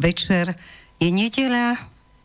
[0.00, 0.56] Večer
[0.96, 1.76] je nedeľa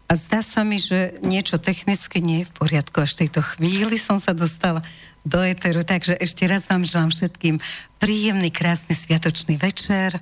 [0.06, 3.04] a zdá sa mi, že niečo technicky nie je v poriadku.
[3.04, 4.80] Až v tejto chvíli som sa dostala
[5.26, 5.84] do Eteru.
[5.84, 7.60] Takže ešte raz vám želám všetkým
[8.00, 10.22] príjemný, krásny sviatočný večer.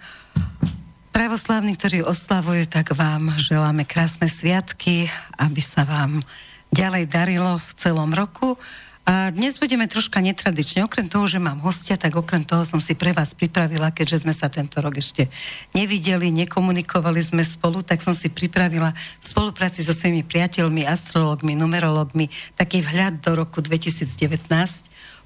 [1.13, 6.25] Pravoslávni, ktorí oslavujú, tak vám želáme krásne sviatky, aby sa vám
[6.73, 8.57] ďalej darilo v celom roku.
[9.03, 10.87] A dnes budeme troška netradične.
[10.87, 14.31] Okrem toho, že mám hostia, tak okrem toho som si pre vás pripravila, keďže sme
[14.31, 15.27] sa tento rok ešte
[15.75, 22.31] nevideli, nekomunikovali sme spolu, tak som si pripravila v spolupráci so svojimi priateľmi, astrologmi, numerologmi
[22.55, 24.07] taký vhľad do roku 2019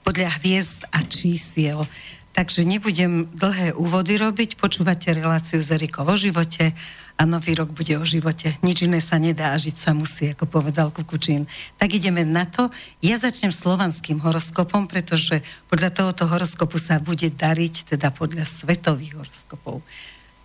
[0.02, 1.86] podľa hviezd a čísiel.
[2.34, 6.73] Takže nebudem dlhé úvody robiť, počúvate reláciu z Erikou o živote
[7.17, 8.53] a nový rok bude o živote.
[8.61, 11.49] Nič iné sa nedá a žiť sa musí, ako povedal Kukučín.
[11.81, 12.69] Tak ideme na to.
[13.01, 19.81] Ja začnem slovanským horoskopom, pretože podľa tohoto horoskopu sa bude dariť, teda podľa svetových horoskopov,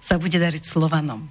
[0.01, 1.29] sa bude dariť Slovanom,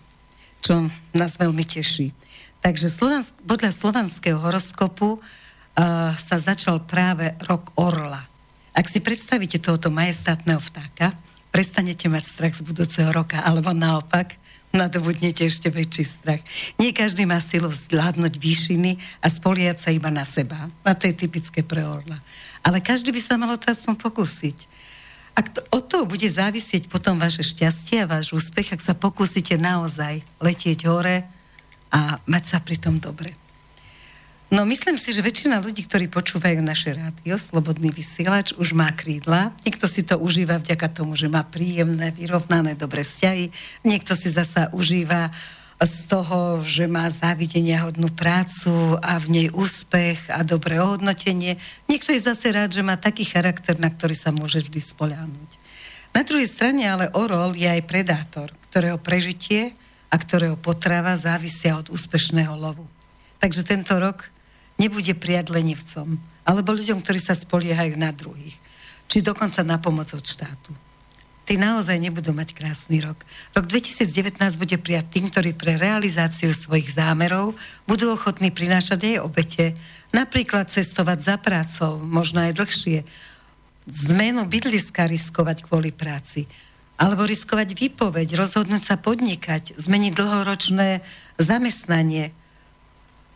[0.62, 2.14] čo nás veľmi teší.
[2.62, 8.30] Takže slovansk- podľa slovanského horoskopu uh, sa začal práve rok Orla.
[8.78, 11.18] Ak si predstavíte tohoto majestátneho vtáka,
[11.50, 14.40] prestanete mať strach z budúceho roka, alebo naopak,
[14.72, 16.42] nadobudnete ešte väčší strach.
[16.80, 20.72] Nie každý má silu zvládnuť výšiny a spoliať sa iba na seba.
[20.88, 22.24] A to je typické pre orla.
[22.64, 24.58] Ale každý by sa malo to aspoň pokúsiť.
[25.32, 29.56] Ak to, od toho bude závisieť potom vaše šťastie a váš úspech, ak sa pokúsite
[29.56, 31.24] naozaj letieť hore
[31.92, 33.41] a mať sa pri tom dobre.
[34.52, 39.56] No myslím si, že väčšina ľudí, ktorí počúvajú naše rádio, Slobodný vysielač, už má krídla.
[39.64, 43.48] Niekto si to užíva vďaka tomu, že má príjemné, vyrovnané, dobré vzťahy.
[43.88, 45.32] Niekto si zasa užíva
[45.80, 51.56] z toho, že má závidenia hodnú prácu a v nej úspech a dobré ohodnotenie.
[51.88, 55.52] Niekto je zase rád, že má taký charakter, na ktorý sa môže vždy spoľahnúť.
[56.12, 59.72] Na druhej strane ale orol je aj predátor, ktorého prežitie
[60.12, 62.84] a ktorého potrava závisia od úspešného lovu.
[63.40, 64.31] Takže tento rok
[64.82, 68.58] nebude prijať lenivcom, alebo ľuďom, ktorí sa spoliehajú na druhých,
[69.06, 70.74] či dokonca na pomoc od štátu.
[71.46, 73.22] Tí naozaj nebudú mať krásny rok.
[73.58, 77.58] Rok 2019 bude prijať tým, ktorí pre realizáciu svojich zámerov
[77.90, 79.66] budú ochotní prinášať aj obete,
[80.16, 83.04] napríklad cestovať za prácou, možno aj dlhšie,
[83.90, 86.46] zmenu bydliska riskovať kvôli práci,
[87.02, 91.02] alebo riskovať výpoveď, rozhodnúť sa podnikať, zmeniť dlhoročné
[91.42, 92.30] zamestnanie,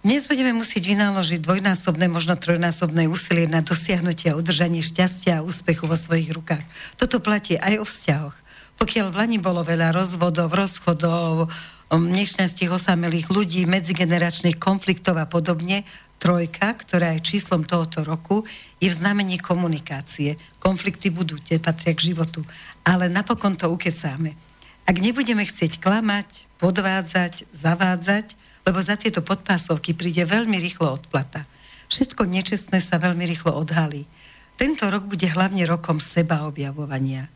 [0.05, 5.89] dnes budeme musieť vynaložiť dvojnásobné, možno trojnásobné úsilie na dosiahnutie a udržanie šťastia a úspechu
[5.89, 6.61] vo svojich rukách.
[6.93, 8.37] Toto platí aj o vzťahoch.
[8.77, 11.49] Pokiaľ v Lani bolo veľa rozvodov, rozchodov,
[11.89, 15.89] nešťastí osamelých ľudí, medzigeneračných konfliktov a podobne,
[16.21, 18.45] trojka, ktorá je číslom tohoto roku,
[18.77, 20.37] je v znamení komunikácie.
[20.61, 22.45] Konflikty budú, tie patria k životu.
[22.85, 24.37] Ale napokon to ukecáme.
[24.85, 31.45] Ak nebudeme chcieť klamať, podvádzať, zavádzať, lebo za tieto podpásovky príde veľmi rýchlo odplata.
[31.87, 34.09] Všetko nečestné sa veľmi rýchlo odhalí.
[34.57, 37.29] Tento rok bude hlavne rokom seba objavovania.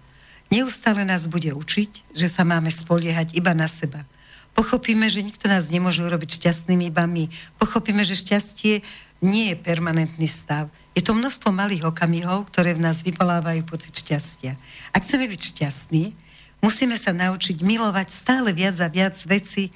[0.50, 4.02] Neustále nás bude učiť, že sa máme spoliehať iba na seba.
[4.58, 7.30] Pochopíme, že nikto nás nemôže urobiť šťastnými iba my.
[7.62, 8.82] Pochopíme, že šťastie
[9.22, 10.72] nie je permanentný stav.
[10.98, 14.58] Je to množstvo malých okamihov, ktoré v nás vyvolávajú pocit šťastia.
[14.90, 16.04] Ak chceme byť šťastní,
[16.66, 19.70] musíme sa naučiť milovať stále viac a viac veci,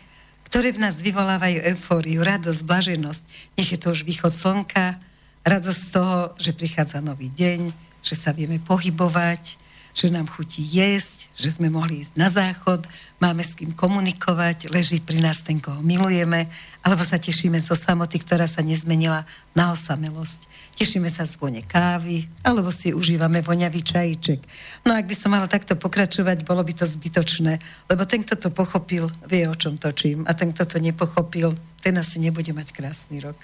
[0.54, 3.24] ktoré v nás vyvolávajú eufóriu, radosť, blaženosť.
[3.58, 5.02] Nech je to už východ slnka,
[5.42, 7.74] radosť z toho, že prichádza nový deň,
[8.06, 9.58] že sa vieme pohybovať,
[9.94, 12.90] že nám chutí jesť, že sme mohli ísť na záchod,
[13.22, 16.50] máme s kým komunikovať, leží pri nás ten, koho milujeme,
[16.82, 19.24] alebo sa tešíme zo samoty, ktorá sa nezmenila
[19.54, 20.50] na osamelosť.
[20.74, 24.40] Tešíme sa z vone kávy, alebo si užívame voňavý čajíček.
[24.82, 28.50] No ak by som mala takto pokračovať, bolo by to zbytočné, lebo ten, kto to
[28.50, 30.26] pochopil, vie, o čom točím.
[30.26, 31.54] A ten, kto to nepochopil,
[31.86, 33.38] ten asi nebude mať krásny rok.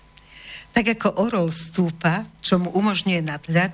[0.74, 3.74] Tak ako orol stúpa, čo mu umožňuje nadhľad,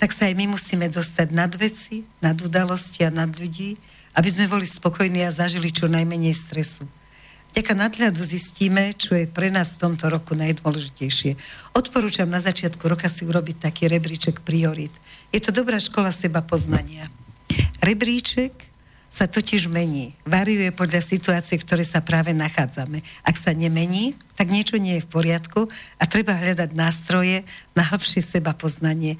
[0.00, 3.76] tak sa aj my musíme dostať nad veci, nad udalosti a nad ľudí,
[4.16, 6.88] aby sme boli spokojní a zažili čo najmenej stresu.
[7.52, 11.36] Vďaka nadhľadu zistíme, čo je pre nás v tomto roku najdôležitejšie.
[11.76, 14.94] Odporúčam na začiatku roka si urobiť taký rebríček priorit.
[15.34, 17.10] Je to dobrá škola seba poznania.
[17.82, 18.54] Rebríček
[19.10, 20.14] sa totiž mení.
[20.22, 23.02] Variuje podľa situácie, v ktorej sa práve nachádzame.
[23.26, 25.66] Ak sa nemení, tak niečo nie je v poriadku
[25.98, 27.42] a treba hľadať nástroje
[27.74, 29.18] na hĺbšie seba poznanie.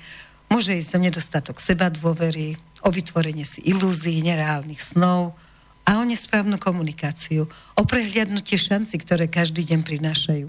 [0.50, 5.38] Môže ísť o nedostatok seba dôvery, o vytvorenie si ilúzií, nereálnych snov,
[5.86, 7.46] a o nesprávnu komunikáciu,
[7.78, 10.46] o prehliadnutie šanci, ktoré každý deň prinášajú.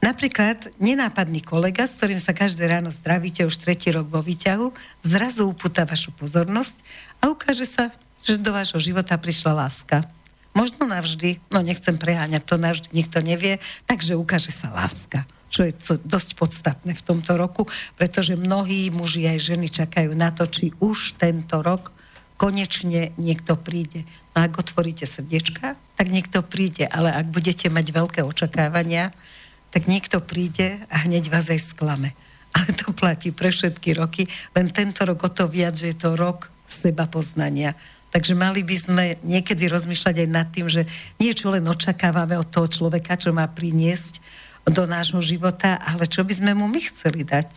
[0.00, 4.72] Napríklad nenápadný kolega, s ktorým sa každé ráno zdravíte už tretí rok vo výťahu,
[5.04, 6.80] zrazu upúta vašu pozornosť
[7.20, 7.92] a ukáže sa,
[8.24, 10.04] že do vášho života prišla láska.
[10.56, 15.74] Možno navždy, no nechcem preháňať, to navždy nikto nevie, takže ukáže sa láska čo je
[16.06, 17.66] dosť podstatné v tomto roku,
[17.98, 21.90] pretože mnohí muži aj ženy čakajú na to, či už tento rok
[22.40, 24.08] konečne niekto príde.
[24.32, 29.12] No ak otvoríte srdiečka, tak niekto príde, ale ak budete mať veľké očakávania,
[29.68, 32.16] tak niekto príde a hneď vás aj sklame.
[32.56, 34.26] Ale to platí pre všetky roky,
[34.58, 37.78] len tento rok o to viac, že je to rok seba poznania.
[38.10, 40.82] Takže mali by sme niekedy rozmýšľať aj nad tým, že
[41.22, 44.18] niečo len očakávame od toho človeka, čo má priniesť
[44.70, 47.50] do nášho života, ale čo by sme mu my chceli dať.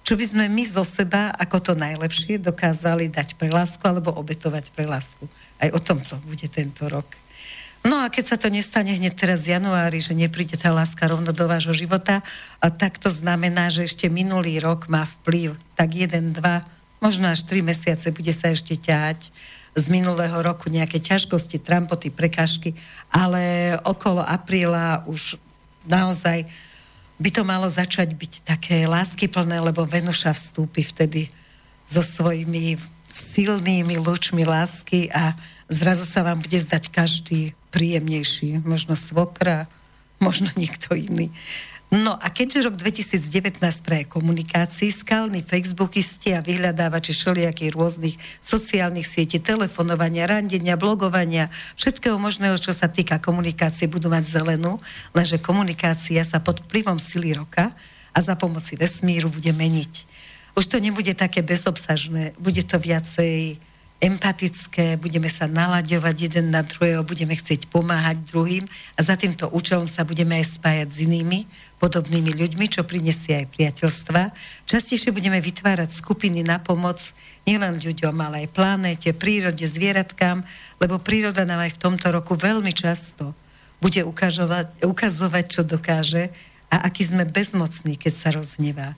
[0.00, 4.72] Čo by sme my zo seba ako to najlepšie dokázali dať pre lásku alebo obetovať
[4.72, 5.28] pre lásku.
[5.60, 7.06] Aj o tomto bude tento rok.
[7.80, 11.32] No a keď sa to nestane hneď teraz v januári, že nepríde tá láska rovno
[11.32, 12.20] do vášho života,
[12.60, 16.68] a tak to znamená, že ešte minulý rok má vplyv tak jeden, dva,
[17.00, 19.32] možno až tri mesiace bude sa ešte ťahať
[19.72, 22.76] z minulého roku nejaké ťažkosti, trampoty, prekažky,
[23.08, 25.40] ale okolo apríla už
[25.90, 26.46] naozaj
[27.20, 31.28] by to malo začať byť také láskyplné, lebo Venuša vstúpi vtedy
[31.84, 35.34] so svojimi silnými lúčmi lásky a
[35.66, 38.62] zrazu sa vám bude zdať každý príjemnejší.
[38.62, 39.66] Možno svokra,
[40.22, 41.28] možno niekto iný.
[41.90, 49.42] No a keďže rok 2019 pre komunikácii, skalní Facebookisti a vyhľadávači všelijakých rôznych sociálnych sietí,
[49.42, 54.78] telefonovania, randenia, blogovania, všetkého možného, čo sa týka komunikácie, budú mať zelenú,
[55.10, 57.74] lenže komunikácia sa pod vplyvom sily roka
[58.14, 60.06] a za pomoci vesmíru bude meniť.
[60.54, 63.58] Už to nebude také bezobsažné, bude to viacej
[64.00, 68.64] empatické, budeme sa nalaďovať jeden na druhého, budeme chcieť pomáhať druhým
[68.96, 71.44] a za týmto účelom sa budeme aj spájať s inými
[71.76, 74.32] podobnými ľuďmi, čo prinesie aj priateľstva.
[74.64, 77.00] Častejšie budeme vytvárať skupiny na pomoc
[77.44, 80.44] nielen ľuďom, ale aj planéte, prírode, zvieratkám,
[80.80, 83.36] lebo príroda nám aj v tomto roku veľmi často
[83.80, 86.28] bude ukazovať, ukazovať čo dokáže
[86.68, 88.94] a aký sme bezmocní, keď sa rozhnevá.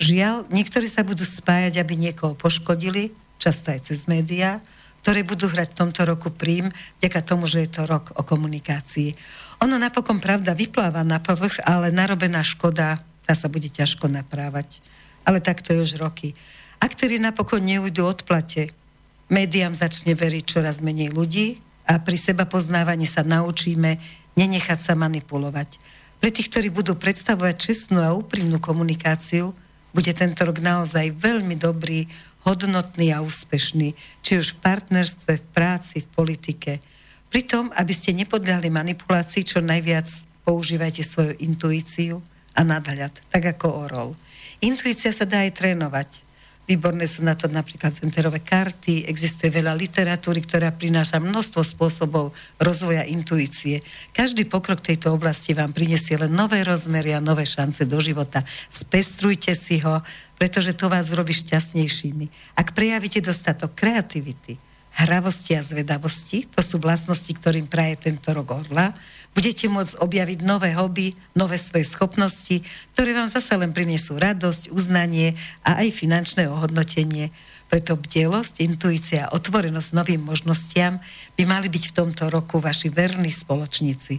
[0.00, 4.60] Žiaľ, niektorí sa budú spájať, aby niekoho poškodili, často aj cez médiá,
[5.00, 6.68] ktoré budú hrať v tomto roku prím,
[7.00, 9.16] vďaka tomu, že je to rok o komunikácii.
[9.64, 14.84] Ono napokon, pravda, vypláva na povrch, ale narobená škoda, tá sa bude ťažko naprávať.
[15.24, 16.36] Ale takto je už roky.
[16.80, 18.72] A ktorí napokon neujdu odplate,
[19.32, 24.00] médiám začne veriť čoraz menej ľudí a pri seba poznávaní sa naučíme
[24.36, 25.80] nenechať sa manipulovať.
[26.20, 29.56] Pre tých, ktorí budú predstavovať čestnú a úprimnú komunikáciu,
[29.90, 32.06] bude tento rok naozaj veľmi dobrý
[32.44, 33.92] hodnotný a úspešný,
[34.24, 36.72] či už v partnerstve, v práci, v politike.
[37.30, 40.08] Pritom, aby ste nepodľali manipulácii, čo najviac
[40.42, 42.18] používajte svoju intuíciu
[42.58, 44.10] a nadhľad, tak ako orol.
[44.58, 46.30] Intuícia sa dá aj trénovať.
[46.70, 52.30] Výborné sú na to napríklad centerové karty, existuje veľa literatúry, ktorá prináša množstvo spôsobov
[52.62, 53.82] rozvoja intuície.
[54.14, 58.46] Každý pokrok tejto oblasti vám prinesie len nové rozmery a nové šance do života.
[58.70, 59.98] Spestrujte si ho,
[60.40, 62.56] pretože to vás robí šťastnejšími.
[62.56, 64.56] Ak prejavíte dostatok kreativity,
[64.96, 68.96] hravosti a zvedavosti, to sú vlastnosti, ktorým praje tento rok orla,
[69.30, 75.38] Budete môcť objaviť nové hobby, nové svoje schopnosti, ktoré vám zase len prinesú radosť, uznanie
[75.62, 77.30] a aj finančné ohodnotenie.
[77.70, 80.98] Preto bdelosť, intuícia a otvorenosť novým možnostiam
[81.38, 84.18] by mali byť v tomto roku vaši verní spoločníci.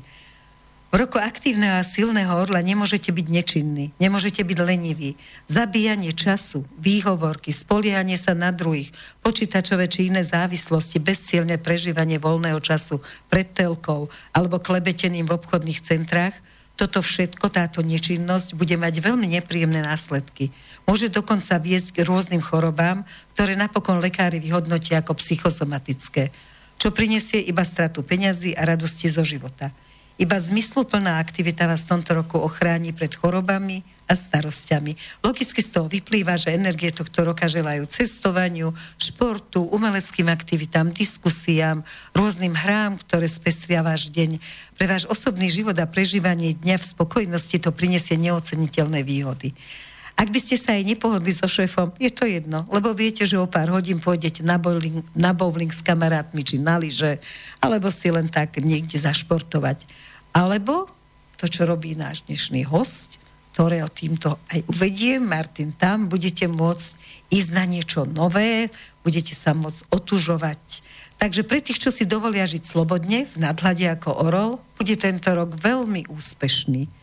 [0.92, 5.16] Roku aktívneho a silného orla nemôžete byť nečinní, nemôžete byť leniví.
[5.48, 8.92] Zabíjanie času, výhovorky, spoliehanie sa na druhých,
[9.24, 13.00] počítačové či iné závislosti, bezcielne prežívanie voľného času
[13.32, 16.36] pred telkou alebo klebetením v obchodných centrách,
[16.76, 20.52] toto všetko, táto nečinnosť bude mať veľmi nepríjemné následky.
[20.84, 26.36] Môže dokonca viesť k rôznym chorobám, ktoré napokon lekári vyhodnotia ako psychosomatické,
[26.76, 29.72] čo prinesie iba stratu peňazí a radosti zo života.
[30.22, 34.94] Iba zmysluplná aktivita vás v tomto roku ochráni pred chorobami a starostiami.
[35.26, 38.70] Logicky z toho vyplýva, že energie tohto roka želajú cestovaniu,
[39.02, 41.82] športu, umeleckým aktivitám, diskusiám,
[42.14, 44.38] rôznym hrám, ktoré spestria váš deň.
[44.78, 49.58] Pre váš osobný život a prežívanie dňa v spokojnosti to prinesie neoceniteľné výhody.
[50.22, 53.50] Ak by ste sa aj nepohodli so šéfom, je to jedno, lebo viete, že o
[53.50, 57.18] pár hodín pôjdete na bowling, na bowling s kamarátmi či na lyže,
[57.58, 60.11] alebo si len tak niekde zašportovať.
[60.32, 60.88] Alebo
[61.36, 63.20] to, čo robí náš dnešný host,
[63.52, 66.96] ktorého týmto aj uvediem, Martin, tam budete môcť
[67.32, 68.72] ísť na niečo nové,
[69.04, 70.64] budete sa môcť otužovať.
[71.20, 75.54] Takže pre tých, čo si dovolia žiť slobodne, v nadhľade ako orol, bude tento rok
[75.54, 77.01] veľmi úspešný.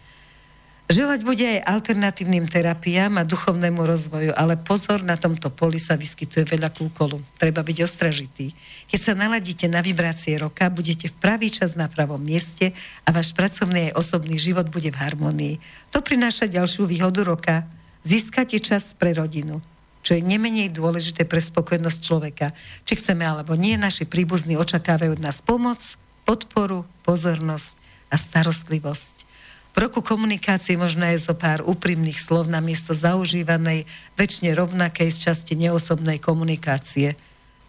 [0.89, 6.49] Želať bude aj alternatívnym terapiám a duchovnému rozvoju, ale pozor, na tomto poli sa vyskytuje
[6.49, 7.21] veľa kúkolu.
[7.37, 8.57] Treba byť ostražitý.
[8.89, 12.73] Keď sa naladíte na vibrácie roka, budete v pravý čas na pravom mieste
[13.05, 15.55] a váš pracovný aj osobný život bude v harmonii.
[15.93, 17.69] To prináša ďalšiu výhodu roka.
[18.01, 19.61] Získate čas pre rodinu,
[20.01, 22.49] čo je nemenej dôležité pre spokojnosť človeka.
[22.89, 27.77] Či chceme alebo nie, naši príbuzní očakávajú od nás pomoc, podporu, pozornosť
[28.09, 29.28] a starostlivosť.
[29.73, 33.87] V roku komunikácie možno je zo pár úprimných slov na miesto zaužívanej,
[34.19, 37.15] väčšine rovnakej z časti neosobnej komunikácie.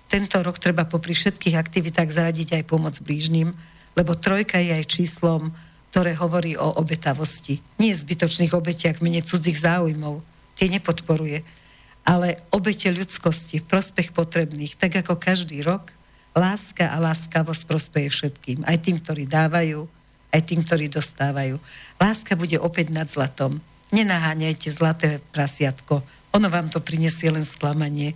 [0.09, 3.53] Tento rok treba popri všetkých aktivitách zaradiť aj pomoc blížnym,
[3.93, 5.53] lebo trojka je aj číslom,
[5.93, 7.61] ktoré hovorí o obetavosti.
[7.77, 10.21] Nie zbytočných obetiach mene cudzích záujmov.
[10.57, 11.45] Tie nepodporuje.
[12.05, 15.93] Ale obete ľudskosti v prospech potrebných, tak ako každý rok,
[16.33, 18.65] láska a láskavosť prospeje všetkým.
[18.65, 19.85] Aj tým, ktorí dávajú,
[20.29, 21.57] aj tým, ktorí dostávajú.
[21.97, 23.61] Láska bude opäť nad zlatom.
[23.89, 26.05] Nenaháňajte zlaté prasiatko.
[26.37, 28.13] Ono vám to prinesie len sklamanie.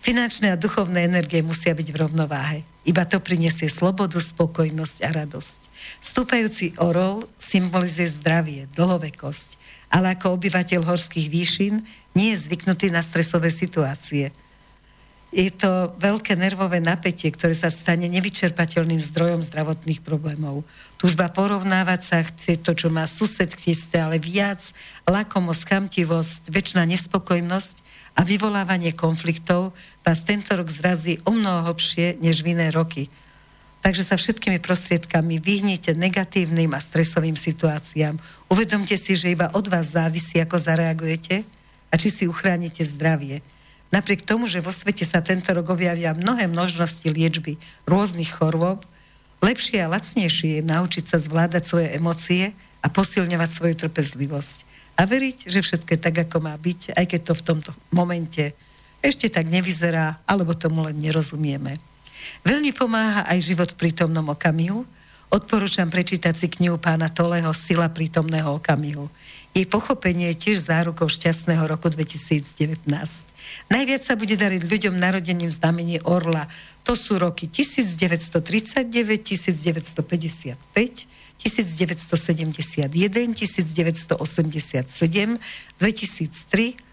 [0.00, 2.58] Finančné a duchovné energie musia byť v rovnováhe.
[2.88, 5.60] Iba to prinesie slobodu, spokojnosť a radosť.
[6.00, 9.60] Stúpajúci orol symbolizuje zdravie, dlhovekosť,
[9.92, 11.84] ale ako obyvateľ horských výšin
[12.16, 14.32] nie je zvyknutý na stresové situácie–
[15.30, 20.66] je to veľké nervové napätie, ktoré sa stane nevyčerpateľným zdrojom zdravotných problémov.
[20.98, 24.58] Tužba porovnávať sa, chce to, čo má sused, chce ale viac,
[25.06, 27.74] lakomosť, chamtivosť, väčšiná nespokojnosť
[28.18, 29.70] a vyvolávanie konfliktov
[30.02, 33.06] vás tento rok zrazí o mnoho hlbšie než v iné roky.
[33.80, 38.18] Takže sa všetkými prostriedkami vyhnite negatívnym a stresovým situáciám.
[38.50, 41.46] Uvedomte si, že iba od vás závisí, ako zareagujete
[41.88, 43.40] a či si uchránite zdravie.
[43.90, 47.58] Napriek tomu, že vo svete sa tento rok objavia mnohé množnosti liečby
[47.90, 48.86] rôznych chorôb,
[49.42, 54.58] lepšie a lacnejšie je naučiť sa zvládať svoje emócie a posilňovať svoju trpezlivosť.
[54.94, 58.54] A veriť, že všetko je tak, ako má byť, aj keď to v tomto momente
[59.00, 61.80] ešte tak nevyzerá, alebo tomu len nerozumieme.
[62.44, 64.84] Veľmi pomáha aj život v prítomnom okamihu.
[65.30, 69.06] Odporúčam prečítať si knihu pána Toleho Sila prítomného okamihu.
[69.54, 72.82] Jej pochopenie je tiež zárukou šťastného roku 2019.
[73.70, 76.50] Najviac sa bude dariť ľuďom narodeným znamení Orla.
[76.82, 82.90] To sú roky 1939, 1955, 1971,
[83.30, 84.18] 1987,
[85.78, 86.89] 2003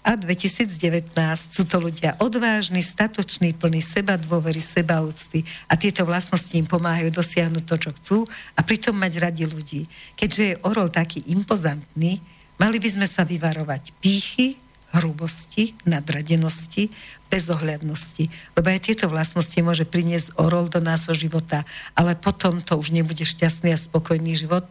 [0.00, 1.12] a 2019.
[1.36, 7.12] Sú to ľudia odvážni, statoční, plní seba dôvery, seba úcty a tieto vlastnosti im pomáhajú
[7.12, 8.18] dosiahnuť to, čo chcú
[8.56, 9.84] a pritom mať radi ľudí.
[10.16, 12.24] Keďže je orol taký impozantný,
[12.56, 14.56] mali by sme sa vyvarovať pýchy,
[14.90, 16.90] hrubosti, nadradenosti,
[17.30, 18.26] bezohľadnosti.
[18.58, 21.62] Lebo aj tieto vlastnosti môže priniesť orol do nášho života,
[21.94, 24.66] ale potom to už nebude šťastný a spokojný život,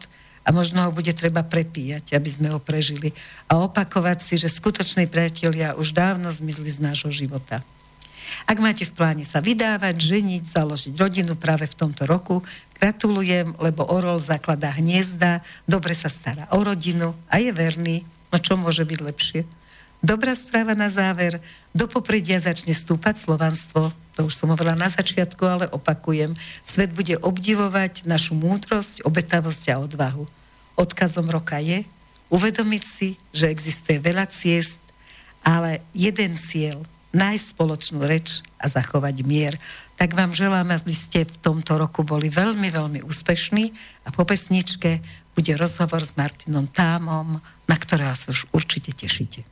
[0.50, 3.14] a možno ho bude treba prepíjať, aby sme ho prežili
[3.46, 7.62] a opakovať si, že skutoční priatelia už dávno zmizli z nášho života.
[8.50, 12.42] Ak máte v pláne sa vydávať, ženiť, založiť rodinu práve v tomto roku,
[12.82, 15.38] gratulujem, lebo Orol zakladá hniezda,
[15.70, 18.02] dobre sa stará o rodinu a je verný.
[18.34, 19.40] No čo môže byť lepšie?
[20.02, 21.38] Dobrá správa na záver.
[21.70, 23.94] Do popredia začne stúpať slovanstvo.
[24.18, 26.34] To už som hovorila na začiatku, ale opakujem.
[26.66, 30.39] Svet bude obdivovať našu múdrosť, obetavosť a odvahu.
[30.80, 31.84] Odkazom roka je
[32.32, 34.80] uvedomiť si, že existuje veľa ciest,
[35.44, 36.80] ale jeden cieľ,
[37.12, 39.60] nájsť spoločnú reč a zachovať mier.
[40.00, 45.04] Tak vám želám, aby ste v tomto roku boli veľmi, veľmi úspešní a po pesničke
[45.36, 49.44] bude rozhovor s Martinom Támom, na ktorého sa už určite tešíte.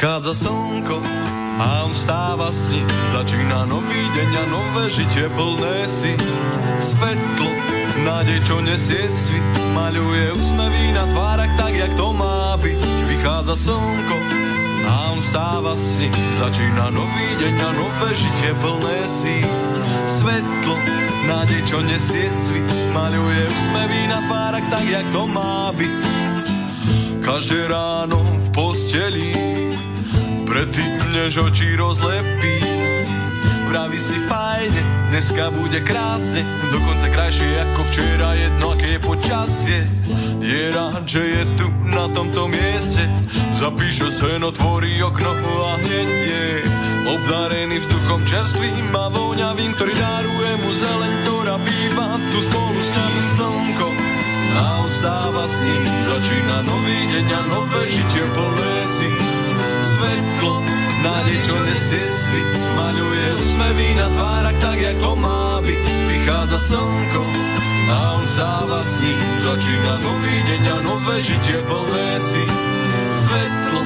[0.00, 0.96] Vychádza slnko
[1.60, 2.80] a on stáva si
[3.12, 6.16] Začína nový deň a nové žitie plné si.
[6.80, 7.52] Svetlo,
[8.08, 9.44] nádej, čo nesie svit
[9.76, 12.80] Maľuje úsmevy na tvárach tak, jak to má byť.
[13.12, 14.16] Vychádza slnko
[14.88, 16.08] a on stáva si
[16.40, 19.44] Začína nový deň a nové žitie plné si.
[20.08, 20.80] Svetlo,
[21.28, 22.64] nádej, čo nesie svit
[22.96, 25.92] Maľuje úsmevy na tvárach tak, jak to má byť.
[27.20, 29.60] Každé ráno v posteli
[30.50, 32.58] predtým než oči rozlepí.
[33.70, 34.82] Praví si fajne,
[35.14, 36.42] dneska bude krásne,
[36.74, 39.80] dokonca krajšie ako včera, jedno aké je počasie.
[40.42, 43.06] Je rád, že je tu na tomto mieste,
[43.54, 45.30] zapíše seno, tvorí okno
[45.70, 46.44] a hneď je
[47.06, 53.22] obdarený vzduchom čerstvým a voňavým, ktorý daruje mu zeleň, ktorá býva tu spolu s ňami
[53.38, 53.88] slnko.
[54.50, 59.39] A on stáva s ním, začína nový deň a nové žitie plné si
[60.00, 60.64] svetlo
[61.04, 65.80] nádej, čo nesie svit, maľuje úsmevy na tvárach tak, jak to má byť.
[66.08, 67.24] Vychádza slnko
[67.90, 72.42] a on stáva s ním, začína nový deň a nové žitie plné si
[73.12, 73.80] svetlo.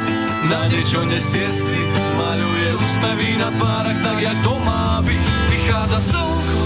[0.44, 1.88] Nádej, čo nesie svit,
[2.20, 5.22] maľuje úsmevy na tvárach tak, jak to má byť.
[5.50, 6.62] Vychádza slnko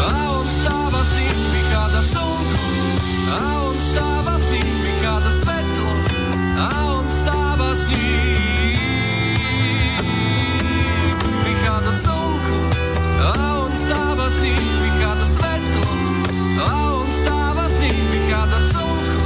[0.00, 2.62] a on stáva s ním, vychádza slnko
[3.28, 5.92] a on stáva s ním, vychádza svetlo
[6.56, 7.84] a on stáva s
[14.28, 14.38] ním.
[14.38, 15.88] s ním, vychádza svetlo
[17.00, 19.20] on stáva s ním, vychádza slnko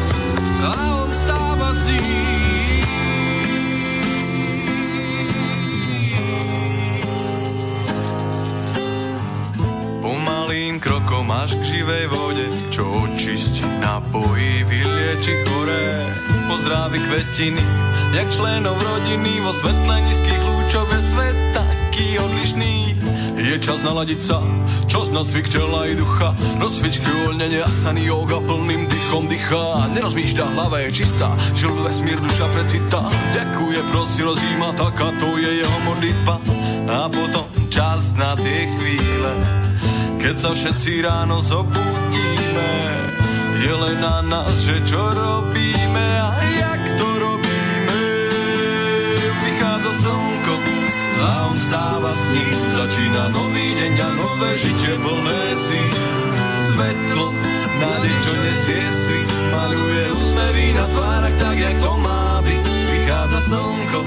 [0.63, 0.71] a
[1.03, 2.87] on stáva s ním.
[10.03, 16.15] Pomalým krokom až k živej vode, čo očistí, napojí, vylieči choré.
[16.47, 17.62] Pozdraví kvetiny,
[18.15, 22.83] jak členov rodiny vo svetle nízkych lúčov je svet taký odlišný
[23.43, 24.38] je čas naladiť sa,
[24.92, 30.85] čas na cvik tela i ducha Rozcvičky uvoľnenie asany yoga plným dychom dychá Nerozmýšľa, hlava
[30.85, 33.09] je čistá, žil vesmír, duša precitá.
[33.33, 36.37] Ďakuje, prosi, rozíma, taká to je jeho modlitba.
[36.92, 39.33] A potom čas na tie chvíle
[40.20, 42.72] Keď sa všetci ráno zobudíme.
[43.64, 48.02] Je len na nás, že čo robíme a jak to robíme.
[49.40, 50.82] Vychádza slnko
[51.23, 52.03] a on stáva.
[52.83, 55.79] Začína nový deň a nové žitie plné si
[56.67, 57.31] svetlo.
[57.79, 62.63] Nádej, čo nesie svit, maluje úsmevy na tvárach tak, jak to má byť.
[62.67, 64.01] Vychádza slnko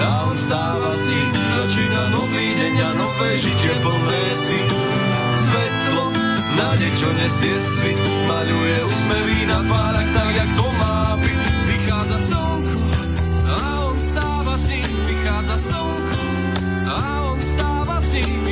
[0.00, 1.30] a on stáva s ním.
[1.60, 4.60] Začína nový deň a nové žitie plné si
[5.44, 6.04] svetlo.
[6.56, 11.38] Nádej, čo nesie svit, maluje úsmevy na tvárach tak, jak to má byť.
[11.68, 12.80] Vychádza slnko
[13.44, 13.60] a
[13.92, 14.88] stáva s ním.
[15.04, 16.15] Vychádza slnko
[18.16, 18.45] stáva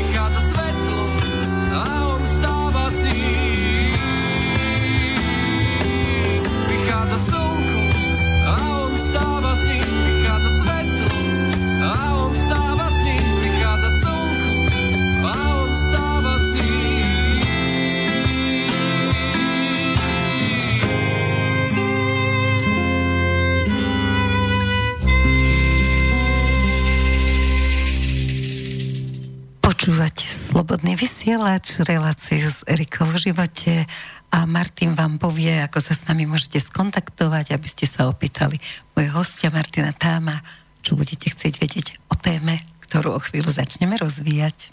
[30.65, 33.85] Slobodný vysielač, reláciu s Erikou v živote
[34.33, 38.57] a Martin vám povie, ako sa s nami môžete skontaktovať, aby ste sa opýtali
[38.97, 40.41] moje hostia Martina Táma,
[40.81, 44.73] čo budete chcieť vedieť o téme, ktorú o chvíľu začneme rozvíjať.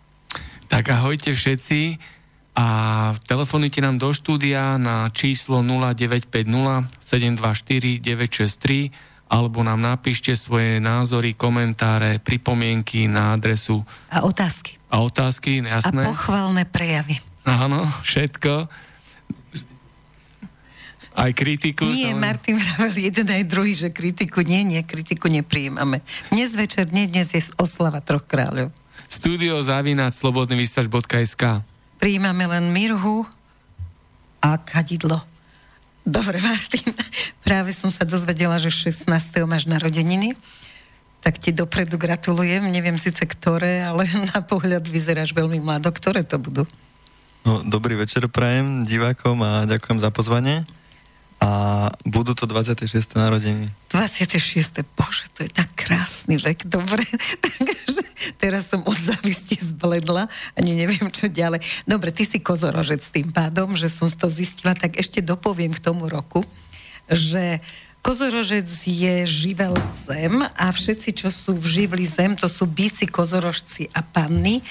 [0.71, 1.99] Tak ahojte všetci
[2.55, 2.67] a
[3.27, 12.19] telefonujte nám do štúdia na číslo 0950 724 963 alebo nám napíšte svoje názory, komentáre,
[12.19, 13.79] pripomienky na adresu
[14.11, 14.75] A otázky.
[14.91, 16.03] a otázky, A jasné.
[16.03, 17.15] pochvalné prejavy.
[17.47, 18.67] Áno, všetko.
[21.11, 21.87] Aj kritiku.
[21.87, 22.19] Nie, samozrejme.
[22.19, 26.03] Martin vravel jeden aj druhý, že kritiku nie, nie, kritiku nepриjímame.
[26.31, 28.71] Dnes večer, nie, dnes je oslava troch kráľov.
[29.11, 31.63] Studio zavináč slobodnyvysielač.sk
[31.99, 33.27] Prijímame len Mirhu
[34.39, 35.30] a kadidlo.
[36.01, 36.93] Dobre, Martin,
[37.45, 39.05] práve som sa dozvedela, že 16.
[39.45, 40.33] máš narodeniny,
[41.21, 45.93] tak ti dopredu gratulujem, neviem síce ktoré, ale na pohľad vyzeráš veľmi mlado.
[45.93, 46.65] Ktoré to budú?
[47.41, 50.61] No, dobrý večer prajem divákom a ďakujem za pozvanie.
[51.41, 53.17] A budú to 26.
[53.17, 53.73] narodeniny.
[53.89, 54.85] 26.
[54.93, 57.01] Bože, to je tak krásny vek, dobre.
[57.45, 58.01] Takže
[58.37, 61.65] teraz som od závisti zbledla, ani neviem, čo ďalej.
[61.89, 66.05] Dobre, ty si kozorožec tým pádom, že som to zistila, tak ešte dopoviem k tomu
[66.05, 66.45] roku,
[67.09, 67.57] že
[68.05, 69.73] kozorožec je živel
[70.05, 74.61] zem a všetci, čo sú v živli zem, to sú bíci, kozorožci a panny,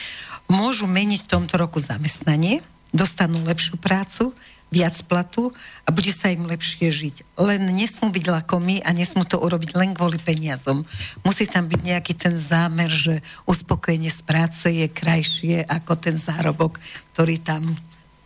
[0.47, 4.35] môžu meniť v tomto roku zamestnanie, dostanú lepšiu prácu,
[4.71, 5.51] viac platu
[5.83, 7.17] a bude sa im lepšie žiť.
[7.37, 10.87] Len nesmú byť lakomí a nesmú to urobiť len kvôli peniazom.
[11.27, 13.19] Musí tam byť nejaký ten zámer, že
[13.51, 16.79] uspokojenie z práce je krajšie ako ten zárobok,
[17.13, 17.75] ktorý tam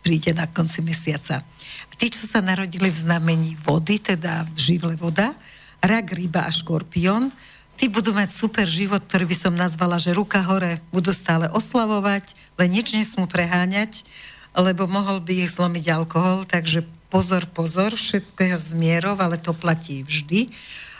[0.05, 1.41] príde na konci mesiaca.
[1.89, 5.33] A tí, čo sa narodili v znamení vody, teda v živle voda,
[5.81, 7.33] rak, ryba a škorpión,
[7.73, 12.37] tí budú mať super život, ktorý by som nazvala, že ruka hore, budú stále oslavovať,
[12.61, 14.05] len nič nesmú preháňať,
[14.55, 20.03] lebo mohol by ich zlomiť alkohol, takže pozor, pozor, všetko je zmierov, ale to platí
[20.03, 20.51] vždy.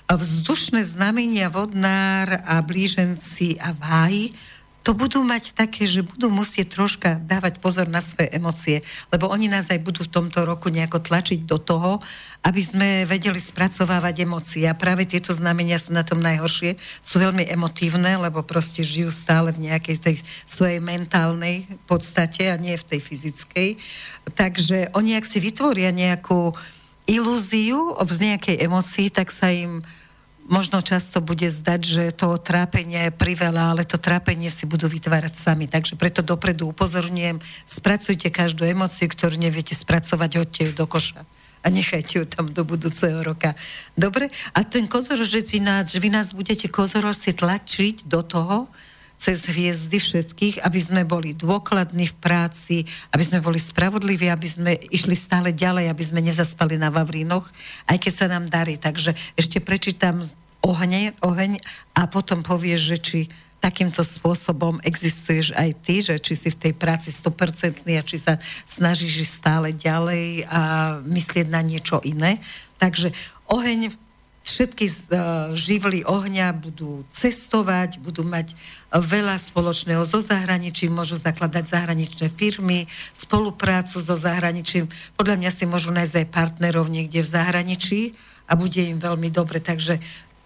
[0.06, 4.38] Vzdušné znamenia vodnár a blíženci a váji,
[4.86, 9.50] to budú mať také, že budú musieť troška dávať pozor na svoje emócie, lebo oni
[9.50, 11.98] nás aj budú v tomto roku nejako tlačiť do toho,
[12.46, 14.70] aby sme vedeli spracovávať emócie.
[14.70, 16.78] A práve tieto znamenia sú na tom najhoršie.
[17.02, 22.78] Sú veľmi emotívne, lebo proste žijú stále v nejakej tej svojej mentálnej podstate a nie
[22.78, 23.70] v tej fyzickej.
[24.38, 26.54] Takže oni, ak si vytvoria nejakú
[27.10, 29.82] ilúziu z nejakej emócii, tak sa im
[30.46, 35.34] možno často bude zdať, že to trápenie je priveľa, ale to trápenie si budú vytvárať
[35.36, 35.66] sami.
[35.66, 41.26] Takže preto dopredu upozorňujem, spracujte každú emociu, ktorú neviete spracovať, hoďte ju do koša
[41.66, 43.58] a nechajte ju tam do budúceho roka.
[43.98, 44.30] Dobre?
[44.54, 48.70] A ten kozorožec ináč, vy nás budete kozorožci tlačiť do toho,
[49.16, 52.76] cez hviezdy všetkých, aby sme boli dôkladní v práci,
[53.16, 57.48] aby sme boli spravodliví, aby sme išli stále ďalej, aby sme nezaspali na Vavrínoch,
[57.88, 58.76] aj keď sa nám darí.
[58.76, 60.22] Takže ešte prečítam
[60.66, 61.62] ohne, oheň
[61.96, 63.20] a potom povieš, že či
[63.66, 68.38] takýmto spôsobom existuješ aj ty, že či si v tej práci 100% a či sa
[68.70, 70.62] snažíš stále ďalej a
[71.02, 72.38] myslieť na niečo iné.
[72.78, 73.10] Takže
[73.50, 74.05] oheň
[74.46, 74.96] všetky uh,
[75.58, 78.54] živly ohňa budú cestovať, budú mať
[78.94, 82.86] veľa spoločného so zahraničím, môžu zakladať zahraničné firmy,
[83.18, 84.86] spoluprácu so zahraničím.
[85.18, 88.00] Podľa mňa si môžu nájsť aj partnerov niekde v zahraničí
[88.46, 89.58] a bude im veľmi dobre.
[89.58, 89.98] Takže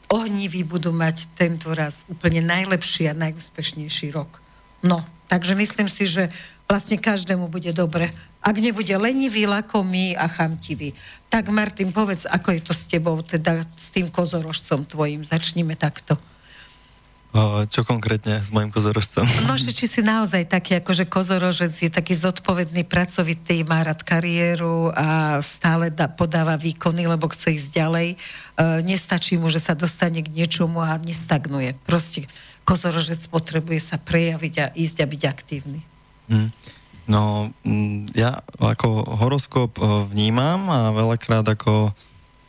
[0.09, 4.39] ohniví budú mať tento raz úplne najlepší a najúspešnejší rok.
[4.79, 6.31] No, takže myslím si, že
[6.65, 8.09] vlastne každému bude dobre
[8.39, 10.95] ak nebude lenivý, lakomý a chamtivý.
[11.27, 15.27] Tak Martin, povedz, ako je to s tebou, teda s tým kozorožcom tvojim.
[15.27, 16.15] Začníme takto.
[17.29, 19.21] O, čo konkrétne s mojim kozorožcom?
[19.45, 24.89] No, že či si naozaj taký, akože kozorožec je taký zodpovedný, pracovitý, má rád kariéru
[24.97, 28.07] a stále da, podáva výkony, lebo chce ísť ďalej.
[28.09, 28.17] E,
[28.81, 31.77] nestačí mu, že sa dostane k niečomu a nestagnuje.
[31.85, 32.25] Proste
[32.65, 35.79] kozorožec potrebuje sa prejaviť a ísť a byť aktívny.
[36.33, 36.49] Hmm.
[37.09, 41.89] No, mm, ja ako horoskop e, vnímam a veľakrát ako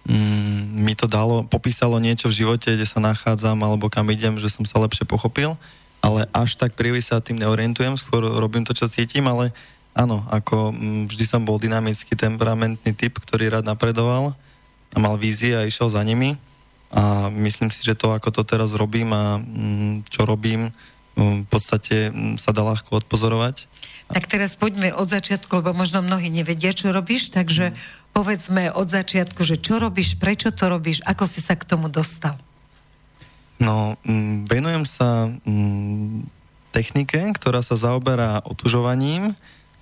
[0.05, 4.53] mm, mi to dalo, popísalo niečo v živote, kde sa nachádzam alebo kam idem, že
[4.53, 5.57] som sa lepšie pochopil,
[6.05, 9.57] ale až tak príliš sa tým neorientujem, skôr robím to, čo cítim, ale
[9.97, 14.37] áno, ako mm, vždy som bol dynamický, temperamentný typ, ktorý rád napredoval
[14.93, 16.37] a mal vízie a išiel za nimi.
[16.93, 20.69] A myslím si, že to, ako to teraz robím a mm, čo robím,
[21.17, 23.71] v podstate sa dá ľahko odpozorovať
[24.11, 27.73] tak teraz poďme od začiatku, lebo možno mnohí nevedia, čo robíš, takže
[28.11, 32.35] povedzme od začiatku, že čo robíš, prečo to robíš, ako si sa k tomu dostal.
[33.61, 36.27] No, mm, venujem sa mm,
[36.75, 39.37] technike, ktorá sa zaoberá otužovaním,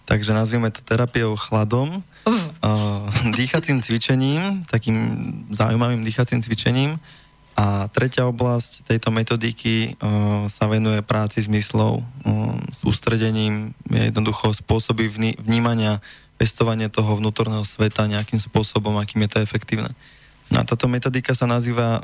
[0.04, 3.08] takže nazvieme to terapiou chladom, uh.
[3.38, 4.96] dýchacím cvičením, takým
[5.54, 7.00] zaujímavým dýchacím cvičením,
[7.59, 15.11] a tretia oblasť tejto metodiky uh, sa venuje práci zmyslov, uh, sústredením, je jednoducho spôsoby
[15.11, 15.99] vní, vnímania,
[16.38, 19.90] pestovanie toho vnútorného sveta nejakým spôsobom, akým je to efektívne.
[20.55, 22.03] A táto metodika sa nazýva uh,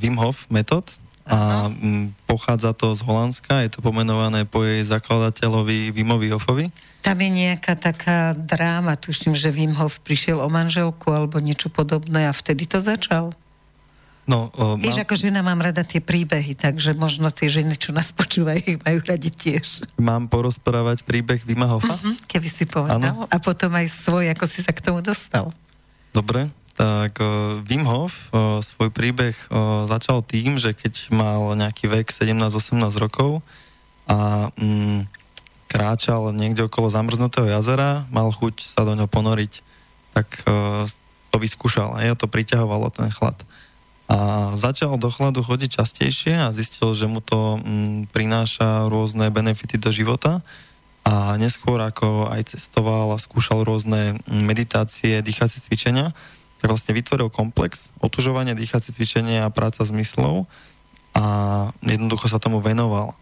[0.00, 0.88] Wim Hof metod
[1.28, 6.72] a m, pochádza to z Holandska, je to pomenované po jej zakladateľovi Wimovi Hofovi.
[7.04, 12.26] Tam je nejaká taká dráma, tuším, že Wim Hof prišiel o manželku alebo niečo podobné
[12.26, 13.36] a vtedy to začal.
[14.26, 15.04] No, uh, Víš, mám...
[15.06, 18.98] ako žena mám rada tie príbehy, takže možno tie ženy, čo nás počúvajú, ich majú
[19.06, 19.86] radi tiež.
[20.02, 21.94] Mám porozprávať príbeh Vima Hofa?
[21.94, 22.98] Uh-huh, keby si povedal.
[22.98, 23.30] Ano.
[23.30, 25.54] A potom aj svoj, ako si sa k tomu dostal.
[26.10, 31.86] Dobre, tak uh, Wim Hof uh, svoj príbeh uh, začal tým, že keď mal nejaký
[31.86, 33.46] vek 17-18 rokov
[34.10, 35.06] a um,
[35.70, 39.62] kráčal niekde okolo zamrznutého jazera, mal chuť sa do ňoho ponoriť,
[40.18, 40.82] tak uh,
[41.30, 43.36] to vyskúšal a ja to priťahovalo ten chlad.
[44.06, 49.82] A začal do chladu chodiť častejšie a zistil, že mu to mm, prináša rôzne benefity
[49.82, 50.46] do života.
[51.02, 56.14] A neskôr, ako aj cestoval a skúšal rôzne mm, meditácie, dýchacie cvičenia,
[56.62, 60.46] tak vlastne vytvoril komplex, otužovanie, dýchacie cvičenie a práca s myslou
[61.16, 61.24] a
[61.82, 63.16] jednoducho sa tomu venoval.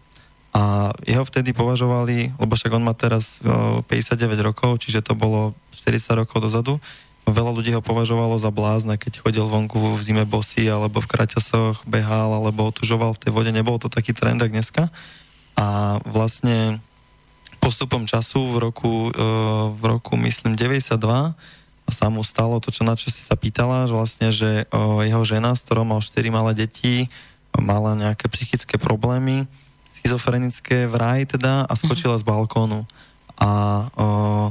[0.55, 3.91] A jeho vtedy považovali, lebo však on má teraz 59
[4.39, 6.79] rokov, čiže to bolo 40 rokov dozadu,
[7.25, 11.81] Veľa ľudí ho považovalo za blázna, keď chodil vonku v zime bosy, alebo v kraťasoch
[11.89, 13.49] behal, alebo otužoval v tej vode.
[13.49, 14.83] Nebol to taký trend, ako dneska.
[15.57, 16.77] A vlastne
[17.57, 19.11] postupom času v roku, e,
[19.73, 21.33] v roku myslím, 92
[21.89, 24.65] sa mu stalo to, čo na čo si sa pýtala, že vlastne, že
[25.05, 27.09] jeho žena, s ktorou mal 4 malé deti,
[27.57, 29.45] mala nejaké psychické problémy,
[29.93, 32.83] schizofrenické vraj teda a skočila z balkónu.
[33.37, 33.49] A
[33.93, 34.47] uh,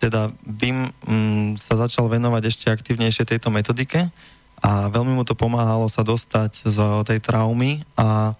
[0.00, 4.08] teda Vim um, sa začal venovať ešte aktívnejšie tejto metodike
[4.60, 8.32] a veľmi mu to pomáhalo sa dostať z tej traumy a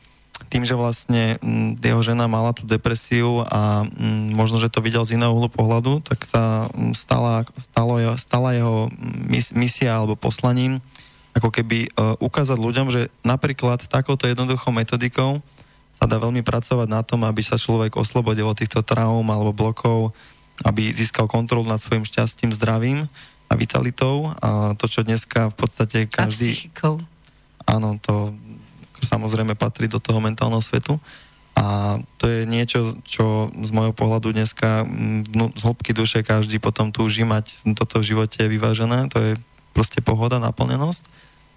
[0.49, 1.37] tým, že vlastne
[1.79, 3.85] jeho žena mala tú depresiu a
[4.33, 8.89] možno, že to videl z iného uhlu pohľadu, tak sa stala, stalo, stala jeho
[9.29, 10.81] mis, misia alebo poslaním
[11.31, 15.39] ako keby uh, ukázať ľuďom, že napríklad takouto jednoduchou metodikou
[15.95, 20.17] sa dá veľmi pracovať na tom, aby sa človek oslobodil od týchto traum alebo blokov,
[20.65, 23.09] aby získal kontrolu nad svojim šťastím, zdravím
[23.51, 24.31] a vitalitou.
[24.39, 26.53] A to, čo dneska v podstate každý...
[26.53, 26.95] A psychikou.
[27.65, 28.35] Áno, to
[29.01, 31.01] samozrejme patrí do toho mentálneho svetu.
[31.57, 34.87] A to je niečo, čo z môjho pohľadu dneska
[35.35, 39.11] no, z hĺbky duše každý potom túži mať toto v živote vyvážené.
[39.13, 39.33] To je
[39.77, 41.05] proste pohoda, naplnenosť.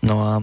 [0.04, 0.34] No a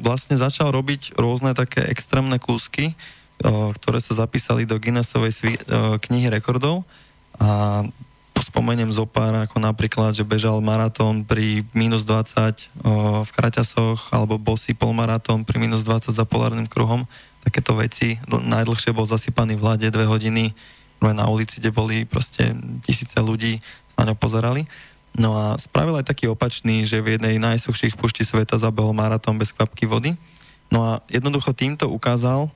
[0.00, 2.96] vlastne začal robiť rôzne také extrémne kúsky,
[3.44, 5.62] ktoré sa zapísali do Guinnessovej
[6.00, 6.82] knihy rekordov
[7.38, 7.82] a
[8.44, 14.38] spomeniem zo pár, ako napríklad, že bežal maratón pri minus 20 o, v kraťasoch, alebo
[14.38, 17.02] bosý polmaratón pri minus 20 za polárnym kruhom.
[17.42, 18.20] Takéto veci.
[18.30, 20.54] Najdlhšie bol zasypaný v hlade dve hodiny
[21.02, 22.54] na ulici, kde boli proste
[22.86, 23.60] tisíce ľudí
[23.98, 24.64] na ňo pozerali.
[25.18, 29.52] No a spravil aj taký opačný, že v jednej najsuchších pušti sveta zabehol maratón bez
[29.52, 30.16] kvapky vody.
[30.72, 32.48] No a jednoducho týmto ukázal,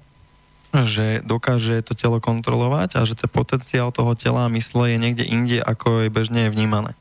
[0.73, 5.25] že dokáže to telo kontrolovať a že ten potenciál toho tela a mysle je niekde
[5.25, 6.93] inde, ako je bežne vnímané.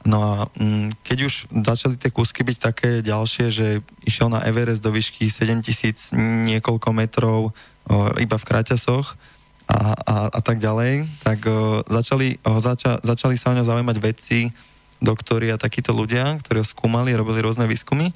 [0.00, 3.66] No a mm, keď už začali tie kúsky byť také ďalšie, že
[4.08, 6.16] išiel na Everest do výšky 7000
[6.48, 7.50] niekoľko metrov o,
[8.16, 9.20] iba v kraťasoch
[9.68, 13.96] a, a, a tak ďalej, tak o, začali, o, zača, začali sa o ňo zaujímať
[14.00, 14.48] vedci,
[15.00, 18.12] doktori a takíto ľudia, ktorí ho skúmali, robili rôzne výskumy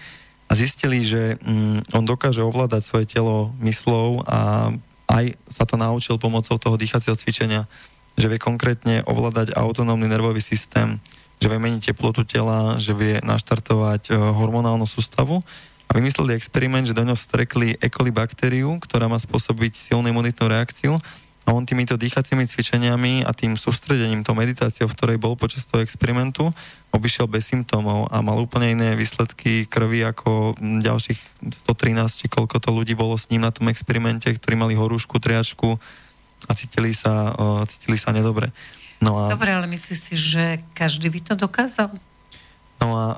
[0.48, 4.68] a zistili, že mm, on dokáže ovládať svoje telo myslou a
[5.08, 7.68] aj sa to naučil pomocou toho dýchacieho cvičenia,
[8.14, 11.02] že vie konkrétne ovládať autonómny nervový systém,
[11.42, 15.42] že vie meniť teplotu tela, že vie naštartovať e, hormonálnu sústavu
[15.84, 17.88] a vymysleli experiment, že do ňoho strekli E.
[17.90, 20.96] coli baktériu, ktorá má spôsobiť silnú imunitnú reakciu
[21.44, 25.84] a on týmito dýchacími cvičeniami a tým sústredením, tou meditáciou, v ktorej bol počas toho
[25.84, 26.48] experimentu,
[26.88, 32.72] obišiel bez symptómov a mal úplne iné výsledky krvi ako ďalších 113, či koľko to
[32.72, 35.76] ľudí bolo s ním na tom experimente, ktorí mali horúšku, triačku
[36.48, 37.36] a cítili sa,
[37.68, 38.48] cítili sa nedobre.
[39.04, 41.92] No a, Dobre, ale myslíš si, že každý by to dokázal?
[42.80, 43.16] No a uh,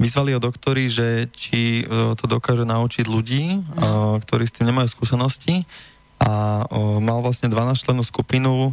[0.00, 4.16] vyzvali ho doktori, že či uh, to dokáže naučiť ľudí, no.
[4.16, 5.68] uh, ktorí s tým nemajú skúsenosti
[6.16, 8.72] a o, mal vlastne 12 členú skupinu,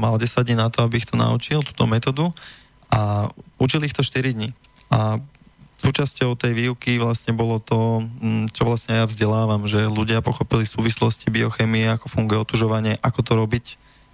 [0.00, 2.32] mal 10 dní na to, aby ich to naučil, túto metódu
[2.88, 3.28] a
[3.60, 4.56] učil ich to 4 dní.
[4.88, 5.20] A
[5.78, 8.02] súčasťou tej výuky vlastne bolo to,
[8.50, 13.66] čo vlastne ja vzdelávam, že ľudia pochopili súvislosti biochemie, ako funguje otužovanie, ako to robiť,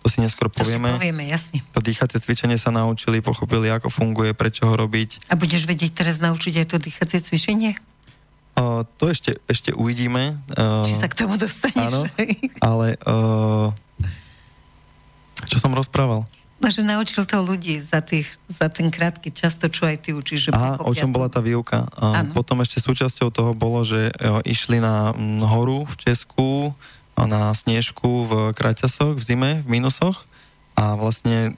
[0.05, 0.93] to si neskôr povieme.
[0.93, 1.59] To si povieme, jasne.
[1.73, 5.33] To dýchacie cvičenie sa naučili, pochopili, ako funguje, prečo ho robiť.
[5.33, 7.73] A budeš vedieť teraz naučiť aj to dýchacie cvičenie?
[8.55, 10.39] Uh, to ešte, ešte uvidíme.
[10.55, 11.75] Uh, Či sa k tomu dostaneš.
[11.91, 12.01] Áno,
[12.71, 13.75] ale uh,
[15.51, 16.23] čo som rozprával?
[16.63, 20.11] No, že naučil to ľudí za, tých, za ten krátky čas, to čo aj ty
[20.15, 20.49] učíš.
[20.49, 21.85] Že Aha, o čom bola tá výuka.
[21.99, 26.73] Uh, potom ešte súčasťou toho bolo, že uh, išli na um, horu v Česku,
[27.19, 30.27] na Snežku v Kraťasoch, v zime, v minusoch
[30.75, 31.55] a vlastne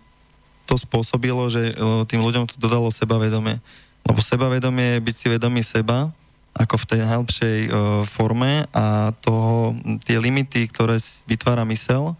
[0.68, 3.62] to spôsobilo, že uh, tým ľuďom to dodalo sebavedomie.
[4.06, 6.10] Lebo sebavedomie je byť si vedomý seba,
[6.56, 7.72] ako v tej najlepšej uh,
[8.08, 9.76] forme a toho,
[10.08, 10.96] tie limity, ktoré
[11.28, 12.16] vytvára mysel,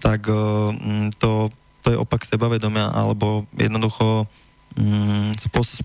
[0.00, 0.72] tak uh,
[1.20, 1.52] to,
[1.84, 4.24] to je opak sebavedomia, alebo jednoducho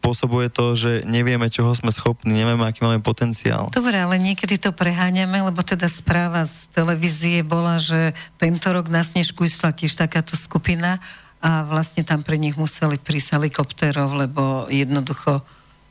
[0.01, 3.69] spôsobuje to, že nevieme, čoho sme schopní, nevieme, aký máme potenciál.
[3.69, 9.05] Dobre, ale niekedy to preháňame, lebo teda správa z televízie bola, že tento rok na
[9.05, 10.97] Snežku išla tiež takáto skupina
[11.37, 15.45] a vlastne tam pre nich museli prísť helikopterov, lebo jednoducho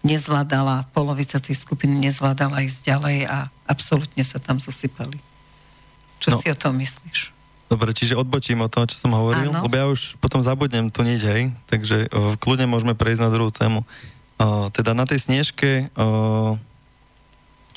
[0.06, 5.18] nezvládala, polovica tej skupiny nezvládala ísť ďalej a absolútne sa tam zosypali.
[6.22, 6.38] Čo no.
[6.38, 7.34] si o tom myslíš?
[7.68, 9.60] Dobre, čiže odbočím o tom, čo som hovoril, Áno.
[9.60, 13.52] lebo ja už potom zabudnem tu niť, hej, takže o, kľudne môžeme prejsť na druhú
[13.52, 13.84] tému.
[14.40, 16.56] O, teda na tej snežke o,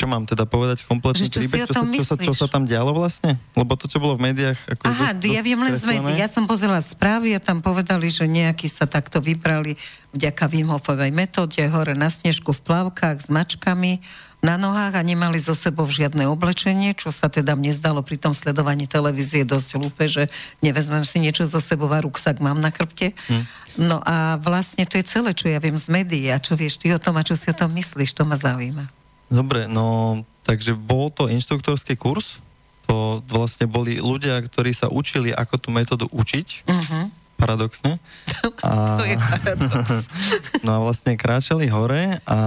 [0.01, 2.89] čo mám teda povedať kompletný čo príbeh, čo, sa, čo, sa, čo sa tam dialo
[2.89, 3.37] vlastne?
[3.53, 4.57] Lebo to, čo bolo v médiách...
[4.73, 6.17] Ako Aha, dosť, ja viem len z médií.
[6.17, 9.77] Ja som pozrela správy a tam povedali, že nejakí sa takto vybrali
[10.17, 14.01] vďaka Wim Hofovej metóde hore na snežku v plavkách s mačkami
[14.41, 18.33] na nohách a nemali zo sebou žiadne oblečenie, čo sa teda mne zdalo pri tom
[18.33, 20.33] sledovaní televízie dosť hlúpe, že
[20.65, 23.13] nevezmem si niečo zo sebou a ruksak mám na krpte.
[23.29, 23.45] Hm.
[23.77, 26.25] No a vlastne to je celé, čo ja viem z médií.
[26.33, 29.00] A čo vieš ty o tom a čo si o tom myslíš, to ma zaujíma.
[29.31, 32.43] Dobre, no takže bol to inštruktorský kurz,
[32.83, 37.07] to vlastne boli ľudia, ktorí sa učili, ako tú metódu učiť, uh-huh.
[37.39, 38.03] paradoxne.
[38.67, 39.87] A, to je paradox.
[40.67, 42.37] no a vlastne kráčali hore a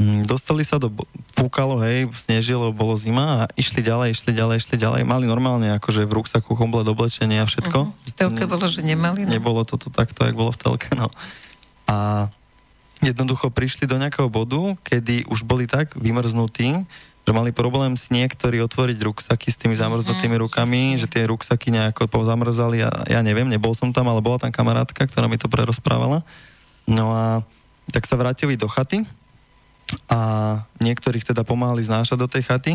[0.00, 0.88] Mm, dostali sa do,
[1.36, 5.04] fúkalo, hej, snežilo, bolo zima a išli ďalej, išli ďalej, išli ďalej.
[5.04, 7.78] Mali normálne akože v ruksaku komplet oblečenie a všetko.
[7.84, 8.08] Uh-huh.
[8.08, 9.28] V telke bolo, že nemali.
[9.28, 9.36] No.
[9.36, 11.12] Nebolo toto takto, jak bolo v telke, no.
[11.84, 12.32] A
[13.00, 16.84] jednoducho prišli do nejakého bodu, kedy už boli tak vymrznutí,
[17.24, 21.68] že mali problém si niektorí otvoriť ruksaky s tými zamrznutými mm, rukami, že tie ruksaky
[21.72, 25.48] nejako zamrzali a ja neviem, nebol som tam, ale bola tam kamarátka, ktorá mi to
[25.48, 26.24] prerozprávala.
[26.88, 27.44] No a
[27.92, 29.04] tak sa vrátili do chaty
[30.08, 30.20] a
[30.80, 32.72] niektorých teda pomáhali znášať do tej chaty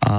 [0.00, 0.14] a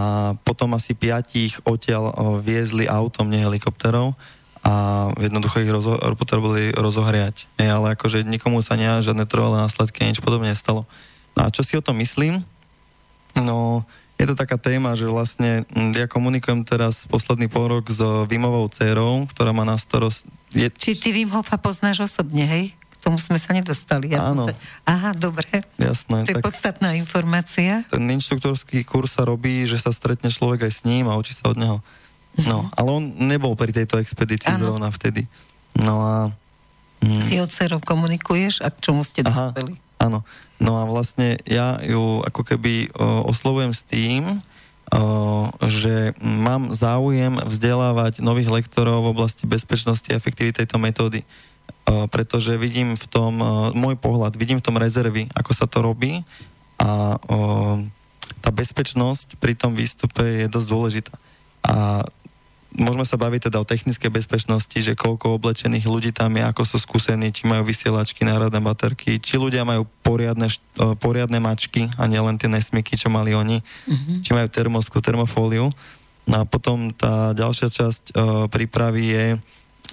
[0.45, 4.17] potom asi piatich odtiaľ viezli autom, nie helikopterov
[4.65, 4.73] a
[5.21, 7.45] jednoducho ich rozo- potrebovali rozohriať.
[7.62, 10.89] Nie, ale akože nikomu sa nie žiadne trvalé následky, nič podobne nestalo.
[11.38, 12.41] No a čo si o tom myslím?
[13.38, 13.86] No,
[14.17, 19.30] je to taká téma, že vlastne ja komunikujem teraz posledný pol rok s Vimovou dcerou,
[19.30, 20.25] ktorá má na starost...
[20.56, 20.65] Je...
[20.71, 22.73] Či ty Vim Hofa poznáš osobne, hej?
[23.06, 24.17] tomu sme sa nedostali.
[24.17, 24.49] Ja Áno.
[24.49, 24.58] Sa...
[24.89, 25.62] Aha, dobre.
[25.78, 26.25] Jasné.
[26.25, 27.86] To je tak podstatná informácia.
[27.93, 31.54] Ten inštruktorský kurz sa robí, že sa stretne človek aj s ním a učí sa
[31.54, 31.78] od neho.
[32.43, 34.63] No, ale on nebol pri tejto expedícii ano.
[34.63, 35.23] zrovna vtedy.
[35.79, 36.15] No a...
[36.99, 37.51] Mm, si od
[37.83, 39.79] komunikuješ a k čomu ste dospeli?
[40.03, 40.27] Áno.
[40.59, 44.39] No a vlastne ja ju ako keby o, oslovujem s tým, o,
[45.67, 51.23] že mám záujem vzdelávať nových lektorov v oblasti bezpečnosti a efektivity tejto metódy
[51.85, 53.37] pretože vidím v tom,
[53.77, 56.25] môj pohľad, vidím v tom rezervy, ako sa to robí
[56.81, 57.17] a
[58.41, 61.13] tá bezpečnosť pri tom výstupe je dosť dôležitá.
[61.65, 62.05] A
[62.75, 66.77] môžeme sa baviť teda o technickej bezpečnosti, že koľko oblečených ľudí tam je, ako sú
[66.79, 70.51] skúsení, či majú vysielačky, náhradné baterky, či ľudia majú poriadne,
[70.99, 74.17] poriadne mačky a nielen tie nesmyky, čo mali oni, mm-hmm.
[74.21, 75.71] či majú termosku, termofóliu.
[76.25, 79.25] No a potom tá ďalšia časť uh, prípravy je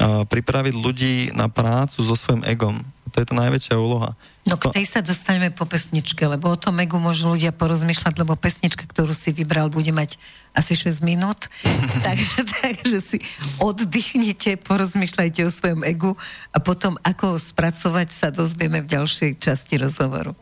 [0.01, 2.81] pripraviť ľudí na prácu so svojím egom.
[3.13, 4.17] To je tá najväčšia úloha.
[4.43, 8.35] No k tej sa dostaneme po pesničke, lebo o tom egu môžu ľudia porozmýšľať, lebo
[8.35, 10.19] pesnička, ktorú si vybral, bude mať
[10.51, 11.47] asi 6 minút.
[12.07, 12.19] tak,
[12.59, 13.19] takže si
[13.63, 16.19] oddychnite, porozmýšľajte o svojom egu
[16.51, 20.35] a potom ako ho spracovať sa dozvieme v ďalšej časti rozhovoru.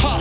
[0.00, 0.18] Huh.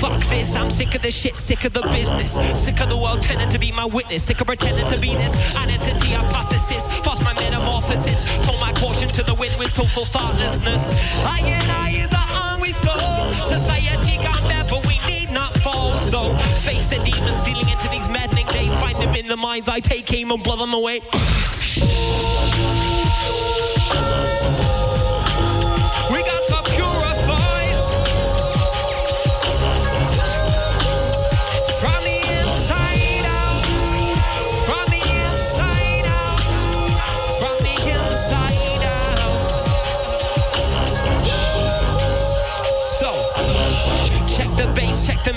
[0.00, 3.22] Fuck this, I'm sick of the shit, sick of the business, sick of the world
[3.22, 6.88] tending to be my witness, sick of pretending to be this identity hypothesis.
[7.04, 10.90] False my metamorphosis, throw my caution to the wind with total thoughtlessness.
[11.24, 13.32] I and I is a hungry soul.
[13.44, 15.96] Society got bad, but we need not fall.
[15.96, 18.74] So face the demons stealing into these maddening days.
[18.80, 21.00] Find them in the minds I take aim and blood on the way.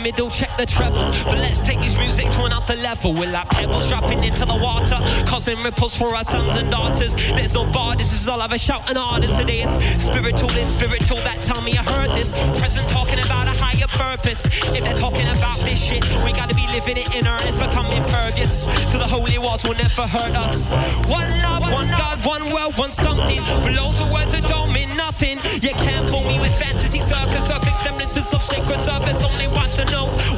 [0.03, 1.09] Middle, check the treble.
[1.23, 3.13] But let's take this music to another level.
[3.13, 7.15] We're like pebbles dropping into the water, causing ripples for our sons and daughters.
[7.15, 9.61] There's no bar, this is all I've a shouting artist today.
[9.63, 12.31] It's spiritual, this spiritual that tell me I heard this.
[12.59, 14.45] Present talking about a higher purpose.
[14.45, 18.61] If they're talking about this shit, we gotta be living it in earnest, become impervious.
[18.91, 20.67] So the holy walls will never hurt us.
[21.07, 23.41] One love, one God, one world, one something.
[23.63, 25.39] Blows the words that don't mean nothing.
[25.61, 29.23] You can't fool me with fantasy circus, circling semblances of sacred servants.
[29.23, 29.85] Only want to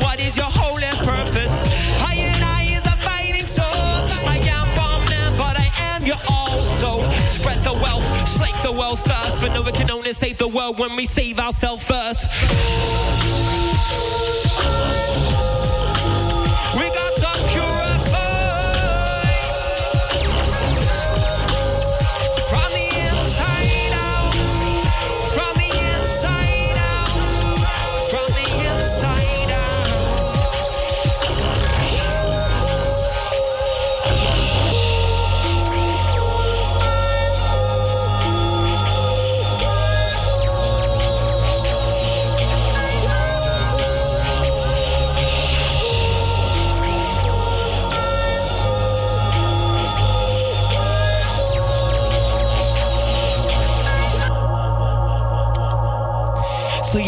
[0.02, 1.54] what is your holy purpose.
[2.02, 3.66] I and I is a fighting soul.
[3.66, 4.68] I am
[5.38, 6.06] but I am
[7.28, 9.36] spread the wealth, the.
[9.40, 12.30] But no, we can only save the world when we save ourselves first.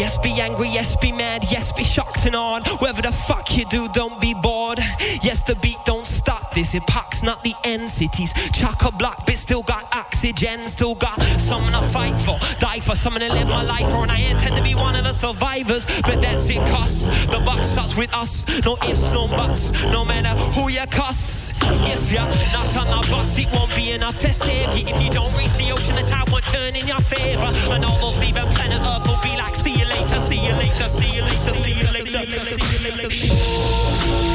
[0.08, 2.66] Yes, be angry, yes, be mad, yes, be shocked and awed.
[2.80, 4.78] Whatever the fuck you do, don't be bored.
[5.22, 6.74] Yes, the beat don't stop this.
[6.74, 7.90] Epoch's not the end.
[7.90, 10.66] Cities chock a block, but still got oxygen.
[10.66, 14.02] Still got something to fight for, die for, something to live my life for.
[14.02, 17.06] And I intend to be one of the survivors, but that's it costs.
[17.26, 18.46] The buck starts with us.
[18.64, 19.72] No ifs, no buts.
[19.92, 21.47] No matter who you cuss.
[21.62, 24.86] If you're not on the bus, it won't be enough to save you.
[24.86, 27.50] If you don't reach the ocean, the tide won't turn in your favor.
[27.72, 30.88] And all those leaving planet Earth will be like, see you later, see you later,
[30.88, 33.08] see you later, see you later, see you later.
[33.08, 34.27] We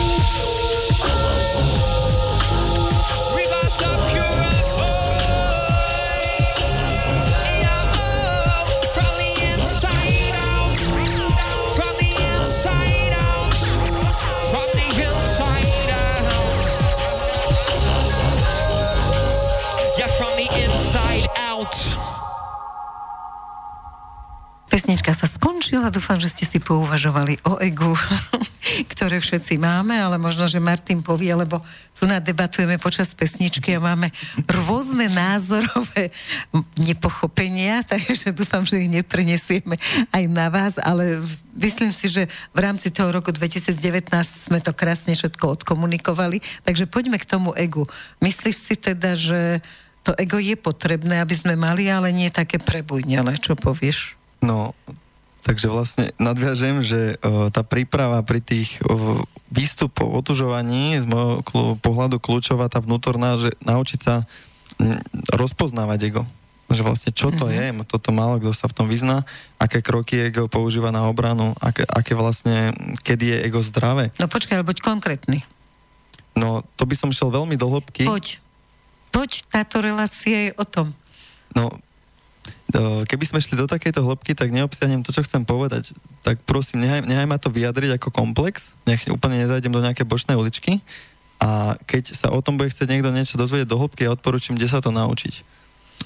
[24.74, 27.94] Pesnička sa skončila, dúfam, že ste si pouvažovali o egu,
[28.98, 31.62] ktoré všetci máme, ale možno, že Martin povie, lebo
[31.94, 34.10] tu nadebatujeme počas pesničky a máme
[34.50, 36.10] rôzne názorové
[36.82, 39.78] nepochopenia, takže dúfam, že ich neprenesieme
[40.10, 41.22] aj na vás, ale
[41.54, 43.78] myslím si, že v rámci toho roku 2019
[44.26, 47.86] sme to krásne všetko odkomunikovali, takže poďme k tomu egu.
[48.26, 49.62] Myslíš si teda, že
[50.02, 54.23] to ego je potrebné, aby sme mali, ale nie také prebujnele, čo povieš?
[54.44, 54.76] No,
[55.48, 61.80] takže vlastne nadviažem, že o, tá príprava pri tých o, výstupoch, otužovaní z môjho klu,
[61.80, 64.28] pohľadu kľúčová tá vnútorná, že naučiť sa
[64.84, 65.00] m,
[65.32, 66.24] rozpoznávať ego.
[66.68, 67.86] Že vlastne čo to mm-hmm.
[67.86, 69.24] je, toto málo kto sa v tom vyzná,
[69.62, 72.76] aké kroky ego používa na obranu, aké, aké vlastne,
[73.06, 74.12] kedy je ego zdravé.
[74.20, 75.46] No počkaj, ale buď konkrétny.
[76.34, 78.10] No, to by som šiel veľmi do hĺbky.
[78.10, 78.42] Poď.
[79.14, 80.98] Poď, táto relácia je o tom.
[81.54, 81.78] No,
[82.82, 85.94] keby sme šli do takejto hĺbky, tak neobsiahnem to, čo chcem povedať.
[86.26, 90.34] Tak prosím, nechaj, nechaj ma to vyjadriť ako komplex, nech úplne nezajdem do nejaké bočnej
[90.34, 90.82] uličky
[91.44, 94.72] a keď sa o tom bude chcieť niekto niečo dozvedieť do hĺbky, ja odporúčam, kde
[94.72, 95.44] sa to naučiť.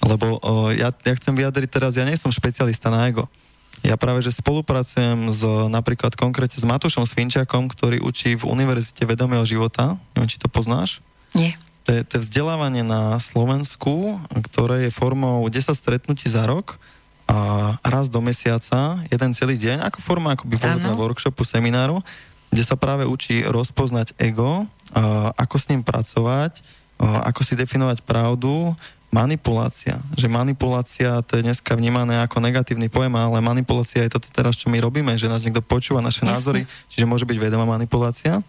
[0.01, 3.29] Lebo o, ja, ja chcem vyjadriť teraz, ja nie som špecialista na ego.
[3.85, 9.45] Ja práve, že spolupracujem s, napríklad konkrétne s Matúšom Svinčakom, ktorý učí v Univerzite vedomého
[9.45, 9.93] života.
[10.17, 11.05] Neviem, či to poznáš.
[11.37, 11.53] Nie.
[11.87, 14.19] To je, to vzdelávanie na Slovensku,
[14.51, 16.75] ktoré je formou 10 stretnutí za rok,
[17.27, 21.99] a raz do mesiaca, jeden celý deň, ako forma akoby povedzme workshopu, semináru,
[22.51, 24.63] kde sa práve učí rozpoznať ego,
[24.95, 26.63] a ako s ním pracovať,
[26.99, 28.71] a ako si definovať pravdu,
[29.11, 29.99] manipulácia.
[30.15, 34.71] Že manipulácia to je dneska vnímané ako negatívny pojem, ale manipulácia je toto teraz, čo
[34.71, 36.31] my robíme, že nás niekto počúva, naše Jasne.
[36.31, 36.61] názory,
[36.91, 38.39] čiže môže byť vedomá manipulácia.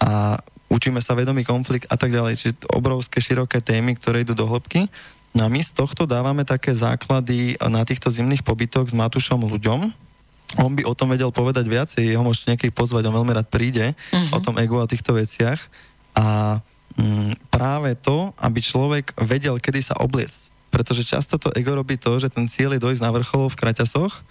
[0.00, 0.40] A
[0.76, 2.36] učíme sa vedomý konflikt a tak ďalej.
[2.36, 4.92] Čiže obrovské, široké témy, ktoré idú do hĺbky.
[5.32, 9.80] No a my z tohto dávame také základy na týchto zimných pobytoch s Matušom ľuďom.
[10.60, 13.92] On by o tom vedel povedať viacej, jeho môžete niekedy pozvať, on veľmi rád príde
[13.92, 14.36] uh-huh.
[14.36, 15.58] o tom egu a týchto veciach.
[16.16, 16.56] A
[16.96, 20.48] mm, práve to, aby človek vedel, kedy sa obliecť.
[20.70, 24.24] Pretože často to ego robí to, že ten cieľ je dojsť na vrchol v kraťasoch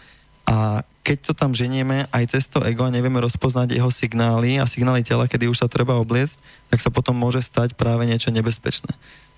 [0.46, 4.66] a keď to tam ženieme aj cez to ego a nevieme rozpoznať jeho signály a
[4.66, 6.42] signály tela, kedy už sa treba obliecť,
[6.74, 8.90] tak sa potom môže stať práve niečo nebezpečné.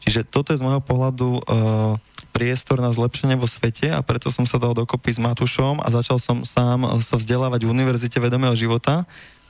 [0.03, 1.99] Čiže toto je z môjho pohľadu uh,
[2.31, 6.21] priestor na zlepšenie vo svete a preto som sa dal dokopy s Matušom a začal
[6.21, 9.03] som sám sa vzdelávať v Univerzite vedomého života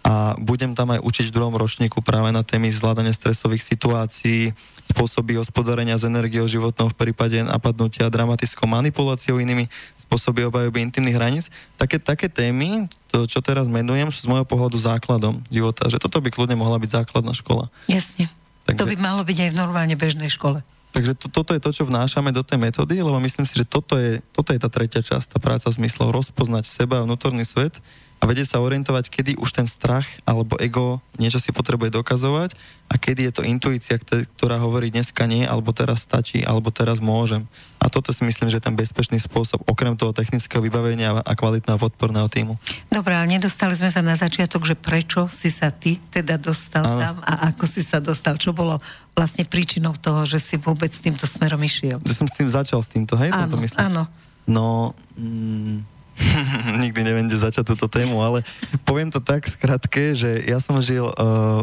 [0.05, 4.55] a budem tam aj učiť v druhom ročníku práve na témy zvládania stresových situácií,
[4.87, 9.67] spôsoby hospodárenia s energiou životnou v prípade napadnutia dramatickou manipuláciou inými,
[10.07, 11.45] spôsoby obhajoby intimných hraníc.
[11.75, 16.23] Také, také témy, to, čo teraz menujem, sú z môjho pohľadu základom života, že toto
[16.23, 17.67] by kľudne mohla byť základná škola.
[17.91, 18.31] Jasne.
[18.63, 20.63] Takže, to by malo byť aj v normálne bežnej škole.
[20.95, 23.99] Takže to, toto je to, čo vnášame do tej metódy, lebo myslím si, že toto
[23.99, 27.77] je, toto je tá tretia časť, tá práca zmyslov, rozpoznať seba a vnútorný svet
[28.17, 32.57] a vedieť sa orientovať, kedy už ten strach alebo ego niečo si potrebuje dokazovať
[32.87, 37.43] a kedy je to intuícia, ktorá hovorí dneska nie, alebo teraz stačí, alebo teraz môžem.
[37.77, 41.77] A toto si myslím, že je ten bezpečný spôsob, okrem toho technického vybavenia a kvalitného
[41.77, 42.55] podporného týmu.
[42.87, 46.97] Dobre, ale nedostali sme sa na začiatok, že prečo si sa ty teda dostal ano.
[46.97, 48.79] tam a ako si sa dostal, čo bolo
[49.13, 51.99] vlastne príčinou toho, že si vôbec s týmto smerom išiel.
[52.01, 53.35] Že som s tým začal, s týmto, hej?
[53.35, 54.03] Áno, áno.
[54.47, 55.96] No, mm,
[56.83, 58.41] nikdy neviem, kde začať túto tému, ale
[58.83, 61.61] poviem to tak skratke, že ja som žil uh,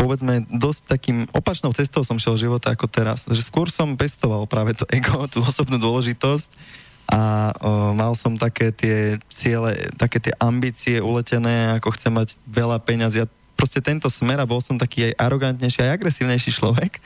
[0.00, 3.28] povedzme, dosť takým opačnou cestou som šiel života ako teraz.
[3.28, 6.56] Že skôr som pestoval práve to ego, tú osobnú dôležitosť
[7.12, 12.80] a uh, mal som také tie ciele, také tie ambície uletené, ako chcem mať veľa
[12.80, 16.96] peňazí a proste tento smer a bol som taký aj arogantnejší, aj agresívnejší človek.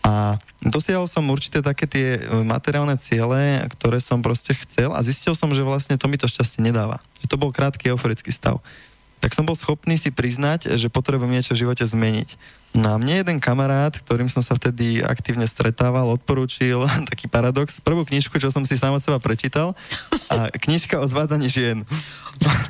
[0.00, 5.36] A dosiahol som určité také tie e, materiálne ciele, ktoré som proste chcel a zistil
[5.36, 7.04] som, že vlastne to mi to šťastie nedáva.
[7.20, 8.64] Že to bol krátky euforický stav.
[9.20, 12.40] Tak som bol schopný si priznať, že potrebujem niečo v živote zmeniť.
[12.70, 18.08] No a mne jeden kamarát, ktorým som sa vtedy aktívne stretával, odporúčil taký paradox, prvú
[18.08, 19.76] knižku, čo som si sám od seba prečítal,
[20.32, 21.78] a knižka o zvádzaní žien.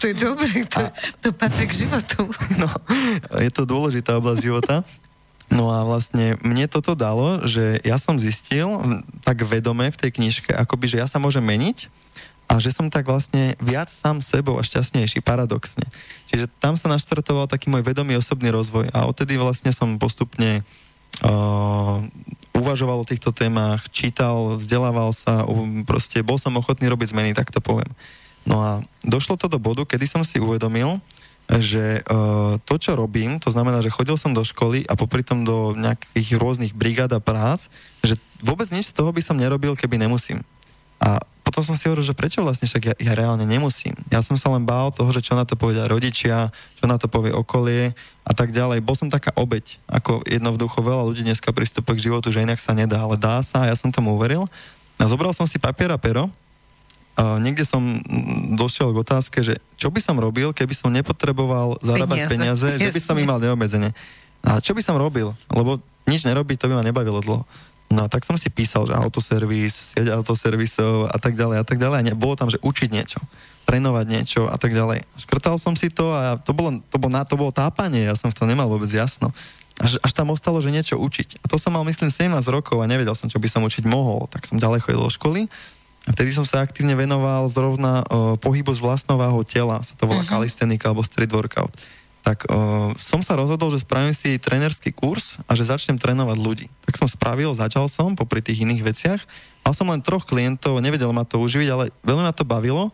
[0.00, 0.90] To je dobré, to, a,
[1.22, 2.26] to patrí k životu.
[2.58, 2.66] No,
[3.38, 4.82] je to dôležitá oblasť života.
[5.50, 8.70] No a vlastne mne toto dalo, že ja som zistil
[9.26, 11.90] tak vedome v tej knižke, akoby, že ja sa môžem meniť
[12.50, 15.86] a že som tak vlastne viac sám sebou a šťastnejší, paradoxne.
[16.30, 20.62] Čiže tam sa naštartoval taký môj vedomý osobný rozvoj a odtedy vlastne som postupne
[21.22, 21.98] uh,
[22.54, 25.46] uvažoval o týchto témach, čítal, vzdelával sa,
[25.86, 27.90] proste bol som ochotný robiť zmeny, tak to poviem.
[28.42, 28.70] No a
[29.06, 30.98] došlo to do bodu, kedy som si uvedomil,
[31.58, 35.42] že uh, to, čo robím, to znamená, že chodil som do školy a popri tom
[35.42, 37.66] do nejakých rôznych brigád a prác,
[38.06, 40.46] že vôbec nič z toho by som nerobil, keby nemusím.
[41.02, 43.98] A potom som si hovoril, že prečo vlastne však ja, ja reálne nemusím.
[44.06, 47.10] Ja som sa len bál toho, že čo na to povedia rodičia, čo na to
[47.10, 47.90] povie okolie
[48.22, 48.86] a tak ďalej.
[48.86, 52.70] Bol som taká obeď, ako jednoducho veľa ľudí dneska pristúpa k životu, že inak sa
[52.70, 54.46] nedá, ale dá sa a ja som tomu uveril.
[55.00, 56.30] A zobral som si papier a pero
[57.42, 57.82] niekde som
[58.56, 62.90] došiel k otázke, že čo by som robil, keby som nepotreboval zarábať peniaze, peniaze že
[62.94, 63.92] by som ich mal neobmedzene.
[64.46, 65.36] A čo by som robil?
[65.52, 67.44] Lebo nič nerobiť, to by ma nebavilo dlho.
[67.90, 71.82] No a tak som si písal, že autoservis, sieť autoservisov a tak ďalej a tak
[71.82, 71.96] ďalej.
[71.98, 73.18] A ne, bolo tam, že učiť niečo,
[73.66, 75.02] trénovať niečo a tak ďalej.
[75.18, 78.38] Škrtal som si to a to bolo, to bolo, to bolo tápanie, ja som v
[78.38, 79.34] tom nemal vôbec jasno.
[79.82, 81.42] Až, až tam ostalo, že niečo učiť.
[81.42, 84.30] A to som mal, myslím, 17 rokov a nevedel som, čo by som učiť mohol.
[84.30, 85.50] Tak som ďalej chodil do školy
[86.08, 90.24] vtedy som sa aktívne venoval zrovna uh, pohybu z vlastnou váhou tela, sa to volá
[90.24, 90.48] uh-huh.
[90.86, 91.72] alebo street workout.
[92.20, 96.66] Tak uh, som sa rozhodol, že spravím si trénerský kurz a že začnem trénovať ľudí.
[96.84, 99.20] Tak som spravil, začal som popri tých iných veciach.
[99.64, 102.92] Mal som len troch klientov, nevedel ma to uživiť, ale veľmi ma to bavilo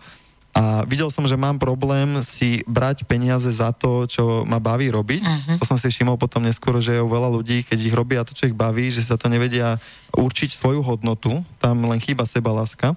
[0.56, 5.20] a videl som, že mám problém si brať peniaze za to, čo ma baví robiť.
[5.20, 5.60] Uh-huh.
[5.60, 8.48] To som si všimol potom neskôr, že je veľa ľudí, keď ich robia to, čo
[8.48, 9.76] ich baví, že sa to nevedia
[10.16, 12.96] určiť svoju hodnotu, tam len chýba seba láska.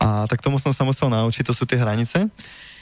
[0.00, 2.32] A tak tomu som sa musel naučiť, to sú tie hranice.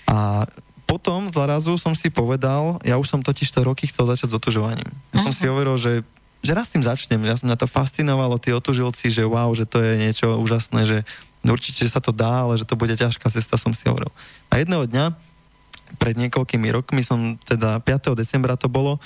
[0.07, 0.47] A
[0.87, 4.95] potom zrazu som si povedal, ja už som totiž to roky chcel začať s otužovaním.
[5.11, 5.27] Ja uh-huh.
[5.27, 5.51] som si mhm.
[5.51, 5.93] hovoril, že
[6.45, 9.81] že raz tým začnem, ja som na to fascinovalo, tí otužilci, že wow, že to
[9.81, 10.99] je niečo úžasné, že
[11.53, 14.09] určite, že sa to dá, ale že to bude ťažká cesta, som si hovoril.
[14.49, 15.13] A jedného dňa,
[16.01, 18.17] pred niekoľkými rokmi som, teda 5.
[18.17, 18.97] decembra to bolo,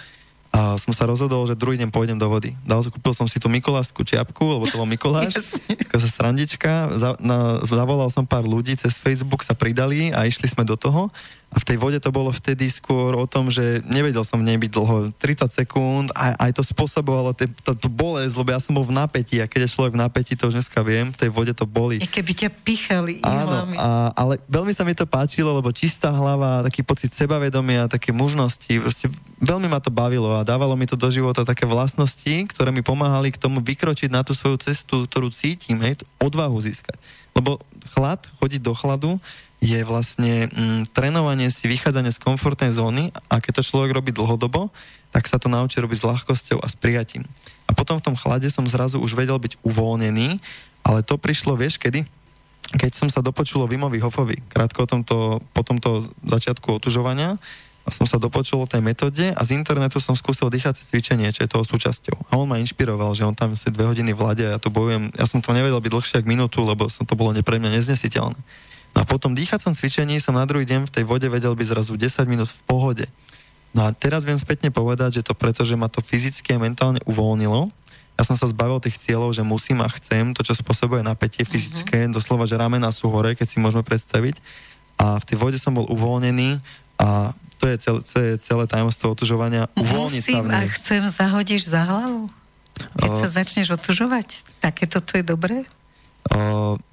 [0.49, 2.57] a som sa rozhodol, že druhý deň pôjdem do vody.
[2.65, 5.37] Dal, kúpil som si tú Mikolášskú čiapku, lebo to bol Mikoláš,
[6.03, 10.65] sa srandička, za, na, zavolal som pár ľudí, cez Facebook sa pridali a išli sme
[10.65, 11.13] do toho
[11.49, 14.61] a v tej vode to bolo vtedy skôr o tom, že nevedel som v nej
[14.61, 17.33] byť dlho, 30 sekúnd, a aj to spôsobovalo
[17.81, 20.53] tú bolesť, lebo ja som bol v napätí a keď je človek v napätí, to
[20.53, 22.05] už dneska viem, v tej vode to boli.
[22.05, 26.61] I keby ťa pichali Áno, a, ale veľmi sa mi to páčilo, lebo čistá hlava,
[26.69, 29.09] taký pocit sebavedomia, také mužnosti, proste
[29.41, 33.33] veľmi ma to bavilo a dávalo mi to do života také vlastnosti, ktoré mi pomáhali
[33.33, 37.01] k tomu vykročiť na tú svoju cestu, ktorú cítim, hej, odvahu získať.
[37.33, 37.57] Lebo
[37.97, 39.11] chlad, chodiť do chladu,
[39.59, 44.71] je vlastne mm, trénovanie si vychádzanie z komfortnej zóny a keď to človek robí dlhodobo,
[45.11, 47.27] tak sa to naučí robiť s ľahkosťou a s prijatím.
[47.67, 50.39] A potom v tom chlade som zrazu už vedel byť uvoľnený,
[50.87, 52.07] ale to prišlo, vieš, kedy?
[52.69, 55.17] Keď som sa dopočul o Vimovi Hofovi, krátko o tomto,
[55.57, 57.41] po tomto začiatku otužovania,
[57.89, 61.53] som sa dopočul o tej metóde a z internetu som skúsil dýchacie cvičenie, čo je
[61.57, 62.29] toho súčasťou.
[62.29, 64.69] A on ma inšpiroval, že on tam si dve hodiny v lade a ja tu
[64.69, 65.09] bojujem.
[65.17, 68.37] Ja som to nevedel byť dlhšie ako minútu, lebo som to bolo pre mňa neznesiteľné.
[68.99, 71.95] No a potom dýchacom cvičení som na druhý deň v tej vode vedel byť zrazu
[71.95, 73.07] 10 minút v pohode.
[73.71, 76.99] No a teraz viem spätne povedať, že to preto, že ma to fyzicky a mentálne
[77.07, 77.71] uvoľnilo.
[78.19, 81.51] Ja som sa zbavil tých cieľov, že musím a chcem, to, čo spôsobuje napätie mhm.
[81.55, 82.19] fyzické, uh-huh.
[82.19, 84.43] doslova, že ramena sú hore, keď si môžeme predstaviť.
[84.99, 86.59] A v tej vode som bol uvoľnený
[86.99, 89.71] a to je celé, celé, celé tajomstvo otužovania.
[89.79, 92.27] Uvoľniť Musím sa a chcem, zahodíš za hlavu?
[92.99, 94.43] Keď sa začneš otužovať?
[94.59, 95.71] Takéto to je dobré?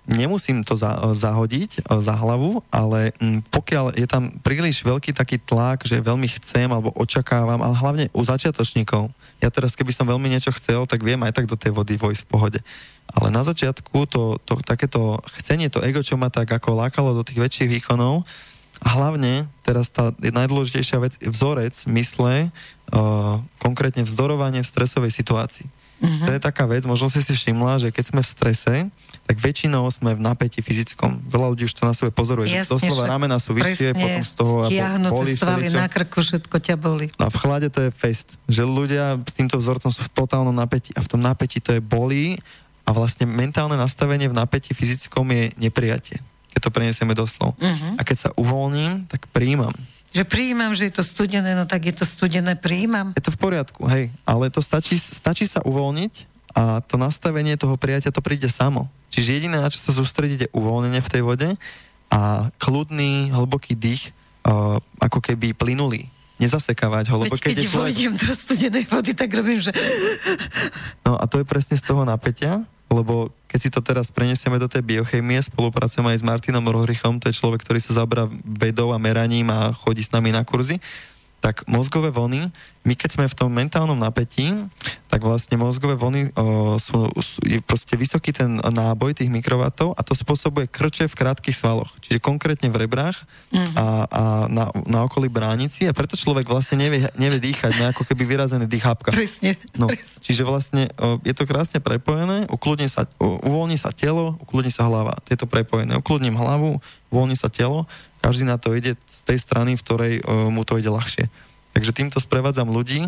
[0.07, 3.11] Nemusím to za, zahodiť za hlavu, ale
[3.51, 8.21] pokiaľ je tam príliš veľký taký tlak, že veľmi chcem alebo očakávam, ale hlavne u
[8.23, 9.11] začiatočníkov.
[9.43, 12.23] Ja teraz, keby som veľmi niečo chcel, tak viem aj tak do tej vody vojsť
[12.23, 12.59] v pohode.
[13.11, 17.25] Ale na začiatku to, to takéto chcenie, to ego, čo ma tak ako lákalo do
[17.27, 18.25] tých väčších výkonov,
[18.83, 25.67] a hlavne teraz tá najdôležitejšia vec, vzorec mysle, uh, konkrétne vzdorovanie v stresovej situácii.
[25.95, 26.27] Uh-huh.
[26.27, 28.75] To je taká vec, možno si si všimla, že keď sme v strese,
[29.25, 31.23] tak väčšinou sme v napätí fyzickom.
[31.31, 34.33] Veľa ľudí už to na sebe pozoruje, Jasne, že doslova ramena sú vyššie, potom z
[34.35, 34.55] toho
[35.09, 37.09] boli svaly na krku, všetko ťa boli.
[37.17, 40.91] A v chlade to je fest, že ľudia s týmto vzorcom sú v totálnom napätí
[40.93, 42.37] a v tom napätí to je bolí
[42.85, 46.21] a vlastne mentálne nastavenie v napätí fyzickom je neprijatie,
[46.53, 47.57] keď to preniesieme doslov.
[47.57, 47.91] Uh-huh.
[47.97, 49.73] A keď sa uvoľním, tak príjmam.
[50.15, 53.11] Že prijímam, že je to studené, no tak je to studené, prijímam.
[53.19, 56.13] Je to v poriadku, hej, ale to stačí, stačí sa uvoľniť
[56.55, 58.87] a to nastavenie toho prijatia to príde samo.
[59.11, 61.49] Čiže jediné, na čo sa sústrediť, je uvoľnenie v tej vode
[62.07, 64.15] a kľudný, hlboký dých,
[64.47, 66.07] uh, ako keby plynulý.
[66.35, 68.11] Nezasekávať ho, lebo keď, keď človek...
[68.15, 69.71] do studenej vody, tak robím, že...
[71.07, 72.63] No a to je presne z toho napätia,
[72.95, 77.31] lebo keď si to teraz prenesieme do tej biochemie, spolupracujem aj s Martinom Rohrichom, to
[77.31, 80.79] je človek, ktorý sa zabra vedou a meraním a chodí s nami na kurzy,
[81.45, 82.49] tak mozgové vlny,
[82.89, 84.49] my keď sme v tom mentálnom napätí,
[85.13, 90.01] tak vlastne mozgové vlny o, sú, sú, je proste vysoký ten náboj tých mikrovatov a
[90.01, 93.77] to spôsobuje krče v krátkých svaloch, čiže konkrétne v rebrách mm-hmm.
[93.77, 98.25] a, a na, na okolí bránici a preto človek vlastne nevie, nevie dýchať, nejako keby
[98.25, 99.13] vyrazený dýchápka.
[99.13, 99.53] Presne.
[99.77, 99.85] No.
[100.25, 104.89] Čiže vlastne o, je to krásne prepojené, ukludní sa, o, uvoľní sa telo, ukludní sa
[104.89, 105.13] hlava.
[105.29, 105.93] Je to prepojené.
[105.93, 106.81] Ukludním hlavu,
[107.15, 107.87] uvoľní sa telo
[108.25, 111.29] každý na to ide z tej strany, v ktorej uh, mu to ide ľahšie.
[111.77, 113.05] Takže týmto sprevádzam ľudí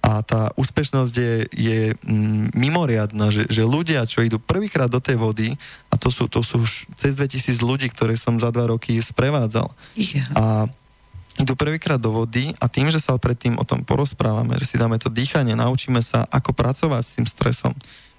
[0.00, 5.20] a tá úspešnosť je, je mm, mimoriadná, že, že ľudia, čo idú prvýkrát do tej
[5.20, 5.48] vody,
[5.92, 9.68] a to sú, to sú už cez 2000 ľudí, ktoré som za dva roky sprevádzal.
[9.96, 10.28] Yeah.
[10.36, 10.42] A
[11.40, 14.96] idú prvýkrát do vody a tým, že sa predtým o tom porozprávame, že si dáme
[14.96, 17.72] to dýchanie, naučíme sa, ako pracovať s tým stresom,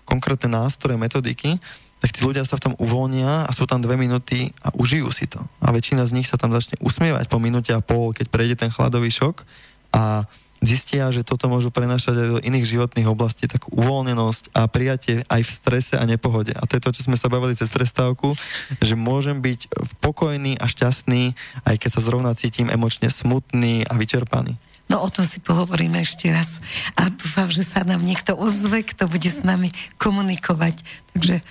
[0.04, 1.58] konkrétne nástroje, metodiky,
[2.06, 5.26] tak tí ľudia sa v tom uvoľnia a sú tam dve minúty a užijú si
[5.26, 5.42] to.
[5.58, 8.70] A väčšina z nich sa tam začne usmievať po minúte a pol, keď prejde ten
[8.70, 9.42] chladový šok
[9.90, 10.30] a
[10.62, 15.42] zistia, že toto môžu prenašať aj do iných životných oblastí, tak uvoľnenosť a prijatie aj
[15.50, 16.54] v strese a nepohode.
[16.54, 18.38] A to je to, čo sme sa bavili cez prestávku,
[18.78, 19.66] že môžem byť
[19.98, 21.34] pokojný a šťastný,
[21.66, 24.62] aj keď sa zrovna cítim emočne smutný a vyčerpaný.
[24.86, 26.62] No o tom si pohovoríme ešte raz.
[26.94, 30.78] A dúfam, že sa nám niekto ozve, kto bude s nami komunikovať.
[31.18, 31.42] Takže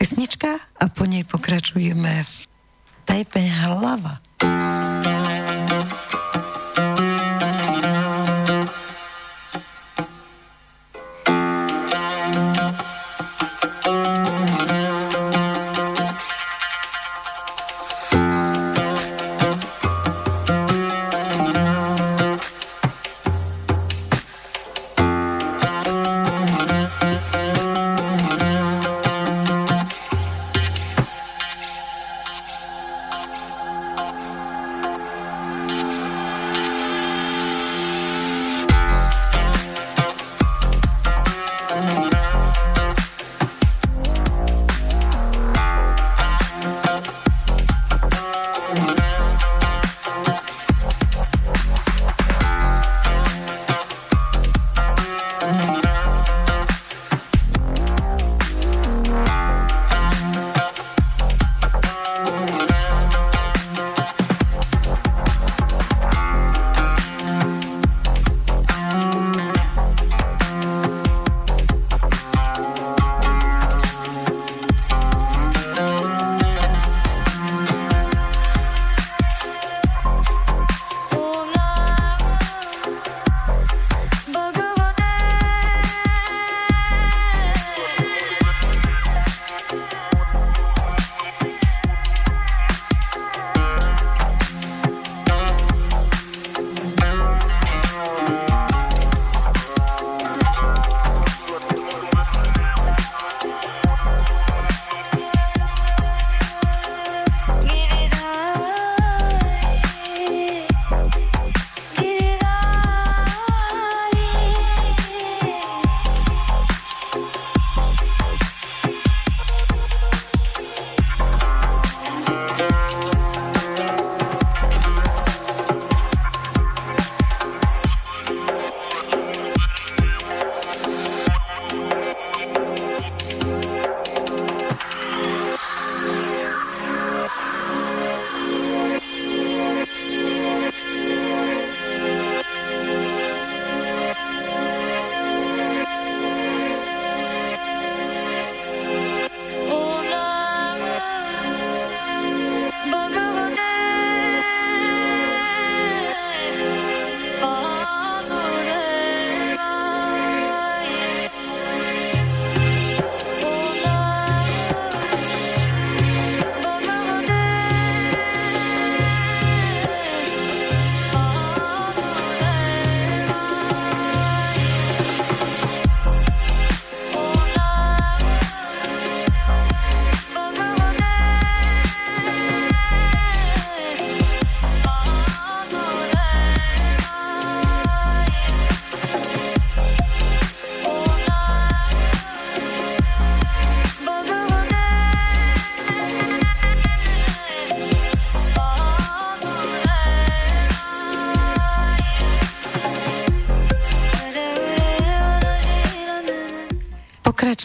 [0.00, 2.24] pesnička a po nej pokračujeme
[3.04, 4.24] Tajpe hlava.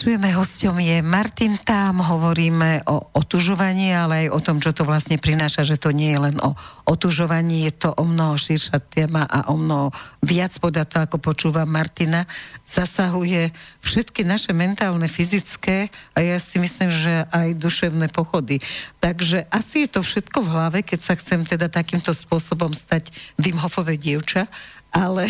[0.06, 5.18] Pokračujeme, hosťom je Martin Tam, hovoríme o otužovaní, ale aj o tom, čo to vlastne
[5.18, 6.54] prináša, že to nie je len o
[6.86, 9.90] otužovaní, je to o mnoho širšia téma a o mnoho
[10.22, 12.22] viac podľa to, ako počúva Martina,
[12.70, 13.50] zasahuje
[13.82, 18.62] všetky naše mentálne, fyzické a ja si myslím, že aj duševné pochody.
[19.02, 23.10] Takže asi je to všetko v hlave, keď sa chcem teda takýmto spôsobom stať
[23.42, 24.46] Wim Hofové dievča,
[24.94, 25.26] ale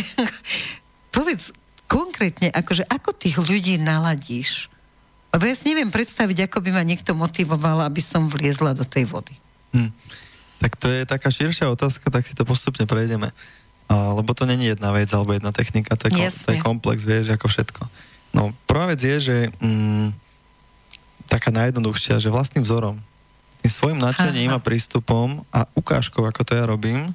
[1.16, 1.48] povedz,
[1.87, 4.70] konkrétne, akože ako tých ľudí naladíš?
[5.34, 9.11] Lebo ja si neviem predstaviť, ako by ma niekto motivoval, aby som vliezla do tej
[9.11, 9.34] vody.
[9.74, 9.91] Hm.
[10.57, 13.28] Tak to je taká širšia otázka, tak si to postupne prejdeme.
[13.87, 17.30] A, lebo to není jedna vec alebo jedna technika, to je, to je komplex, vieš,
[17.37, 17.82] ako všetko.
[18.34, 20.11] No, prvá vec je, že mm,
[21.30, 22.99] taká najjednoduchšia, že vlastným vzorom,
[23.62, 27.12] tým svojim nadšením a prístupom a ukážkou, ako to ja robím,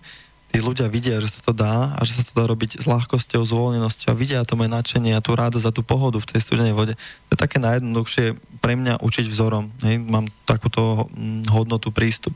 [0.51, 3.41] tí ľudia vidia, že sa to dá a že sa to dá robiť s ľahkosťou,
[3.47, 6.43] s uvoľnenosťou a vidia to moje nadšenie a tú radosť a tú pohodu v tej
[6.43, 6.99] studenej vode.
[6.99, 9.71] To je také najjednoduchšie pre mňa učiť vzorom.
[9.87, 10.03] Hej?
[10.03, 12.35] Mám takúto hm, hodnotu, prístup.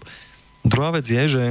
[0.64, 1.44] Druhá vec je, že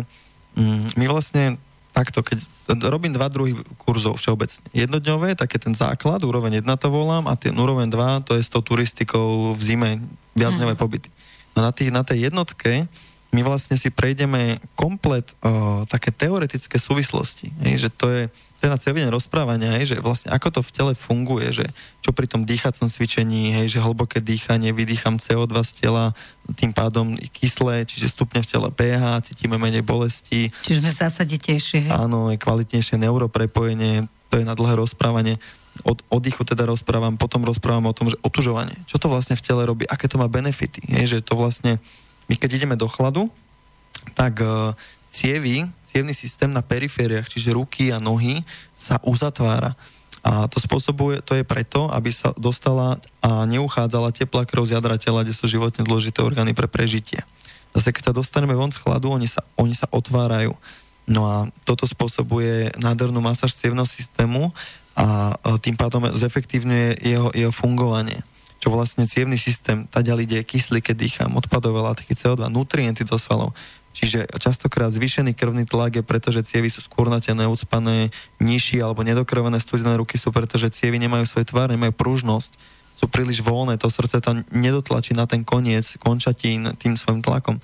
[0.56, 1.60] hm, my vlastne
[1.92, 2.42] takto, keď
[2.90, 3.54] robím dva druhy
[3.84, 4.64] kurzov všeobecne.
[4.74, 8.50] Jednodňové, také ten základ, úroveň 1 to volám, a ten úroveň 2, to je s
[8.50, 9.90] tou turistikou v zime,
[10.34, 10.80] viacdňové mm.
[10.80, 11.08] pobyty.
[11.54, 12.90] No na, tých, na tej jednotke
[13.34, 18.70] my vlastne si prejdeme komplet uh, také teoretické súvislosti, hej, že to je, to je
[18.70, 21.66] na celý deň rozprávania, hej, že vlastne ako to v tele funguje, že
[21.98, 26.14] čo pri tom dýchacom cvičení, hej, že hlboké dýchanie, vydýcham CO2 z tela,
[26.54, 30.54] tým pádom kyslé, čiže stupne v tele pH, cítime menej bolesti.
[30.62, 31.90] Čiže sme zásaditejšie.
[31.90, 31.92] Hej?
[31.92, 35.42] Áno, je kvalitnejšie neuroprepojenie, to je na dlhé rozprávanie
[35.82, 38.78] od oddychu teda rozprávam, potom rozprávam o tom, že otužovanie.
[38.86, 40.78] Čo to vlastne v tele robí, aké to má benefity.
[40.86, 41.82] Je, že to vlastne
[42.28, 43.28] my keď ideme do chladu,
[44.16, 44.72] tak uh,
[45.08, 48.42] cievy, cievný systém na perifériách, čiže ruky a nohy,
[48.74, 49.78] sa uzatvára.
[50.24, 54.96] A to spôsobuje, to je preto, aby sa dostala a neuchádzala teplá krv z jadra
[54.96, 57.20] tela, kde sú životne dôležité orgány pre prežitie.
[57.76, 60.56] Zase keď sa dostaneme von z chladu, oni sa, oni sa otvárajú.
[61.04, 64.56] No a toto spôsobuje nádhernú masáž cievného systému
[64.96, 68.24] a tým pádom zefektívňuje jeho, jeho fungovanie
[68.64, 73.52] čo vlastne cievný systém, taďal ide kyslík, keď dýcham, odpadové látky, CO2, nutrienty do svalov.
[73.92, 78.08] Čiže častokrát zvýšený krvný tlak je preto, že cievy sú skôrnatené, ucpané,
[78.40, 82.56] nižší alebo nedokrvené studené ruky sú preto, že cievy nemajú svoj tvár, nemajú pružnosť,
[82.96, 87.60] sú príliš voľné, to srdce tam nedotlačí na ten koniec končatín tým svojim tlakom.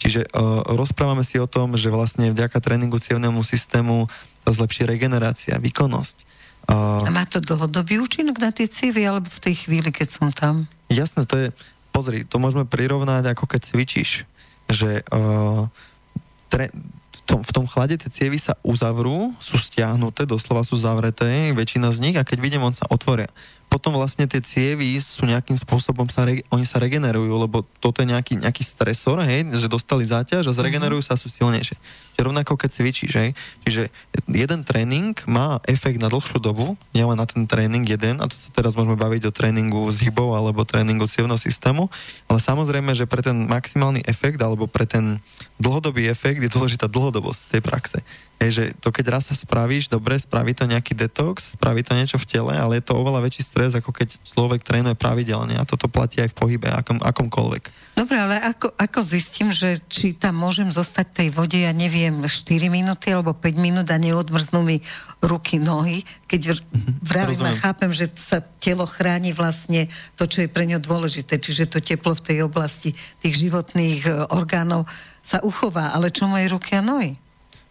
[0.00, 4.08] Čiže uh, rozprávame si o tom, že vlastne vďaka tréningu cievnému systému
[4.48, 6.27] sa zlepší regenerácia, výkonnosť
[6.68, 7.00] a...
[7.00, 10.68] a má to dlhodobý účinok na tie cívy, alebo v tej chvíli, keď som tam?
[10.92, 11.48] Jasné, to je,
[11.90, 14.28] pozri, to môžeme prirovnať ako keď cvičíš,
[14.68, 15.64] že uh,
[16.52, 21.56] tre, v, tom, v tom chlade tie cievy sa uzavrú, sú stiahnuté, doslova sú zavreté,
[21.56, 23.32] väčšina z nich a keď vidím, on sa otvoria
[23.68, 28.08] potom vlastne tie cievy sú nejakým spôsobom, sa re, oni sa regenerujú, lebo toto je
[28.08, 31.76] nejaký, nejaký stresor, hej, že dostali záťaž a zregenerujú sa a sú silnejšie.
[32.16, 33.30] Čiže rovnako keď cvičíš, hej,
[33.62, 33.92] čiže
[34.26, 38.50] jeden tréning má efekt na dlhšiu dobu, nielen na ten tréning jeden, a to sa
[38.50, 41.86] teraz môžeme baviť o tréningu s hybou alebo tréningu cievného systému,
[42.26, 45.22] ale samozrejme, že pre ten maximálny efekt alebo pre ten
[45.60, 47.98] dlhodobý efekt je dôležitá dlhodobosť tej praxe.
[48.38, 52.22] Hej, že to keď raz sa spravíš, dobre, spraví to nejaký detox, spraví to niečo
[52.22, 55.90] v tele, ale je to oveľa väčší stres, ako keď človek trénuje pravidelne a toto
[55.90, 57.90] platí aj v pohybe, akom, akomkoľvek.
[57.98, 62.70] Dobre, ale ako, ako zistím, že či tam môžem zostať tej vode, ja neviem, 4
[62.70, 64.78] minúty alebo 5 minút a neodmrznú mi
[65.18, 70.48] ruky, nohy, keď mhm, vravím a chápem, že sa telo chráni vlastne to, čo je
[70.48, 74.86] pre ňo dôležité, čiže to teplo v tej oblasti tých životných e, orgánov
[75.26, 77.18] sa uchová, ale čo moje ruky a nohy?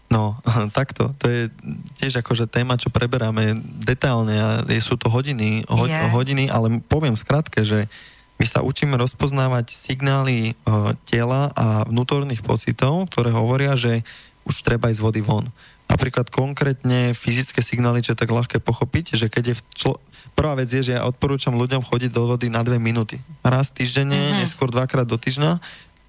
[0.08, 0.40] No,
[0.78, 1.12] takto.
[1.20, 1.52] To je
[2.00, 4.50] tiež akože téma, čo preberáme detálne a
[4.80, 6.08] sú to hodiny, ho, yeah.
[6.12, 7.92] hodiny, ale poviem skratke, že
[8.38, 14.06] my sa učíme rozpoznávať signály uh, tela a vnútorných pocitov, ktoré hovoria, že
[14.46, 15.50] už treba ísť z vody von.
[15.90, 20.02] Napríklad konkrétne fyzické signály, čo je tak ľahké pochopiť, že keď je člo-
[20.38, 23.18] Prvá vec je, že ja odporúčam ľuďom chodiť do vody na dve minúty.
[23.42, 24.46] Raz týždenne, mm-hmm.
[24.46, 25.58] neskôr dvakrát do týždňa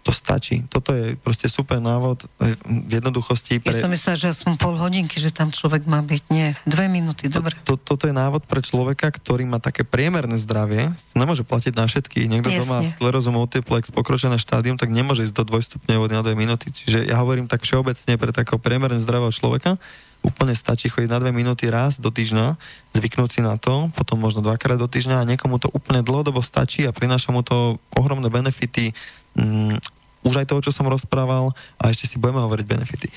[0.09, 0.64] to stačí.
[0.72, 2.24] Toto je proste super návod
[2.64, 3.61] v jednoduchosti.
[3.61, 3.76] Pre...
[3.76, 6.22] Ja som myslela, že som pol hodinky, že tam človek má byť.
[6.32, 7.52] Nie, dve minúty, dobre.
[7.68, 10.88] To, to, toto je návod pre človeka, ktorý má také priemerné zdravie.
[11.12, 12.24] Nemôže platiť na všetky.
[12.24, 16.32] Niekto, kto má sklerózu multiplex, pokročené štádium, tak nemôže ísť do dvojstupnej vody na dve
[16.40, 16.72] minúty.
[16.72, 19.76] Čiže ja hovorím tak všeobecne pre takého priemerné zdravého človeka,
[20.24, 22.59] úplne stačí chodiť na dve minúty raz do týždňa,
[22.96, 26.82] zvyknúť si na to, potom možno dvakrát do týždňa a niekomu to úplne dlhodobo stačí
[26.88, 28.90] a prináša mu to ohromné benefity,
[29.38, 29.78] mm,
[30.26, 33.08] už aj toho, čo som rozprával a ešte si budeme hovoriť benefity.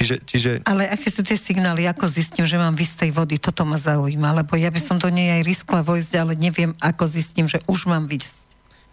[0.00, 0.50] Čiže, čiže...
[0.64, 4.56] Ale aké sú tie signály, ako zistím, že mám vystej vody, toto ma zaujíma, lebo
[4.56, 8.08] ja by som do nej aj riskla vojsť, ale neviem, ako zistím, že už mám
[8.08, 8.40] vysť.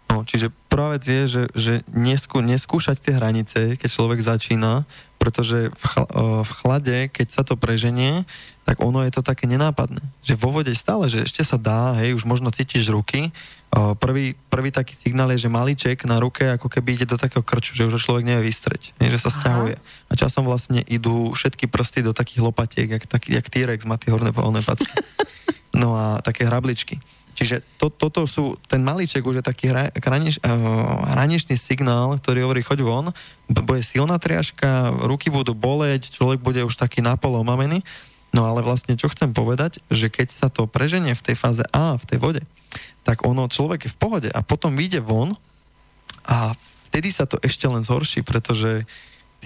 [0.08, 4.88] No, čiže prvá vec je, že, že neskú, neskúšať tie hranice, keď človek začína,
[5.18, 6.10] pretože v, chl-
[6.46, 8.22] v chlade, keď sa to preženie,
[8.62, 10.00] tak ono je to také nenápadné.
[10.22, 13.34] Že vo vode stále, že ešte sa dá, hej, už možno cítiš ruky.
[14.00, 17.76] Prvý, prvý taký signál je, že malíček na ruke ako keby ide do takého krču,
[17.76, 19.76] že už človek nevie vystreť, hej, že sa stiahuje.
[20.08, 24.12] A časom vlastne idú všetky prsty do takých lopatiek, jak, tak, jak T-Rex má tie
[24.12, 24.88] horné polné packy.
[25.76, 26.96] No a také hrabličky.
[27.38, 30.50] Čiže to, toto sú, ten malíček už je taký hra, hranič, uh,
[31.14, 33.14] hraničný signál, ktorý hovorí, choď von,
[33.46, 37.86] bude silná triažka, ruky budú boleť, človek bude už taký napolomamený.
[38.34, 41.94] No ale vlastne, čo chcem povedať, že keď sa to preženie v tej fáze A,
[41.94, 42.42] v tej vode,
[43.06, 45.38] tak ono, človek je v pohode a potom vyjde von
[46.26, 46.58] a
[46.90, 48.82] vtedy sa to ešte len zhorší, pretože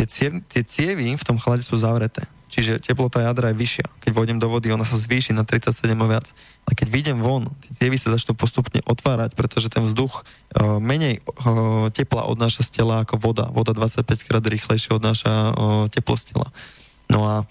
[0.00, 2.24] tie, ciev, tie cievy v tom chlade sú zavreté.
[2.52, 3.86] Čiže teplota jadra je vyššia.
[4.04, 6.36] Keď vôjdem do vody, ona sa zvýši na 37 a viac.
[6.68, 11.24] Ale keď vyjdem von, tie cievy sa začnú postupne otvárať, pretože ten vzduch uh, menej
[11.24, 13.48] uh, tepla odnáša z tela ako voda.
[13.48, 15.52] Voda 25 krát rýchlejšie odnáša uh,
[15.88, 16.52] teplo z tela.
[17.08, 17.48] No a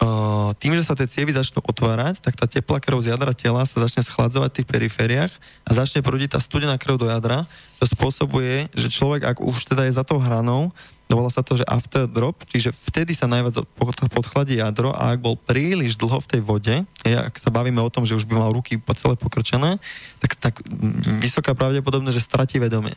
[0.00, 3.68] Uh, tým, že sa tie cievy začnú otvárať, tak tá teplá krv z jadra tela
[3.68, 7.44] sa začne schladzovať v tých perifériách a začne prúdiť tá studená krv do jadra,
[7.76, 10.72] čo spôsobuje, že človek, ak už teda je za tou hranou,
[11.10, 13.60] volá sa to, že after drop, čiže vtedy sa najviac
[14.08, 18.08] podchladí jadro a ak bol príliš dlho v tej vode, ak sa bavíme o tom,
[18.08, 19.76] že už by mal ruky po celé pokrčené,
[20.18, 20.54] tak, tak
[21.20, 22.96] vysoká pravdepodobnosť, že stratí vedomie.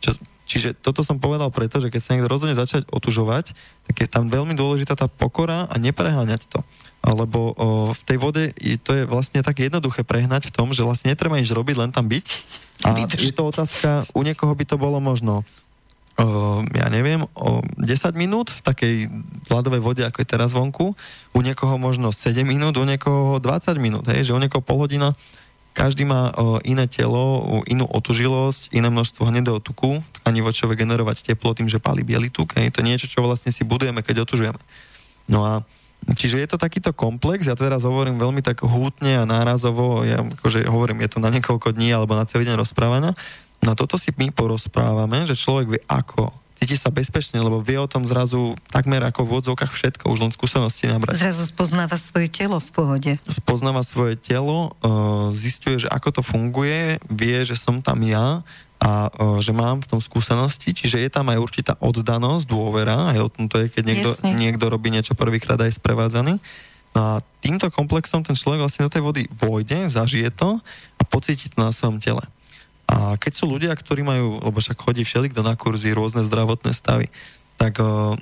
[0.00, 0.16] Čo,
[0.48, 3.52] čiže toto som povedal preto, že keď sa niekto rozhodne začať otužovať,
[3.90, 6.64] tak je tam veľmi dôležitá tá pokora a nepreháňať to.
[7.04, 10.84] Lebo o, v tej vode je, to je vlastne tak jednoduché prehnať v tom, že
[10.84, 12.26] vlastne netreba nič robiť, len tam byť.
[12.84, 15.44] A je to otázka, u niekoho by to bolo možno
[16.74, 18.94] ja neviem, o 10 minút v takej
[19.48, 20.92] ľadovej vode, ako je teraz vonku,
[21.32, 25.16] u niekoho možno 7 minút, u niekoho 20 minút, hej, že u niekoho pol hodina,
[25.70, 31.22] každý má o, iné telo, o, inú otužilosť, iné množstvo hnedého tuku, ani vočové generovať
[31.22, 34.60] teplo tým, že pálí biely tuk, hej, to niečo, čo vlastne si budujeme, keď otužujeme.
[35.30, 35.62] No a
[36.00, 40.64] Čiže je to takýto komplex, ja teraz hovorím veľmi tak hútne a nárazovo, ja akože
[40.64, 43.12] hovorím, je to na niekoľko dní alebo na celý deň rozprávania,
[43.60, 47.88] No toto si my porozprávame, že človek vie ako cíti sa bezpečne, lebo vie o
[47.88, 51.16] tom zrazu takmer ako v odzvukách všetko, už len skúsenosti nabrať.
[51.16, 53.12] Zrazu spoznáva svoje telo v pohode.
[53.24, 58.44] Spoznáva svoje telo, uh, zistuje, že ako to funguje, vie, že som tam ja
[58.76, 63.18] a uh, že mám v tom skúsenosti, čiže je tam aj určitá oddanosť, dôvera, aj
[63.24, 66.36] o tom to je, keď niekto, niekto robí niečo prvýkrát aj sprevádzaný.
[66.92, 70.60] No a týmto komplexom ten človek vlastne do tej vody vojde, zažije to
[70.98, 72.20] a pocíti to na svojom tele.
[72.90, 77.06] A keď sú ľudia, ktorí majú, lebo však chodí všelikto na kurzy, rôzne zdravotné stavy,
[77.54, 78.16] tak uh,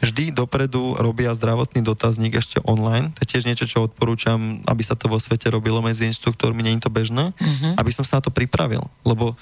[0.00, 3.12] vždy dopredu robia zdravotný dotazník ešte online.
[3.14, 6.80] To je tiež niečo, čo odporúčam, aby sa to vo svete robilo medzi inštruktormi, nie
[6.80, 7.72] je to bežné, uh-huh.
[7.76, 8.88] aby som sa na to pripravil.
[9.04, 9.36] Lebo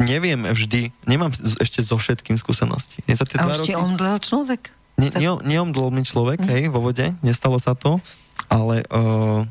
[0.00, 3.04] neviem vždy, nemám ešte so všetkým skúsenosti.
[3.36, 4.72] A už ti omdlel človek?
[4.96, 6.52] Ne, ne, neomdlel mi človek, uh-huh.
[6.56, 8.00] hej, vo vode, nestalo sa to,
[8.48, 9.44] ale uh,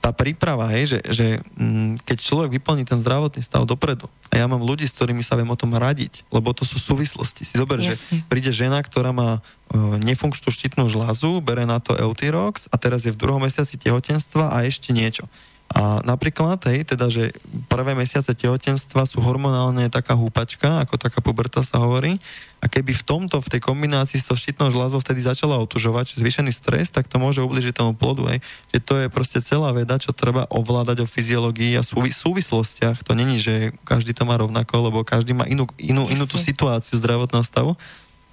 [0.00, 1.26] tá príprava, hej, že, že
[1.60, 5.36] mm, keď človek vyplní ten zdravotný stav dopredu, a ja mám ľudí, s ktorými sa
[5.36, 7.44] viem o tom radiť, lebo to sú súvislosti.
[7.44, 8.24] Si zober, Jasne.
[8.24, 13.04] že príde žena, ktorá má e, nefunkčnú štítnu žľazu, bere na to Eutirox a teraz
[13.04, 15.28] je v druhom mesiaci tehotenstva a ešte niečo.
[15.70, 17.30] A napríklad, hej, teda, že
[17.70, 22.18] prvé mesiace tehotenstva sú hormonálne taká húpačka, ako taká puberta sa hovorí.
[22.58, 26.50] A keby v tomto, v tej kombinácii s tou štítnou žľazou vtedy začala otužovať, zvýšený
[26.50, 28.26] stres, tak to môže ubližiť tomu plodu.
[28.34, 28.42] Hej.
[28.74, 33.06] Že to je proste celá veda, čo treba ovládať o fyziológii a súvi- súvislostiach.
[33.06, 36.98] To není, že každý to má rovnako, lebo každý má inú, inú, inú tú situáciu
[36.98, 37.78] zdravotného stavu.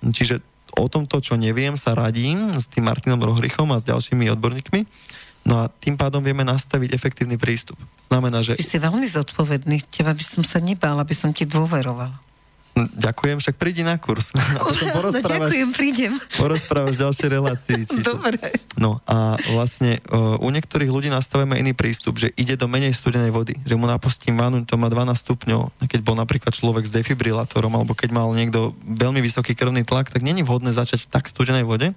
[0.01, 0.41] Čiže
[0.73, 4.81] o tomto, čo neviem, sa radím s tým Martinom Rohrychom a s ďalšími odborníkmi
[5.47, 7.79] No a tým pádom vieme nastaviť efektívny prístup.
[8.11, 8.59] Znamená, že...
[8.59, 12.26] Ty si veľmi zodpovedný, teba by som sa nebál, aby som ti dôverovala.
[12.85, 14.29] Ďakujem, však prídi na kurz.
[14.97, 16.13] No ďakujem, prídem.
[16.35, 17.79] Porozprávaš ďalšie relácii.
[17.85, 18.03] Čiže...
[18.03, 18.37] Dobre.
[18.75, 23.29] No a vlastne uh, u niektorých ľudí nastavíme iný prístup, že ide do menej studenej
[23.29, 25.85] vody, že mu napustím vanu, to má 12 stupňov.
[25.85, 30.25] Keď bol napríklad človek s defibrilátorom, alebo keď mal niekto veľmi vysoký krvný tlak, tak
[30.25, 31.93] není vhodné začať v tak studenej vode,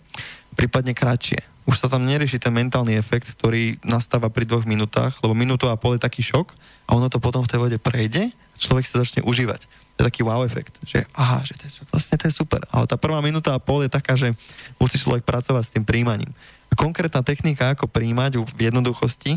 [0.54, 1.40] prípadne kratšie.
[1.68, 5.78] Už sa tam nerieši ten mentálny efekt, ktorý nastáva pri dvoch minútach, lebo minútu a
[5.78, 6.54] pol je taký šok
[6.90, 10.24] a ono to potom v tej vode prejde a človek sa začne užívať je taký
[10.24, 12.64] wow efekt, že aha, že to je, vlastne to je super.
[12.72, 14.32] Ale tá prvá minúta a pol je taká, že
[14.80, 16.32] musí človek pracovať s tým príjmaním.
[16.72, 19.36] A konkrétna technika, ako príjmať v jednoduchosti,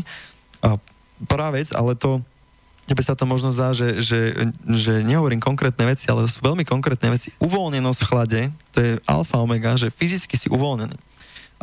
[0.64, 0.80] a
[1.28, 2.24] prvá vec, ale to
[2.84, 4.36] tebe sa to možno zdá, že, že,
[4.68, 7.32] že nehovorím konkrétne veci, ale sú veľmi konkrétne veci.
[7.40, 8.40] Uvoľnenosť v chlade,
[8.76, 10.96] to je alfa omega, že fyzicky si uvoľnený.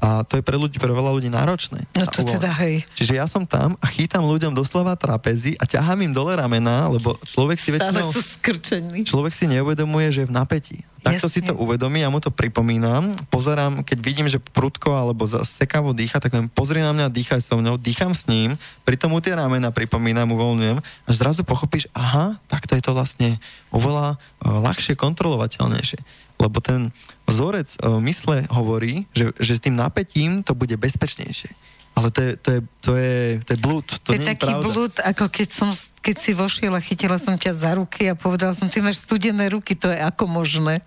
[0.01, 1.85] A to je pre ľudí, pre veľa ľudí náročné.
[1.93, 2.81] No to teda hej.
[2.97, 7.13] Čiže ja som tam a chytám ľuďom doslova trapezy a ťahám im dole ramena, lebo
[7.21, 8.09] človek si Stále väčšinou...
[8.09, 8.99] sú skrčení.
[9.05, 10.81] Človek si neuvedomuje, že je v napätí.
[11.01, 15.97] Takto si to uvedomí, ja mu to pripomínam, pozerám, keď vidím, že prudko alebo sekavo
[15.97, 18.53] dýcha, tak viem, pozri na mňa, dýchaj so mnou, dýcham s ním,
[18.85, 20.77] pritom mu tie ramena pripomínam, uvoľňujem,
[21.09, 23.41] až zrazu pochopíš, aha, takto je to vlastne
[23.73, 26.89] oveľa uh, ľahšie kontrolovateľnejšie lebo ten
[27.29, 31.53] vzorec uh, mysle hovorí, že, že s tým napätím to bude bezpečnejšie.
[31.91, 33.85] Ale to je, to je, to je, to je blúd.
[33.85, 34.63] To, to je taký pravda.
[34.65, 35.69] blúd, ako keď, som,
[35.99, 39.51] keď si vošiel a chytila som ťa za ruky a povedala som, ty máš studené
[39.51, 40.79] ruky, to je ako možné.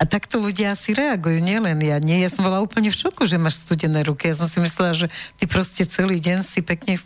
[0.00, 2.00] A takto ľudia asi reagujú, nielen ja.
[2.00, 4.32] Nie, ja som bola úplne v šoku, že máš studené ruky.
[4.32, 5.06] Ja som si myslela, že
[5.38, 6.98] ty proste celý deň si pekne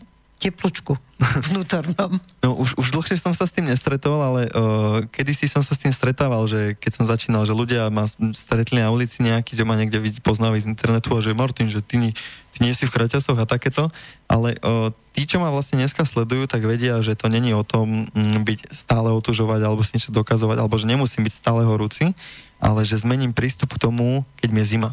[0.44, 0.92] teplúčku
[1.48, 2.20] vnútornom.
[2.44, 5.80] No už, už dlhšie som sa s tým nestretol, ale uh, kedysi som sa s
[5.80, 8.04] tým stretával, že keď som začínal, že ľudia ma
[8.36, 12.12] stretli na ulici nejaký, že ma niekde poznávajú z internetu a že Martin, že ty,
[12.52, 13.88] ty nie si v kraťasoch a takéto,
[14.28, 18.04] ale uh, tí, čo ma vlastne dneska sledujú, tak vedia, že to není o tom
[18.12, 22.12] mm, byť stále otužovať alebo si niečo dokazovať, alebo že nemusím byť stále horúci,
[22.60, 24.92] ale že zmením prístup k tomu, keď mi je zima.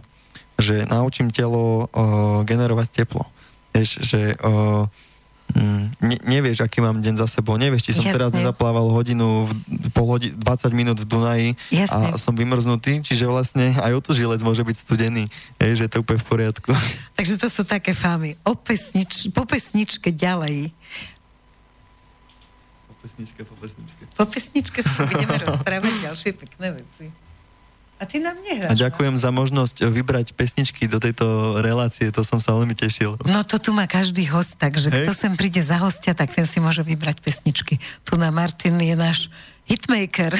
[0.55, 3.27] Že naučím telo uh, generovať teplo.
[3.75, 4.85] Vieš, že uh,
[5.51, 8.15] Mm, ne, nevieš, aký mám deň za sebou, nevieš, či som Jasne.
[8.15, 9.51] teraz nezaplával hodinu, v,
[9.91, 12.15] pol hodin, 20 minút v Dunaji Jasne.
[12.15, 15.27] a som vymrznutý, čiže vlastne aj otužilec môže byť studený,
[15.59, 16.71] je, že je to úplne v poriadku.
[17.19, 18.35] Takže to sú také fámy.
[18.47, 20.71] O pesnič, po pesničke ďalej.
[22.87, 24.01] Po pesničke, po pesničke.
[24.15, 27.30] Po pesničke sa budeme rozprávať ďalšie pekné veci.
[28.01, 28.73] A ty nám nehráš.
[28.73, 29.21] A ďakujem no?
[29.21, 33.13] za možnosť vybrať pesničky do tejto relácie, to som sa veľmi tešil.
[33.29, 35.05] No to tu má každý host, takže Hej.
[35.05, 37.77] kto sem príde za hostia, tak ten si môže vybrať pesničky.
[37.77, 39.29] Tu na Martin je náš
[39.69, 40.33] hitmaker.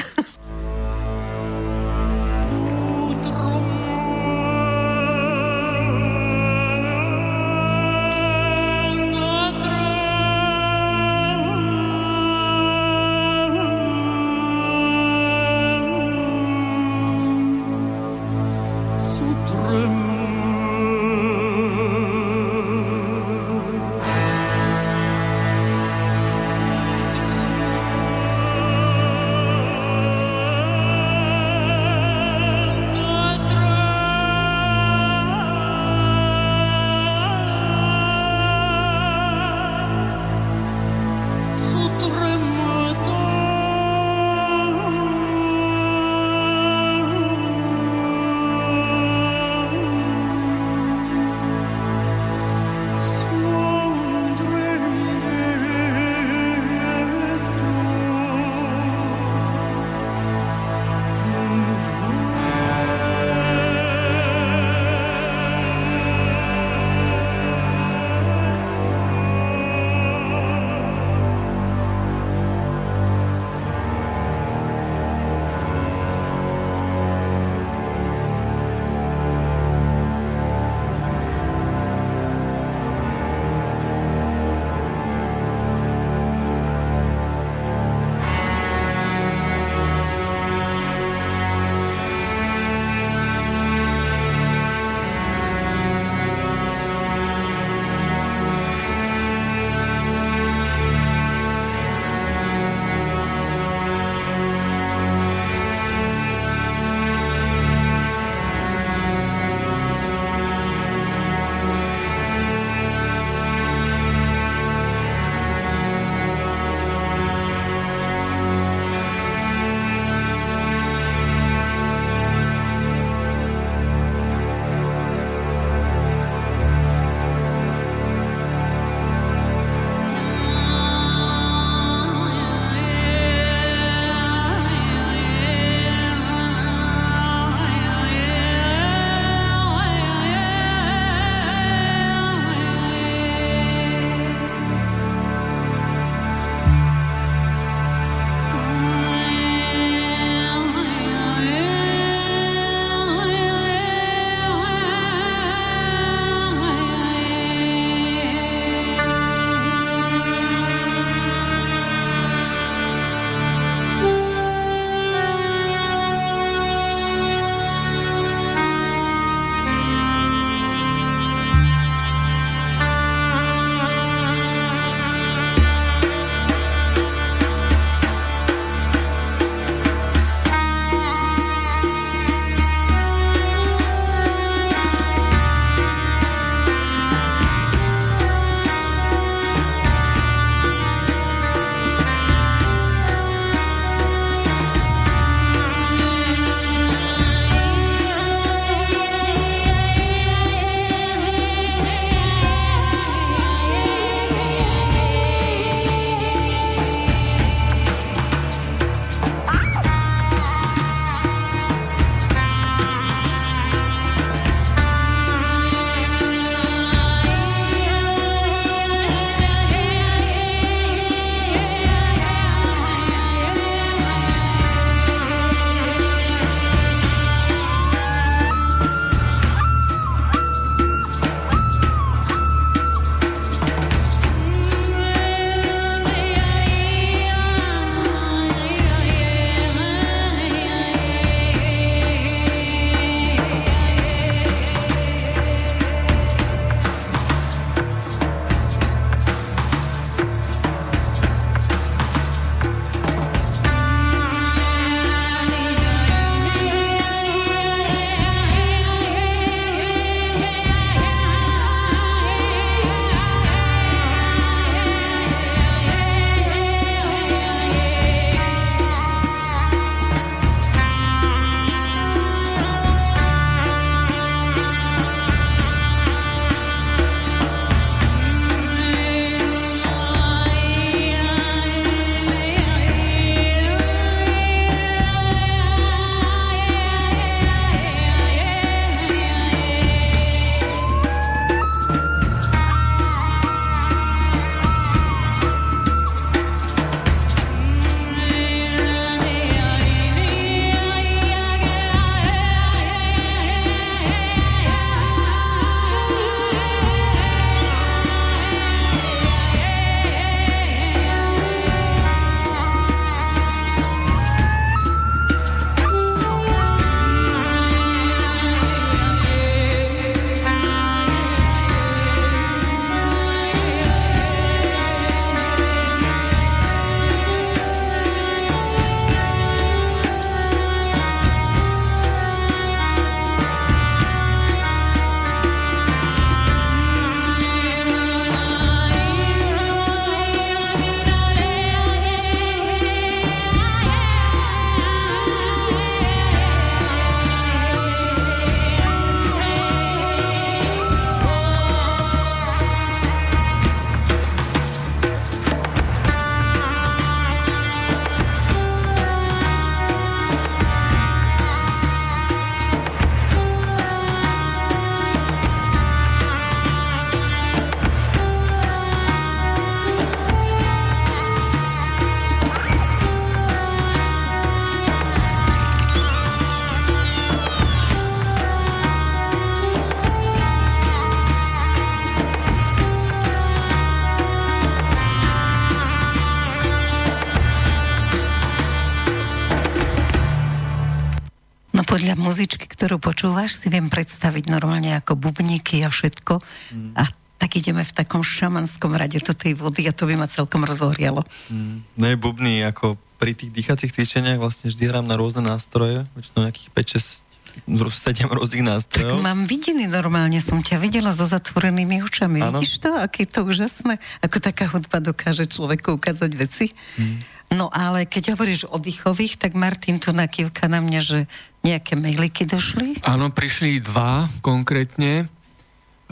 [392.22, 396.38] Muzičky, ktorú počúvaš, si viem predstaviť normálne ako bubníky a všetko.
[396.70, 396.94] Mm.
[396.94, 397.10] A
[397.42, 401.26] tak ideme v takom šamanskom rade do tej vody a to by ma celkom rozhorialo.
[401.50, 401.82] Mm.
[401.98, 406.46] No je bubný, ako pri tých dýchacích cvičeniach vlastne vždy hrám na rôzne nástroje, väčšinou
[406.46, 407.22] nejakých 5-6
[407.52, 409.20] 7 rôznych nástrojov.
[409.20, 412.40] Tak mám vidiny normálne, som ťa videla so zatvorenými očami.
[412.40, 412.58] Ano.
[412.58, 414.00] Vidíš to, aké to úžasné?
[414.24, 416.72] Ako taká hudba dokáže človeku ukázať veci.
[416.96, 417.20] Hmm.
[417.52, 421.18] No ale keď hovoríš o dýchových, tak Martin tu nakývka na mňa, že
[421.60, 423.04] nejaké mailiky došli?
[423.04, 425.28] Áno, prišli dva konkrétne.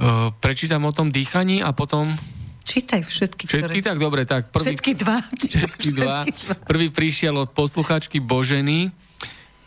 [0.00, 2.12] Uh, prečítam o tom dýchaní a potom
[2.60, 3.88] Čítaj všetky, Všetky, ktoré...
[3.90, 4.78] tak dobre, tak prvý...
[4.78, 5.18] Všetky dva.
[5.26, 6.22] Všetky dva.
[6.70, 8.94] Prvý prišiel od posluchačky Boženy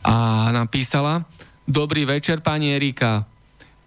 [0.08, 1.28] a napísala
[1.68, 3.24] Dobrý večer, pani Erika.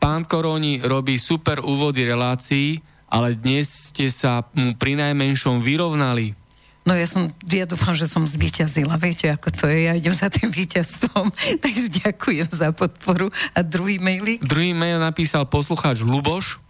[0.00, 6.45] Pán Koroni robí super úvody relácií, ale dnes ste sa mu pri najmenšom vyrovnali.
[6.86, 8.94] No ja som, ja dúfam, že som zvíťazila.
[9.02, 11.34] Viete, ako to je, ja idem za tým víťazstvom.
[11.66, 13.34] Takže ďakujem za podporu.
[13.58, 14.46] A druhý mailík?
[14.46, 16.62] Druhý mail napísal poslucháč Luboš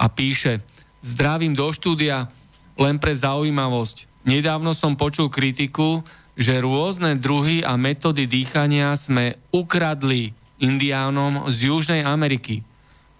[0.00, 0.64] a píše
[1.04, 2.32] Zdravím do štúdia,
[2.76, 4.08] len pre zaujímavosť.
[4.24, 6.04] Nedávno som počul kritiku,
[6.36, 12.64] že rôzne druhy a metódy dýchania sme ukradli indiánom z Južnej Ameriky.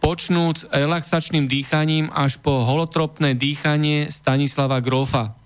[0.01, 5.40] Počnúc relaxačným dýchaním až po holotropné dýchanie Stanislava Grofa.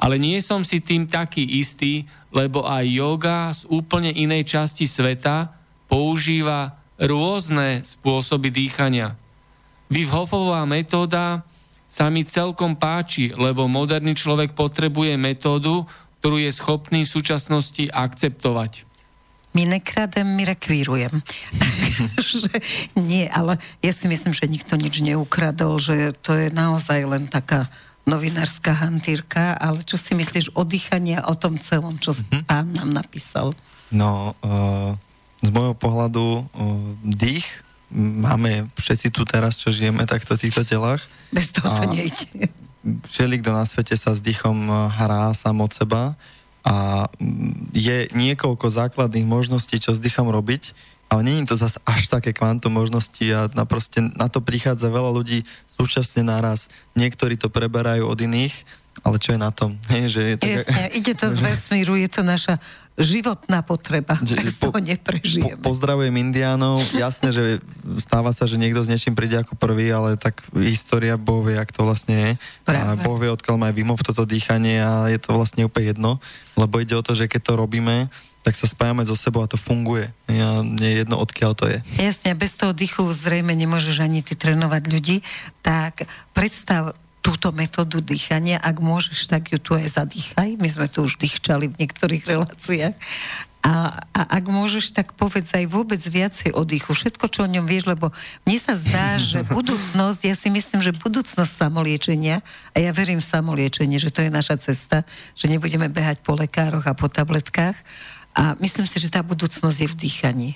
[0.00, 5.52] Ale nie som si tým taký istý, lebo aj yoga z úplne inej časti sveta
[5.92, 9.20] používa rôzne spôsoby dýchania.
[9.92, 11.44] Vyvhofová metóda
[11.90, 15.84] sa mi celkom páči, lebo moderný človek potrebuje metódu,
[16.22, 18.90] ktorú je schopný v súčasnosti akceptovať
[19.50, 21.10] my nekradem, my rekvírujem.
[23.10, 27.66] nie, ale ja si myslím, že nikto nič neukradol, že to je naozaj len taká
[28.08, 32.42] novinárska hantírka, ale čo si myslíš o dýchaní o tom celom, čo mm-hmm.
[32.48, 33.52] pán nám napísal?
[33.92, 34.96] No, uh,
[35.44, 36.44] z môjho pohľadu uh,
[37.04, 37.46] dých
[37.94, 41.02] máme všetci tu teraz, čo žijeme takto v týchto telách.
[41.34, 42.50] Bez toho to nejde.
[43.10, 46.14] Všeli, kto na svete sa s dýchom hrá sám od seba
[46.64, 47.08] a
[47.74, 50.72] je niekoľko základných možností, čo s dýchom robiť,
[51.10, 55.10] ale není to zase až také kvantum možností a na, proste, na to prichádza veľa
[55.10, 55.42] ľudí
[55.74, 56.70] súčasne naraz.
[56.94, 58.54] Niektorí to preberajú od iných,
[59.02, 59.74] ale čo je na tom?
[59.92, 60.44] Hej, že je to...
[60.46, 62.62] Jasne, ide to z vesmíru, je to naša
[63.00, 65.56] životná potreba, že, tak z toho neprežijeme.
[65.58, 67.44] Po, pozdravujem indiánov, jasné, že
[67.96, 71.72] stáva sa, že niekto s niečím príde ako prvý, ale tak história Boh vie, ak
[71.72, 72.30] to vlastne je.
[72.68, 73.00] Práve.
[73.00, 76.20] A Boh vie, odkiaľ má vymov toto dýchanie a je to vlastne úplne jedno,
[76.60, 79.60] lebo ide o to, že keď to robíme, tak sa spájame so sebou a to
[79.60, 80.08] funguje.
[80.26, 81.78] Ja, nie je jedno, odkiaľ to je.
[82.00, 85.16] Jasne, bez toho dýchu zrejme nemôžeš ani ty trénovať ľudí,
[85.60, 90.56] tak predstav túto metódu dýchania, ak môžeš, tak ju tu aj zadýchaj.
[90.56, 92.96] My sme tu už dýchčali v niektorých reláciách.
[93.60, 96.96] A, a ak môžeš, tak povedz aj vôbec viacej o dýchu.
[96.96, 98.08] Všetko, čo o ňom vieš, lebo
[98.48, 102.40] mne sa zdá, že budúcnosť, ja si myslím, že budúcnosť samoliečenia,
[102.72, 105.04] a ja verím v samoliečenie, že to je naša cesta,
[105.36, 107.76] že nebudeme behať po lekároch a po tabletkách.
[108.34, 110.50] A myslím si, že tá budúcnosť je v dýchaní.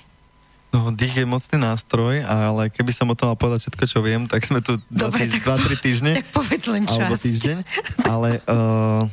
[0.75, 4.27] No, dých je mocný nástroj, ale keby som o tom mal povedať všetko, čo viem,
[4.27, 5.31] tak sme tu 2-3
[5.79, 6.11] týždne.
[6.19, 6.99] Tak povedz len časť.
[6.99, 7.57] Alebo týždeň.
[8.03, 9.07] Ale uh,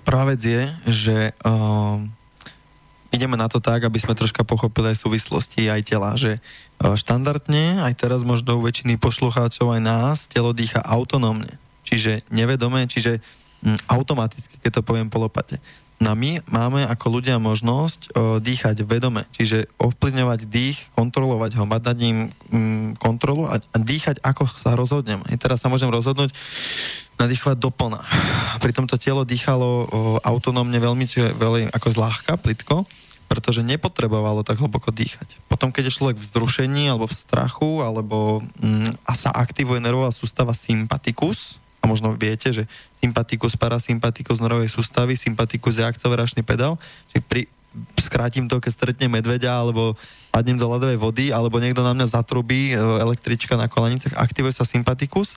[0.00, 2.00] prvá vec je, že uh,
[3.12, 7.84] ideme na to tak, aby sme troška pochopili aj súvislosti aj tela, že uh, štandardne,
[7.84, 11.52] aj teraz možno u väčšiny poslucháčov aj nás, telo dýcha autonómne.
[11.84, 13.20] Čiže nevedome, čiže
[13.60, 15.20] um, automaticky, keď to poviem po
[16.02, 21.82] No my máme ako ľudia možnosť o, dýchať vedome, čiže ovplyvňovať dých, kontrolovať ho, mať
[21.86, 22.16] nad ním
[22.50, 25.22] mm, kontrolu a, a dýchať ako sa rozhodnem.
[25.30, 26.34] I teraz sa môžem rozhodnúť
[27.22, 28.02] nadýchovať doplna.
[28.58, 29.78] Pri tomto telo dýchalo o,
[30.26, 32.82] autonómne veľmi, čiže veľmi ako zľahka, plitko,
[33.30, 35.38] pretože nepotrebovalo tak hlboko dýchať.
[35.46, 40.10] Potom, keď je človek v vzrušení alebo v strachu, alebo mm, a sa aktivuje nervová
[40.10, 42.70] sústava sympatikus, a možno viete, že
[43.02, 46.78] sympatikus, parasympatikus nervovej sústavy, sympatikus je akceleračný pedál,
[47.10, 47.50] že pri,
[47.98, 49.98] skrátim to, keď stretnem medveďa, alebo
[50.30, 54.62] padnem do ľadovej vody, alebo niekto na mňa zatrubí, e, električka na kolenicách, aktivuje sa
[54.62, 55.34] sympatikus,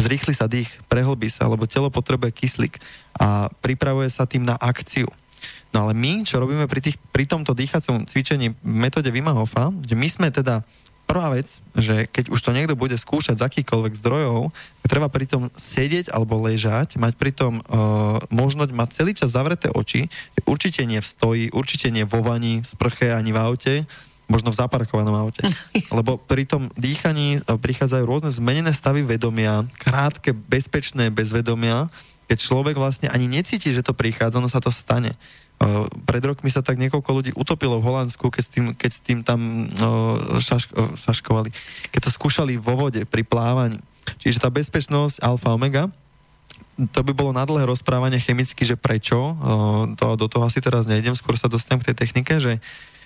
[0.00, 2.80] zrýchli sa dých, prehlbí sa, lebo telo potrebuje kyslík
[3.20, 5.10] a pripravuje sa tým na akciu.
[5.72, 9.72] No ale my, čo robíme pri, tých, pri tomto dýchacom cvičení v metóde Wim Hofa,
[9.84, 10.60] že my sme teda
[11.12, 14.48] prvá vec, že keď už to niekto bude skúšať z akýkoľvek zdrojov,
[14.88, 20.08] treba pritom sedieť alebo ležať, mať pritom uh, možnosť mať celý čas zavreté oči,
[20.48, 23.74] určite nie v stoji, určite nie vo vani, v sprche ani v aute,
[24.24, 25.44] možno v zaparkovanom aute.
[26.00, 31.92] Lebo pri tom dýchaní uh, prichádzajú rôzne zmenené stavy vedomia, krátke, bezpečné, bez vedomia,
[32.26, 35.14] keď človek vlastne ani necíti, že to prichádza, ono sa to stane.
[35.62, 39.00] Uh, pred rokmi sa tak niekoľko ľudí utopilo v Holandsku, keď s tým, keď s
[39.04, 41.54] tým tam uh, šaš, uh, šaškovali,
[41.94, 43.78] keď to skúšali vo vode pri plávaní.
[44.18, 45.86] Čiže tá bezpečnosť alfa omega,
[46.90, 49.36] to by bolo na dlhé rozprávanie chemicky, že prečo,
[49.94, 52.58] to, do toho asi teraz nejdem, skôr sa dostanem k tej technike, že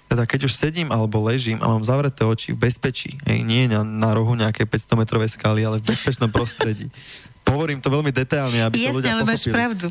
[0.07, 3.83] teda keď už sedím alebo ležím a mám zavreté oči v bezpečí, hej, nie na,
[3.83, 6.89] na rohu nejaké 500 metrové skaly, ale v bezpečnom prostredí.
[7.47, 9.39] Povorím to veľmi detailne, aby Jasne, to ľudia ale pochopili.
[9.39, 9.87] máš pravdu.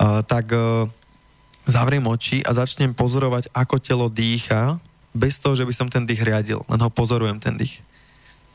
[0.00, 0.88] Uh, tak uh,
[1.68, 4.80] zavriem oči a začnem pozorovať, ako telo dýcha,
[5.14, 6.64] bez toho, že by som ten dých riadil.
[6.66, 7.84] Len ho pozorujem, ten dých.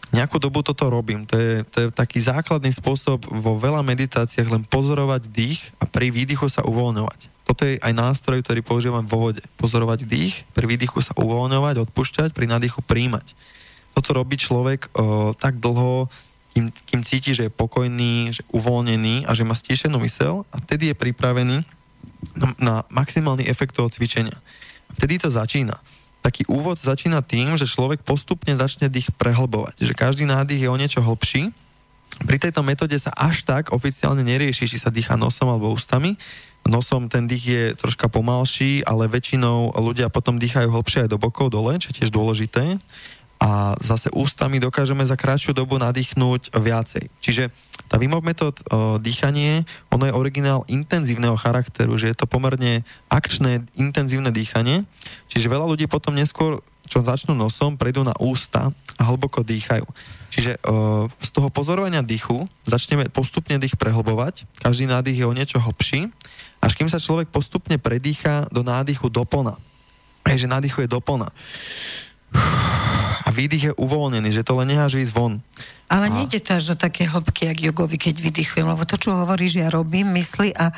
[0.09, 1.23] Nejakú dobu toto robím.
[1.29, 6.09] To je, to je taký základný spôsob vo veľa meditáciách len pozorovať dých a pri
[6.09, 7.29] výdychu sa uvoľňovať.
[7.45, 9.41] Toto je aj nástroj, ktorý používam vo vode.
[9.57, 13.33] Pozorovať dých, pri výdychu sa uvoľňovať, odpúšťať, pri nádychu príjmať.
[13.97, 16.09] Toto robí človek o, tak dlho,
[16.53, 20.91] kým, kým cíti, že je pokojný, že uvoľnený a že má stíšenú mysel a vtedy
[20.91, 21.57] je pripravený
[22.35, 24.35] na, na maximálny efekt toho cvičenia.
[24.97, 25.77] Vtedy to začína
[26.19, 29.87] taký úvod začína tým, že človek postupne začne dých prehlbovať.
[29.87, 31.55] Že každý nádych je o niečo hlbší.
[32.27, 36.19] Pri tejto metóde sa až tak oficiálne nerieši, či sa dýcha nosom alebo ústami.
[36.67, 41.55] Nosom ten dých je troška pomalší, ale väčšinou ľudia potom dýchajú hlbšie aj do bokov
[41.55, 42.75] dole, čo je tiež dôležité.
[43.39, 47.07] A zase ústami dokážeme za kratšiu dobu nadýchnuť viacej.
[47.23, 47.55] Čiže
[47.89, 53.65] tá Hof metód o, dýchanie, ono je originál intenzívneho charakteru, že je to pomerne akčné,
[53.73, 54.85] intenzívne dýchanie,
[55.31, 59.87] čiže veľa ľudí potom neskôr, čo začnú nosom, prejdú na ústa a hlboko dýchajú.
[60.29, 65.57] Čiže o, z toho pozorovania dýchu začneme postupne dých prehlbovať, každý nádych je o niečo
[65.57, 66.13] hlbší,
[66.61, 69.57] až kým sa človek postupne predýcha do nádychu do plna.
[70.29, 71.01] Hej, že nádychu je do.
[73.39, 75.39] Výdych je uvoľnený, že to len neháže ísť von.
[75.87, 76.13] Ale a...
[76.13, 79.71] nejde to až do také hĺbky, jak jogovi, keď vydychujem, lebo to, čo hovoríš, ja
[79.71, 80.75] robím, mysli a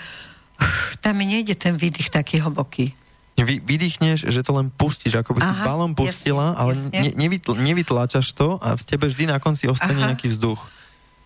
[1.02, 2.94] tam mi nejde ten výdych taký hlboký.
[3.42, 6.92] Vy, vydýchneš, že to len pustíš, ako by si balón pustila, jasne, ale jasne.
[6.94, 10.14] Ne, nevytl, nevytláčaš to a v tebe vždy na konci ostane Aha.
[10.14, 10.62] nejaký vzduch.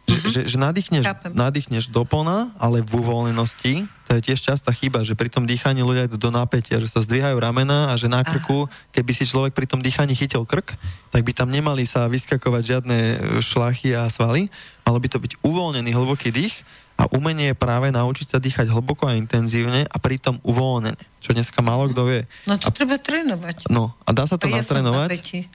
[0.06, 0.30] Mm-hmm.
[0.30, 5.18] Že, že nadýchneš, nadýchneš do plna, ale v uvoľnenosti, to je tiež častá chyba, že
[5.18, 8.70] pri tom dýchaní ľudia idú do napätia, že sa zdvíhajú ramena a že na krku,
[8.70, 8.94] Aha.
[8.94, 10.78] keby si človek pri tom dýchaní chytil krk,
[11.10, 12.98] tak by tam nemali sa vyskakovať žiadne
[13.42, 14.46] šlachy a svaly,
[14.86, 16.62] malo by to byť uvoľnený hlboký dých
[16.96, 21.60] a umenie je práve naučiť sa dýchať hlboko a intenzívne a pritom uvoľnené, čo dneska
[21.66, 22.22] málo kto vie.
[22.46, 23.68] No to a, treba trénovať.
[23.74, 25.50] No a dá sa to, to natrénovať.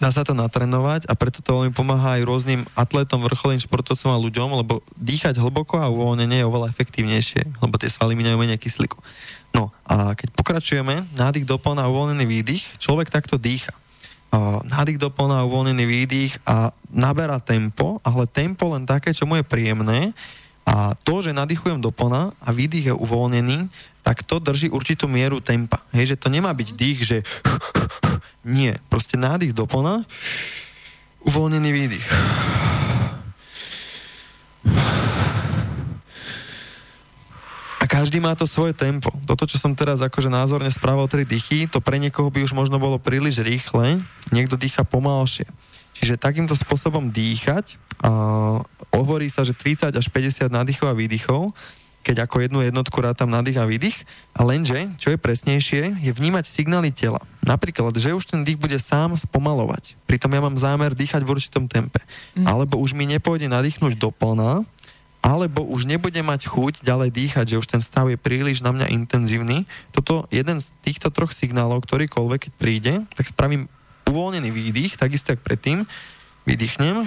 [0.00, 4.22] Dá sa to natrénovať a preto to veľmi pomáha aj rôznym atletom, vrcholným športovcom a
[4.24, 8.96] ľuďom, lebo dýchať hlboko a uvoľnenie je oveľa efektívnejšie, lebo tie svaly minajú menej kyslíku.
[9.52, 13.76] No a keď pokračujeme, nádych doplná uvoľnený výdych, človek takto dýcha.
[14.64, 20.16] nádych doplná uvoľnený výdych a naberá tempo, ale tempo len také, čo mu je príjemné
[20.64, 23.68] a to, že nadýchujem doplna a výdych je uvoľnený,
[24.00, 25.80] tak to drží určitú mieru tempa.
[25.92, 27.18] Hej, že to nemá byť dých, že
[28.46, 28.76] nie.
[28.88, 30.04] Proste nádych doplna,
[31.24, 32.06] uvoľnený výdych.
[37.80, 39.08] A každý má to svoje tempo.
[39.24, 42.76] Toto, čo som teraz akože názorne správal tri dýchy, to pre niekoho by už možno
[42.76, 45.48] bolo príliš rýchle, niekto dýcha pomalšie.
[45.96, 48.60] Čiže takýmto spôsobom dýchať, uh,
[48.92, 51.52] hovorí sa, že 30 až 50 nádychov a výdychov,
[52.00, 54.08] keď ako jednu jednotku rátam nadých a výdych.
[54.32, 57.20] A lenže, čo je presnejšie, je vnímať signály tela.
[57.44, 59.96] Napríklad, že už ten dých bude sám spomalovať.
[60.08, 62.00] Pritom ja mám zámer dýchať v určitom tempe.
[62.32, 62.48] Mm.
[62.48, 64.64] Alebo už mi nepôjde nadýchnuť do plná,
[65.20, 68.88] alebo už nebudem mať chuť ďalej dýchať, že už ten stav je príliš na mňa
[68.88, 69.68] intenzívny.
[69.92, 73.68] Toto, jeden z týchto troch signálov, ktorýkoľvek, keď príde, tak spravím
[74.08, 75.84] uvoľnený výdych, takisto ako predtým,
[76.48, 77.04] vydýchnem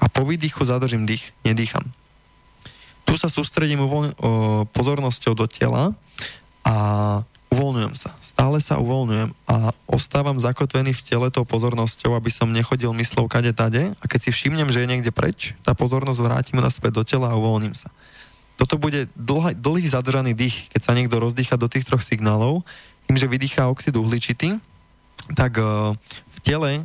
[0.00, 1.84] a po výdychu zadržím dých, nedýcham
[3.04, 4.16] tu sa sústredím uvoľ-
[4.72, 5.92] pozornosťou do tela
[6.64, 6.74] a
[7.54, 8.10] uvoľňujem sa.
[8.18, 13.54] Stále sa uvoľňujem a ostávam zakotvený v tele tou pozornosťou, aby som nechodil myslou kade
[13.54, 17.30] tade a keď si všimnem, že je niekde preč, tá pozornosť vrátim naspäť do tela
[17.30, 17.94] a uvoľním sa.
[18.58, 22.66] Toto bude dlhý, dlhý zadržaný dých, keď sa niekto rozdýcha do tých troch signálov,
[23.06, 24.58] tým, že vydýchá oxid uhličitý,
[25.38, 26.84] tak v tele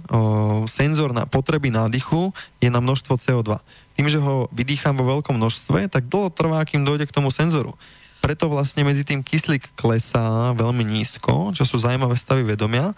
[0.71, 2.31] senzor na potreby nádychu
[2.63, 3.59] je na množstvo CO2
[3.99, 7.75] tým, že ho vydýcham vo veľkom množstve, tak dlho trvá, kým dojde k tomu senzoru.
[8.23, 12.95] Preto vlastne medzi tým kyslík klesá veľmi nízko, čo sú zaujímavé stavy vedomia.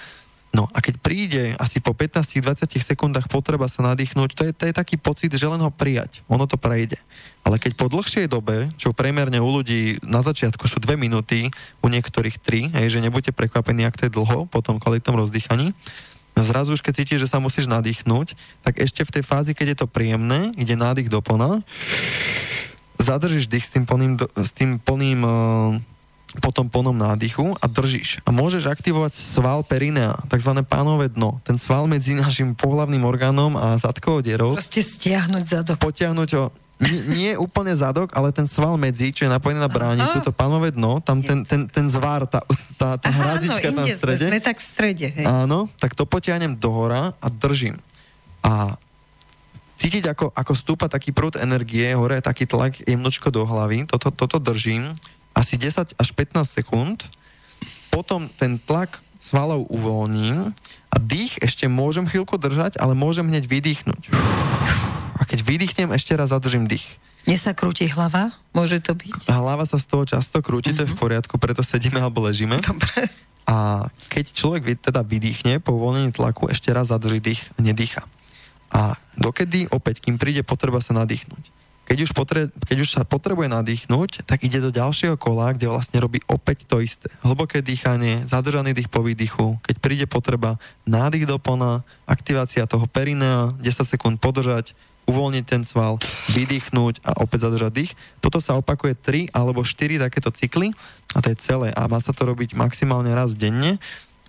[0.54, 4.78] No a keď príde asi po 15-20 sekundách potreba sa nadýchnuť, to je, to je
[4.78, 6.22] taký pocit, že len ho prijať.
[6.30, 7.02] Ono to prejde.
[7.42, 11.50] Ale keď po dlhšej dobe, čo premerne u ľudí na začiatku sú 2 minúty,
[11.82, 15.74] u niektorých 3, hej, že nebuďte prekvapení, ak to je dlho po tom kvalitnom rozdýchaní,
[16.40, 18.34] zrazu už keď cítiš, že sa musíš nadýchnuť,
[18.64, 21.64] tak ešte v tej fázi, keď je to príjemné, ide nádych do plna,
[23.02, 25.32] zadržíš dých s tým plným, s tým plným uh,
[26.40, 28.24] potom plnom nádychu a držíš.
[28.24, 30.56] A môžeš aktivovať sval perinea, tzv.
[30.64, 31.44] pánové dno.
[31.44, 34.56] Ten sval medzi našim pohlavným orgánom a zadkovou dierou.
[34.56, 35.78] Proste stiahnuť zadok.
[35.84, 40.18] Potiahnuť ho nie, nie úplne zadok, ale ten sval medzi, čo je napojený na bránicu,
[40.26, 42.42] to pánové dno, tam ten, ten, ten zvar, tá,
[42.76, 44.26] tá, tá Aha, áno, hradička tam inde v strede.
[44.26, 45.26] sme tak v strede, hej.
[45.30, 47.78] Áno, tak to potiahnem dohora a držím.
[48.42, 48.74] A
[49.78, 54.10] cítiť, ako, ako stúpa taký prúd energie, hore je taký tlak jemnočko do hlavy, toto,
[54.10, 54.90] toto držím
[55.38, 57.06] asi 10 až 15 sekúnd,
[57.94, 60.50] potom ten tlak svalov uvoľním
[60.90, 64.10] a dých ešte môžem chvíľku držať, ale môžem hneď vydýchnuť.
[65.22, 66.98] A keď vydýchnem, ešte raz zadržím dých.
[67.30, 69.30] Mne sa krúti hlava, môže to byť?
[69.30, 72.58] Hlava sa z toho často krúti, to je v poriadku, preto sedíme alebo ležíme.
[72.58, 73.06] Dobre.
[73.46, 78.02] A keď človek teda vydýchne po uvoľnení tlaku, ešte raz zadrží dých a nedýcha.
[78.74, 81.62] A dokedy opäť, kým príde potreba sa nadýchnuť.
[81.92, 86.00] Keď už, potre, keď už sa potrebuje nadýchnuť, tak ide do ďalšieho kola, kde vlastne
[86.00, 87.12] robí opäť to isté.
[87.20, 90.56] Hlboké dýchanie, zadržaný dých po výdychu, keď príde potreba,
[90.88, 94.72] nádych do plna, aktivácia toho perinea, 10 sekúnd podržať,
[95.12, 96.00] uvoľniť ten sval,
[96.32, 97.92] vydýchnuť a opäť zadržať dých.
[98.24, 100.72] Toto sa opakuje 3 alebo 4 takéto cykly
[101.12, 101.76] a to je celé.
[101.76, 103.76] A má sa to robiť maximálne raz denne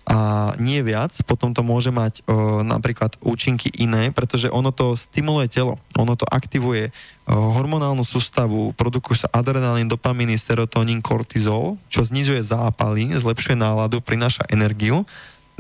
[0.03, 5.47] a nie viac, potom to môže mať o, napríklad účinky iné, pretože ono to stimuluje
[5.47, 6.91] telo, ono to aktivuje o,
[7.55, 15.07] hormonálnu sústavu, produkujú sa adrenalín, dopamíny, serotonín, kortizol, čo znižuje zápaly, zlepšuje náladu, prináša energiu.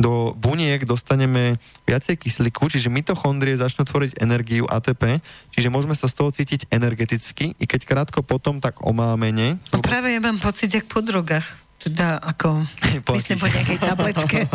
[0.02, 1.54] Do buniek dostaneme
[1.86, 5.22] viacej kyslíku, čiže mitochondrie začnú tvoriť energiu ATP,
[5.54, 9.62] čiže môžeme sa z toho cítiť energeticky, i keď krátko potom tak omámene.
[9.70, 11.46] No práve ja mám pocit, jak po drogách.
[11.78, 12.62] Teda ako,
[13.06, 14.38] Po myslím po nejakej tabletke.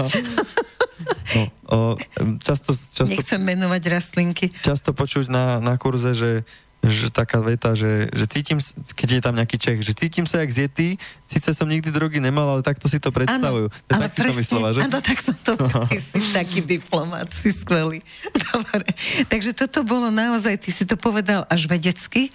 [1.28, 1.78] No, o,
[2.42, 4.50] často, často Nechcem menovať rastlinky.
[4.50, 6.42] často počuť na, na kurze, že,
[6.86, 8.62] že taká veta, že, že cítim,
[8.94, 10.96] keď je tam nejaký Čech, že cítim sa jak zjetý,
[11.26, 13.68] síce som nikdy drogy nemal, ale takto si to predstavujú.
[13.70, 14.80] To ale tak si to myslela, že?
[14.86, 15.58] áno, tak som to
[15.92, 18.00] ty si taký diplomát, si skvelý.
[18.54, 18.88] Dobre,
[19.28, 22.30] takže toto bolo naozaj, ty si to povedal až vedecky,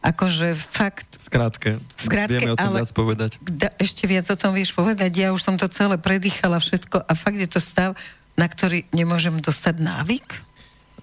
[0.00, 3.36] akože fakt, Skrátke, Skrátke, vieme o tom ale- viac povedať.
[3.44, 7.12] da, ešte viac o tom vieš povedať, ja už som to celé predýchala všetko a
[7.12, 7.92] fakt je to stav,
[8.40, 10.49] na ktorý nemôžem dostať návyk.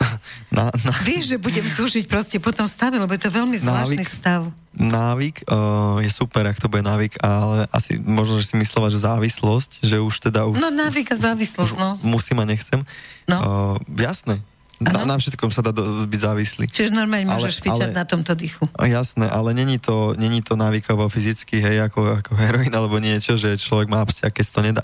[0.57, 3.99] Na, na, Vieš, že budem túžiť proste po tom stave, lebo je to veľmi zvláštny
[3.99, 4.07] Návyk.
[4.07, 4.41] stav.
[4.73, 9.03] návyk uh, je super, ak to bude návyk, ale asi možno, že si myslela, že
[9.03, 11.99] závislosť, že už teda už, No návyk a závislosť, už no.
[11.99, 12.79] musím a nechcem.
[13.27, 13.37] No.
[13.37, 14.39] Uh, jasné.
[14.77, 16.69] Na, na všetkom sa dá do, byť závislý.
[16.69, 18.61] Čiže normálne Ale- môžeš fičať ale- na tomto dychu.
[18.77, 23.57] Jasné, ale není to, není to návykovo fyzicky, hej, ako, ako heroin alebo niečo, že
[23.57, 24.83] človek má vzťah, keď to nedá.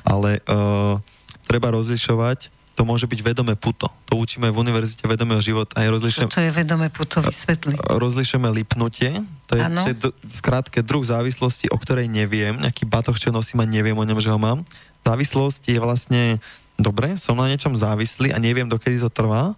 [0.00, 0.96] Ale uh,
[1.44, 3.86] treba rozlišovať, to môže byť vedomé puto.
[4.10, 5.78] To učíme v univerzite vedomého života.
[5.78, 7.78] Aj Čo rozlišujeme, to je vedomé puto vysvetli.
[7.78, 9.86] rozlišujeme lipnutie, to je, Áno.
[9.86, 9.98] to je
[10.34, 14.30] skrátke druh závislosti, o ktorej neviem, nejaký batoh, čo nosím a neviem o ňom, že
[14.30, 14.66] ho mám.
[15.06, 16.22] Závislosť je vlastne,
[16.74, 19.54] dobre, som na niečom závislý a neviem, dokedy to trvá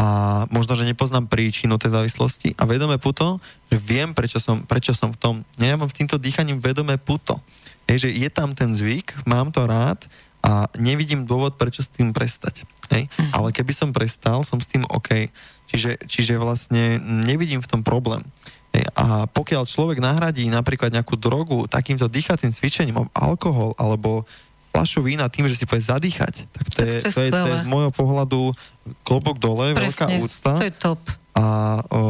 [0.00, 0.06] a
[0.48, 3.36] možno, že nepoznám príčinu tej závislosti a vedomé puto,
[3.68, 5.34] že viem, prečo som, prečo som v tom.
[5.60, 7.36] Ja mám s týmto dýchaním vedomé puto.
[7.84, 10.00] Je, že je tam ten zvyk, mám to rád
[10.40, 12.64] a nevidím dôvod, prečo s tým prestať.
[12.90, 13.12] Hej?
[13.36, 15.28] Ale keby som prestal, som s tým OK.
[15.70, 18.24] Čiže, čiže vlastne nevidím v tom problém.
[18.72, 18.88] Hej?
[18.96, 24.24] A pokiaľ človek nahradí napríklad nejakú drogu takýmto dýchacím cvičením, alkohol alebo
[24.70, 27.42] fľašu vína tým, že si povie zadýchať, tak to je, Tak to je to je,
[27.44, 28.54] to je z môjho pohľadu
[29.02, 31.02] klobok dole, veľká Presne, úcta to je top.
[31.34, 31.44] a
[31.90, 32.00] o,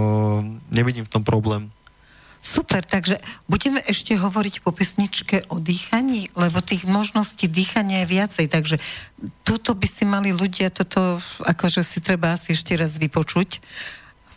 [0.68, 1.72] nevidím v tom problém.
[2.40, 3.20] Super, takže
[3.52, 8.76] budeme ešte hovoriť po pesničke o dýchaní, lebo tých možností dýchania je viacej, takže
[9.44, 13.60] toto by si mali ľudia, toto akože si treba asi ešte raz vypočuť,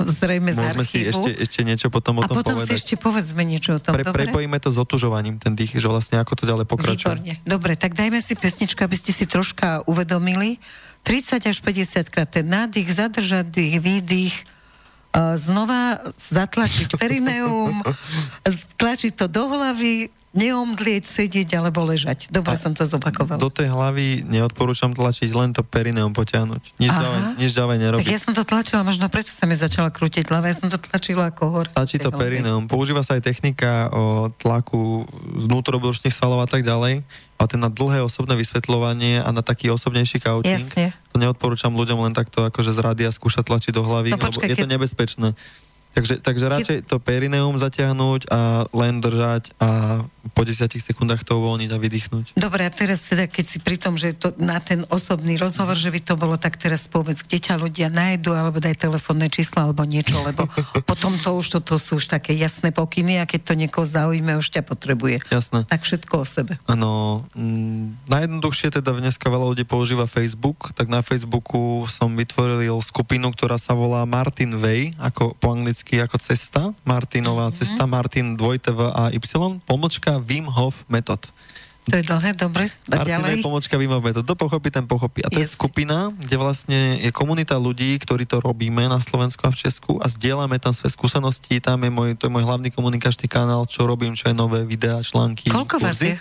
[0.03, 1.09] zrejme z Môžeme si archívu.
[1.15, 2.75] ešte, ešte niečo potom o A tom potom povedať.
[2.75, 4.27] si ešte povedzme niečo o tom, Pre, dobre?
[4.27, 7.07] prepojíme to s otužovaním, ten dých, že vlastne ako to ďalej pokračuje.
[7.07, 7.33] Výborne.
[7.47, 10.59] Dobre, tak dajme si pesničku, aby ste si troška uvedomili.
[11.07, 14.52] 30 až 50 krát ten nádych, zadržať dých, výdych, a
[15.13, 17.85] znova zatlačiť perineum,
[18.77, 22.27] tlačiť to do hlavy, neomdlieť, sedieť alebo ležať.
[22.27, 23.37] Dobre som to zopakovala.
[23.37, 26.63] Do tej hlavy neodporúčam tlačiť, len to perineum potiahnuť.
[26.75, 26.99] Nič Aha.
[26.99, 28.05] ďalej, nič ďalej Tak nerobiť.
[28.07, 31.29] ja som to tlačila, možno preto sa mi začala krútiť hlava, ja som to tlačila
[31.29, 31.65] ako hor.
[31.69, 32.65] Stačí to perineum.
[32.65, 35.05] Používa sa aj technika o tlaku
[35.39, 37.05] vnútrobrušných svalov a tak ďalej.
[37.35, 40.97] A ten na dlhé osobné vysvetľovanie a na taký osobnejší coaching, Jasne.
[41.09, 44.49] to neodporúčam ľuďom len takto akože z rádia skúšať tlačiť do hlavy, No počkaj, lebo
[44.49, 45.29] je to keď- nebezpečné.
[45.93, 50.01] Takže, takže radšej to perineum zatiahnuť a len držať a
[50.31, 52.25] po 10 sekundách to uvoľniť a vydýchnuť.
[52.39, 55.91] Dobre, a teraz teda, keď si pri tom, že to na ten osobný rozhovor, že
[55.91, 59.83] by to bolo, tak teraz povedz, kde ťa ľudia nájdu, alebo daj telefónne číslo, alebo
[59.83, 60.47] niečo, lebo
[60.89, 64.47] potom to už toto sú už také jasné pokyny a keď to niekoho zaujíme, už
[64.55, 65.27] ťa potrebuje.
[65.27, 65.67] Jasné.
[65.67, 66.55] Tak všetko o sebe.
[66.71, 73.27] Áno, mm, najjednoduchšie teda dneska veľa ľudí používa Facebook, tak na Facebooku som vytvoril skupinu,
[73.35, 77.59] ktorá sa volá Martin Way, ako po anglicky ako cesta, Martinová mm-hmm.
[77.59, 79.19] cesta, Martin 2 V A Y,
[80.13, 81.21] pomočka Wim Hof Method.
[81.83, 82.71] To je dlhé, dobre.
[82.87, 83.43] A ďalej?
[83.43, 84.23] pomočka Wim Hof Method.
[84.23, 85.19] To pochopí, ten pochopí.
[85.19, 85.57] A to je Jasne.
[85.59, 90.07] skupina, kde vlastne je komunita ľudí, ktorí to robíme na Slovensku a v Česku a
[90.07, 91.59] zdieľame tam svoje skúsenosti.
[91.59, 95.03] Tam je môj, to je môj hlavný komunikačný kanál, čo robím, čo je nové videá,
[95.03, 95.51] články.
[95.51, 96.15] Koľko vás je?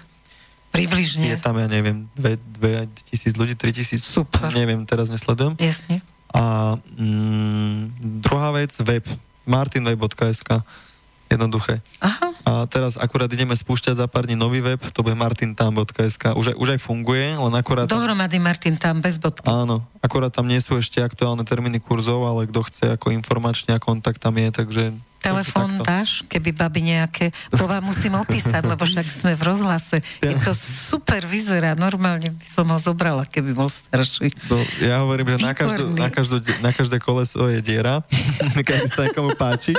[0.74, 1.30] Približne.
[1.30, 4.02] Je tam, ja neviem, dve, dve tisíc ľudí, tri tisíc.
[4.02, 4.50] Super.
[4.56, 5.54] Neviem, teraz nesledujem.
[5.62, 6.02] Jasne.
[6.32, 9.04] A mm, druhá vec, web.
[9.46, 10.64] martinweb.sk
[11.32, 11.80] Jednoduché.
[12.04, 12.28] Aha.
[12.44, 16.36] A teraz akurát ideme spúšťať za pár dní nový web, to bude martintam.sk.
[16.36, 17.88] Už, aj- už aj funguje, len akurát...
[17.88, 19.48] Dohromady Martin tam bez bodky.
[19.48, 23.80] Áno, akurát tam nie sú ešte aktuálne termíny kurzov, ale kto chce ako informačne a
[23.80, 24.84] kontakt tam je, takže...
[25.22, 30.02] Telefón dáš, keby babi nejaké, to vám musím opísať, lebo však sme v rozhlase.
[30.18, 34.34] Je to super, vyzerá, normálne by som ho zobrala, keby bol starší.
[34.50, 38.02] To, ja hovorím, že na, každú, na, každú, na každé koleso je diera,
[38.68, 39.78] každý sa niekomu páči,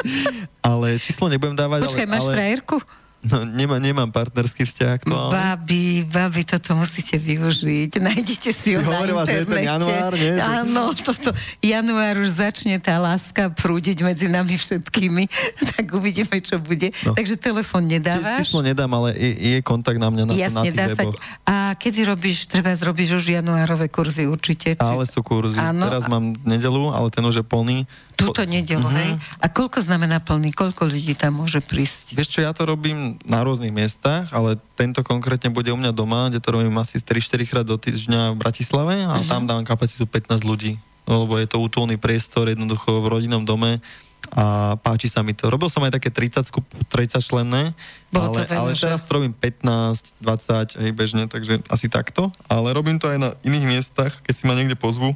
[0.64, 2.78] ale číslo nebudem dávať, Počkaj, ale, máš ale frajerku?
[3.24, 5.32] No, nemá, nemám partnerský vzťah aktuálne.
[5.32, 7.98] Babi, babi, toto musíte využiť.
[7.98, 9.66] Nájdete si ho Si na hovorila, že je ten internete.
[9.66, 10.34] január, nie?
[10.38, 11.30] Áno, toto,
[11.60, 15.24] január už začne tá láska prúdiť medzi nami všetkými,
[15.74, 16.92] tak uvidíme, čo bude.
[17.02, 17.14] No.
[17.14, 18.46] Takže telefon nedávaš?
[18.46, 20.96] Číslo nedám, ale je, je kontakt na mňa na, na Jasne, tých dá sa.
[21.00, 21.18] weboch.
[21.44, 24.74] A kedy robíš, treba zrobíš už januárové kurzy určite?
[24.74, 25.56] Či- Ale sú kurzy.
[25.56, 27.88] Áno, Teraz a- mám nedelu, ale ten už je plný.
[28.14, 28.96] Túto nedelu, Mhm.
[28.96, 29.12] hej?
[29.40, 30.52] A koľko znamená plný?
[30.52, 32.14] Koľko ľudí tam môže prísť?
[32.14, 36.28] Vieš čo, ja to robím na rôznych miestach, ale tento konkrétne bude u mňa doma,
[36.30, 39.28] kde to robím asi 3-4 krát do týždňa v Bratislave a Mhm.
[39.28, 40.78] tam dávam kapacitu 15 ľudí.
[41.04, 43.84] Lebo je to útulný priestor, jednoducho v rodinnom dome
[44.32, 45.52] a páči sa mi to.
[45.52, 47.76] Robil som aj také 30, skup, 30 členné,
[48.08, 52.32] Bolo ale, ale teraz to robím 15, 20, hej, bežne, takže asi takto.
[52.48, 55.12] Ale robím to aj na iných miestach, keď si ma niekde pozvu.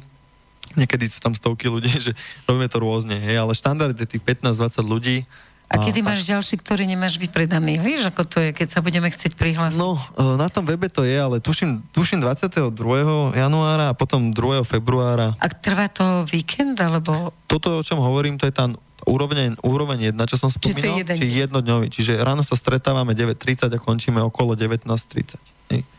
[0.76, 2.12] Niekedy sú tam stovky ľudí, že
[2.44, 5.16] robíme to rôzne, hej, ale štandard je tých 15-20 ľudí.
[5.68, 7.76] A kedy tak- máš ďalší, ktorý nemáš vypredaný?
[7.76, 9.76] Vieš, ako to je, keď sa budeme chcieť prihlásiť?
[9.76, 12.72] No, e, na tom webe to je, ale tuším, tuším 22.
[13.36, 14.64] januára a potom 2.
[14.64, 15.36] februára.
[15.36, 17.36] A trvá to víkend, alebo...
[17.44, 18.72] Toto, o čom hovorím, to je tá
[19.04, 21.86] úroveň, úroveň 1, čo som Či to je spomínal, jeden či jednodňový.
[21.92, 25.57] Čiže ráno sa stretávame 9.30 a končíme okolo 19.30.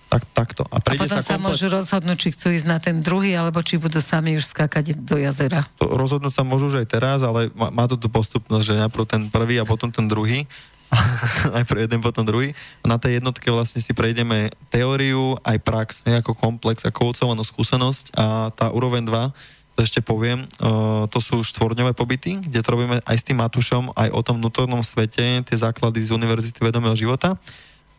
[0.10, 0.66] Tak, takto.
[0.74, 1.54] A A potom sa, sa, komplet...
[1.54, 5.22] môžu rozhodnúť, či chcú ísť na ten druhý, alebo či budú sami už skákať do
[5.22, 5.62] jazera.
[5.78, 9.06] to, rozhodnúť sa môžu už aj teraz, ale má, má to tú postupnosť, že najprv
[9.06, 10.50] ten prvý a potom ten druhý.
[11.56, 12.58] najprv jeden, potom druhý.
[12.82, 17.46] A na tej jednotke vlastne si prejdeme teóriu aj prax, hej, ako komplex, ako ucelená
[17.46, 19.30] skúsenosť a tá úroveň 2,
[19.78, 23.96] to ešte poviem, uh, to sú štvorňové pobyty, kde to robíme aj s tým Matušom,
[23.96, 27.40] aj o tom vnútornom svete, tie základy z Univerzity vedomého života.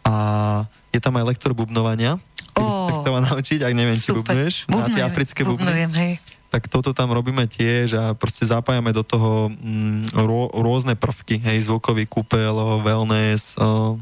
[0.05, 0.14] A
[0.90, 2.18] je tam aj lektor bubnovania,
[2.55, 6.12] keby si sa chcela naučiť, ak neviem, či bubnuješ, na tie africké bubny bubnujem, hej.
[6.51, 11.70] tak toto tam robíme tiež a proste zapájame do toho mm, rô, rôzne prvky, hej,
[11.70, 12.52] zvukový kúpel,
[12.82, 13.94] wellness, uh,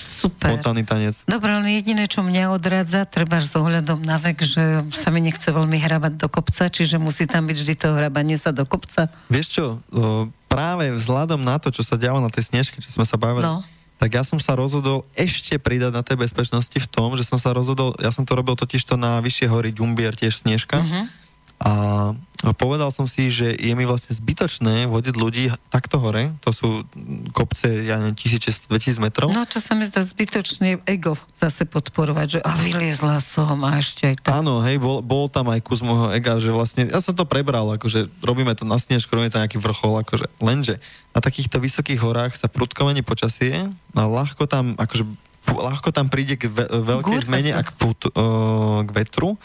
[0.00, 0.56] Super.
[0.56, 1.28] spontánny tanec.
[1.28, 4.64] Dobre, len jediné, čo mňa odradza, treba s ohľadom na vek, že
[4.96, 8.48] sa mi nechce veľmi hrabať do kopca, čiže musí tam byť vždy to hrabanie sa
[8.48, 9.12] do kopca.
[9.28, 13.04] Vieš čo, uh, práve vzhľadom na to, čo sa dialo na tej snežke, čo sme
[13.04, 13.60] sa bavili, No.
[14.00, 17.52] Tak ja som sa rozhodol ešte pridať na tej bezpečnosti v tom, že som sa
[17.52, 20.80] rozhodol, ja som to robil totiž to na vyššie hory Ďumbier, tiež snežka.
[20.80, 21.20] Mhm.
[21.60, 22.16] A
[22.56, 26.32] povedal som si, že je mi vlastne zbytočné vodiť ľudí takto hore.
[26.40, 26.88] To sú
[27.36, 29.28] kopce, ja neviem, 1600-2000 metrov.
[29.28, 34.08] No to sa mi zdá zbytočne ego zase podporovať, že a vyliezla som a ešte
[34.08, 34.40] aj tak.
[34.40, 37.68] Áno, hej, bol, bol tam aj kus môjho ega, že vlastne, ja som to prebral,
[37.76, 40.80] akože robíme to na snežku, robíme to nejaký vrchol, akože, lenže
[41.12, 45.04] na takýchto vysokých horách sa prudko mení počasie a ľahko tam, akože,
[45.44, 47.60] ľahko tam príde k ve, veľkej Gúrka zmene sa.
[47.60, 49.36] a k, put, uh, k vetru.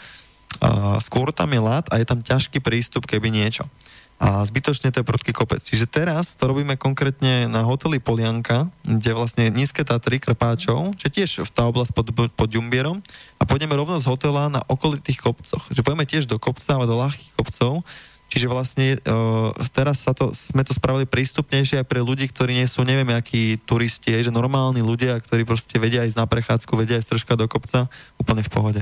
[1.02, 3.68] Skôr tam je ľad a je tam ťažký prístup, keby niečo.
[4.16, 5.60] A zbytočne to je prudký kopec.
[5.60, 11.44] Čiže teraz to robíme konkrétne na hoteli Polianka, kde vlastne nízke Tatry Krpáčov, čo tiež
[11.44, 13.04] v tá oblasť pod, pod Ďumbierom
[13.36, 15.68] a pôjdeme rovno z hotela na okolitých kopcoch.
[15.68, 17.84] Že pôjdeme tiež do kopca, ale do ľahkých kopcov.
[18.26, 22.66] Čiže vlastne uh, teraz sa to, sme to spravili prístupnejšie aj pre ľudí, ktorí nie
[22.66, 27.14] sú neviem akí turisti, že normálni ľudia, ktorí proste vedia ísť na prechádzku, vedia ísť
[27.14, 27.86] troška do kopca,
[28.18, 28.80] úplne v pohode.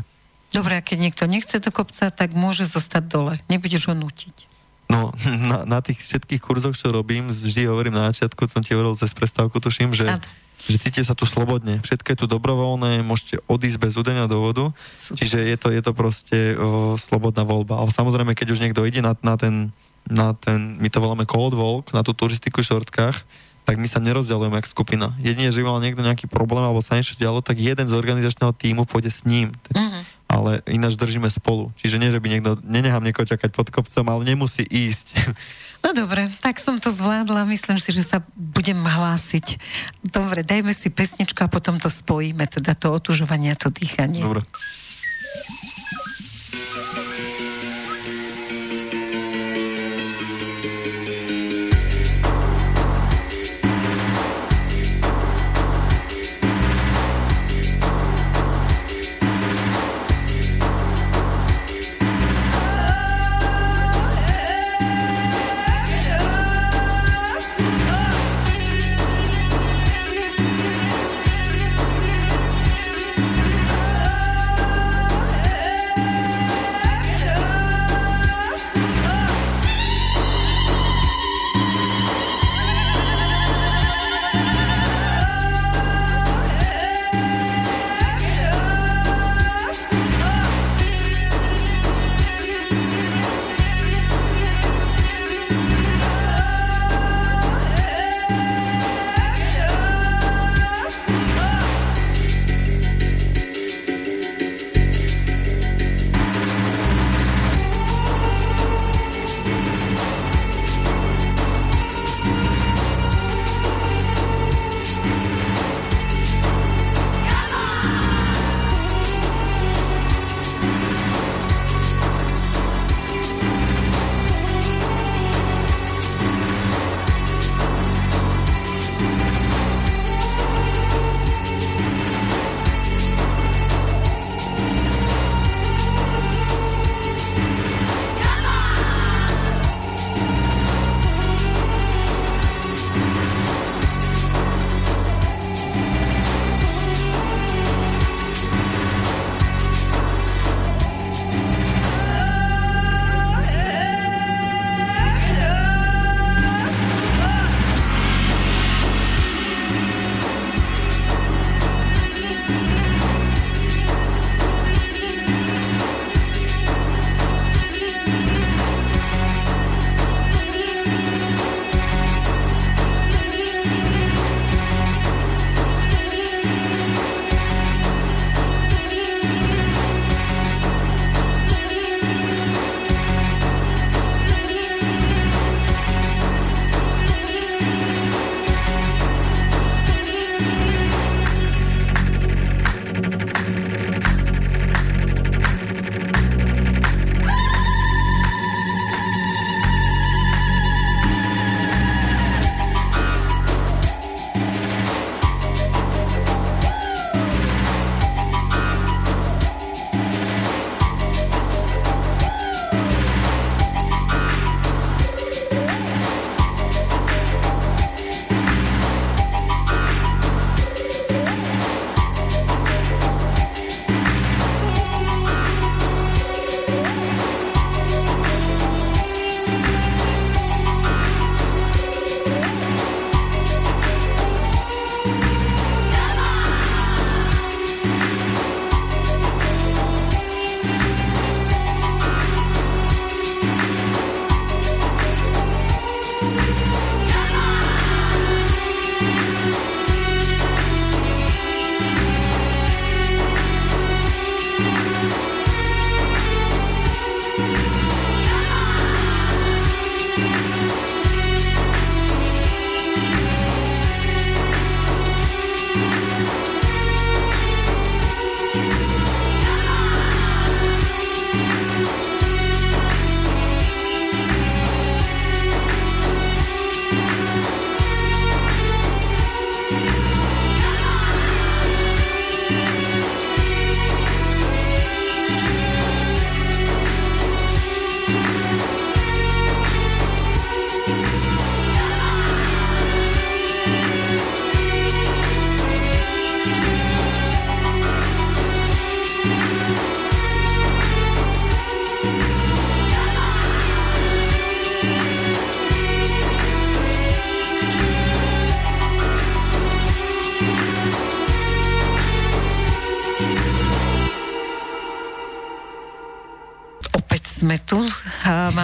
[0.54, 3.34] Dobre, a keď niekto nechce do kopca, tak môže zostať dole.
[3.50, 4.54] Nebudeš ho nutiť.
[4.86, 5.10] No,
[5.50, 9.10] na, na tých všetkých kurzoch, čo robím, vždy hovorím na začiatku, som ti hovoril cez
[9.10, 10.22] prestávku, tuším, že Áno.
[10.64, 11.82] že cítite sa tu slobodne.
[11.82, 15.18] Všetko je tu dobrovoľné, môžete odísť bez udania dôvodu, Super.
[15.18, 17.82] čiže je to, je to proste o, slobodná voľba.
[17.82, 19.74] Ale samozrejme, keď už niekto ide na, na ten,
[20.06, 23.24] na ten, my to voláme cold walk, na tú turistiku v šortkách,
[23.64, 25.16] tak my sa nerozdielujeme ako skupina.
[25.24, 28.84] Jedine, že mal niekto nejaký problém alebo sa niečo dialo, tak jeden z organizačného týmu
[28.84, 29.56] pôjde s ním.
[29.72, 30.13] Mm-hmm.
[30.34, 31.70] Ale ináč držíme spolu.
[31.78, 35.06] Čiže nie, že by niekto, nenechám niekoho čakať pod kopcom, ale nemusí ísť.
[35.84, 37.44] No dobre, tak som to zvládla.
[37.44, 39.60] Myslím si, že sa budem hlásiť.
[40.00, 44.24] Dobre, dajme si pesničku a potom to spojíme, teda to otužovanie a to dýchanie.
[44.24, 44.48] Dobre.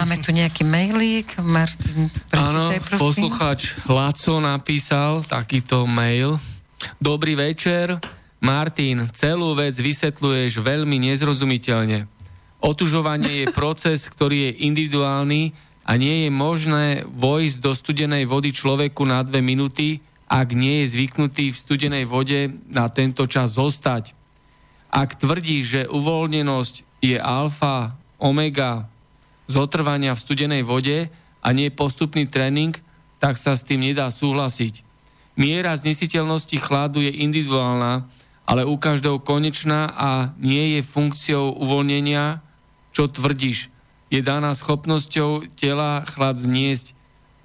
[0.01, 1.37] Máme tu nejaký mailík.
[1.45, 6.41] Martin, Áno, poslucháč Laco napísal takýto mail.
[6.97, 8.01] Dobrý večer.
[8.41, 12.09] Martin, celú vec vysvetľuješ veľmi nezrozumiteľne.
[12.65, 15.53] Otužovanie je proces, ktorý je individuálny
[15.85, 20.97] a nie je možné vojsť do studenej vody človeku na dve minúty, ak nie je
[20.97, 24.17] zvyknutý v studenej vode na tento čas zostať.
[24.89, 28.89] Ak tvrdí, že uvoľnenosť je alfa, omega
[29.51, 31.11] zotrvania v studenej vode
[31.43, 32.71] a nie postupný tréning,
[33.19, 34.81] tak sa s tým nedá súhlasiť.
[35.35, 38.07] Miera znesiteľnosti chladu je individuálna,
[38.47, 40.09] ale u každého konečná a
[40.41, 42.43] nie je funkciou uvoľnenia,
[42.91, 43.71] čo tvrdíš.
[44.11, 46.91] Je daná schopnosťou tela chlad zniesť.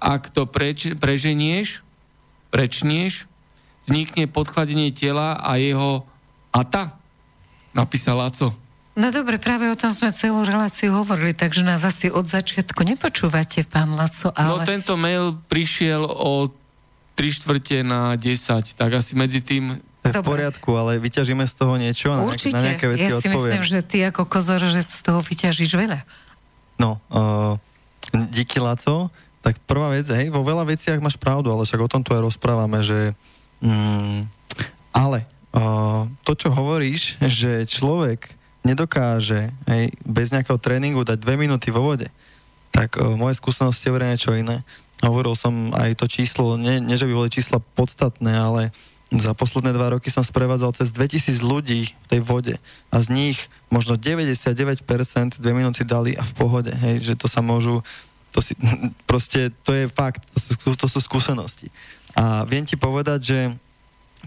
[0.03, 1.81] Ak to preč, preženieš,
[2.51, 3.23] prečnieš,
[3.87, 6.03] vznikne podchladenie tela a jeho
[6.51, 6.99] ata,
[7.71, 8.66] napísal Laco.
[8.97, 13.61] No dobre, práve o tom sme celú reláciu hovorili, takže nás asi od začiatku nepočúvate,
[13.69, 14.65] pán Laco, ale...
[14.65, 16.49] No tento mail prišiel o
[17.13, 19.77] 3 štvrte na 10, tak asi medzi tým...
[20.01, 22.85] To je v poriadku, ale vyťažíme z toho niečo a na, nejaké, Určite, na nejaké
[22.89, 23.37] veci ja si odpoviem.
[23.37, 25.99] myslím, že ty ako kozoržec z toho vyťažíš veľa.
[26.81, 27.53] No, uh,
[28.33, 29.13] díky Laco.
[29.45, 32.21] Tak prvá vec, hej, vo veľa veciach máš pravdu, ale však o tom tu aj
[32.33, 33.13] rozprávame, že...
[33.61, 34.25] Mm,
[34.89, 38.36] ale uh, to, čo hovoríš, že človek
[38.67, 42.11] nedokáže hej, bez nejakého tréningu dať dve minúty vo vode,
[42.75, 44.67] tak uh, moje skúsenosti hovoria niečo iné.
[44.99, 48.75] Hovoril som aj to číslo, nie, nie že by boli čísla podstatné, ale
[49.07, 52.55] za posledné dva roky som sprevádzal cez 2000 ľudí v tej vode
[52.91, 53.37] a z nich
[53.71, 54.83] možno 99%
[55.39, 57.79] dve minúty dali a v pohode, hej, že to sa môžu,
[58.35, 58.51] to si,
[59.09, 61.71] proste to je fakt, to sú, to sú skúsenosti.
[62.17, 63.39] A viem ti povedať, že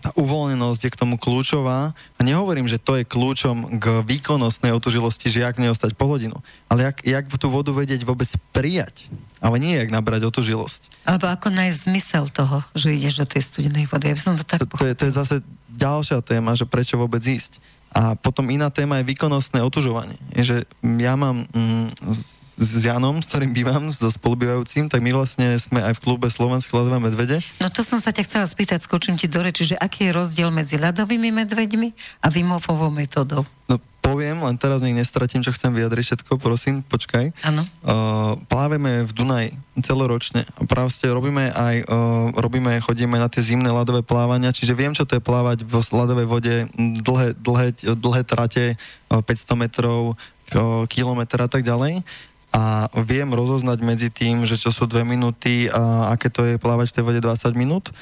[0.00, 5.28] tá uvoľnenosť je k tomu kľúčová a nehovorím, že to je kľúčom k výkonnostnej otužilosti,
[5.28, 6.40] že jak neostať po hodinu,
[6.72, 9.12] ale jak, jak tú vodu vedieť vôbec prijať,
[9.44, 11.04] ale nie jak nabrať otužilosť.
[11.04, 14.08] Alebo ako nájsť zmysel toho, že ideš do tej studenej vody.
[14.08, 15.36] Ja by som to tak To, to, je, to je zase
[15.68, 17.60] ďalšia téma, že prečo vôbec ísť.
[17.90, 20.14] A potom iná téma je výkonnostné otužovanie.
[20.32, 25.16] Je, že ja mám mm, s, s Janom, s ktorým bývam, so spolubývajúcim, tak my
[25.16, 27.40] vlastne sme aj v klube Slovenské ľadové medvede.
[27.56, 30.52] No to som sa ťa chcela spýtať, skočím ti do reči, že aký je rozdiel
[30.52, 31.88] medzi ľadovými medveďmi
[32.20, 33.48] a Vimofovou metodou.
[33.64, 37.32] No poviem, len teraz nech nestratím, čo chcem vyjadriť všetko, prosím, počkaj.
[37.46, 37.64] Áno.
[37.80, 39.46] Uh, pláveme v Dunaj
[39.80, 44.92] celoročne a proste robíme aj, uh, robíme, chodíme na tie zimné ľadové plávania, čiže viem,
[44.92, 50.84] čo to je plávať v ľadovej vode dlhé, dlhé, dlhé trate, uh, 500 metrov, uh,
[50.90, 52.04] kilometr a tak ďalej
[52.50, 56.90] a viem rozoznať medzi tým, že čo sú dve minúty a aké to je plávať
[56.90, 57.94] v tej vode 20 minút.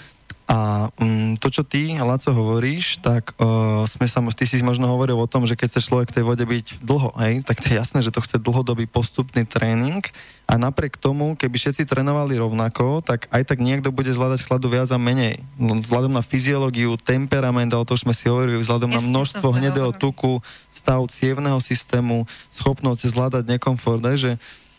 [0.49, 5.21] A um, to, čo ty, Laco, hovoríš, tak uh, sme sa, ty si možno hovoril
[5.21, 7.77] o tom, že keď chce človek v tej vode byť dlho, hej, tak to je
[7.77, 10.01] jasné, že to chce dlhodobý postupný tréning
[10.49, 14.89] a napriek tomu, keby všetci trénovali rovnako, tak aj tak niekto bude zvládať chladu viac
[14.89, 15.45] a menej.
[15.61, 19.93] Vzhľadom na fyziológiu, temperament, ale to už sme si hovorili, vzhľadom na Jasne, množstvo hnedého
[19.93, 20.01] hovorili.
[20.01, 20.33] tuku,
[20.73, 22.25] stav cievného systému,
[22.57, 24.33] schopnosť zvládať nekomfort, hej, že,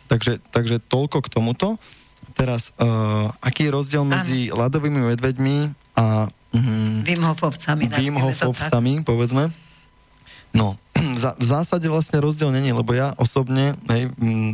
[0.10, 1.78] takže, takže toľko k tomuto.
[2.40, 5.58] Teraz, uh, aký je rozdiel medzi ľadovými medveďmi
[6.00, 7.04] a mm.
[8.00, 8.16] Wim.
[8.16, 9.52] Hofovcami, povedzme.
[10.56, 10.80] No,
[11.22, 14.08] za- v zásade vlastne rozdiel není, lebo ja osobne hej,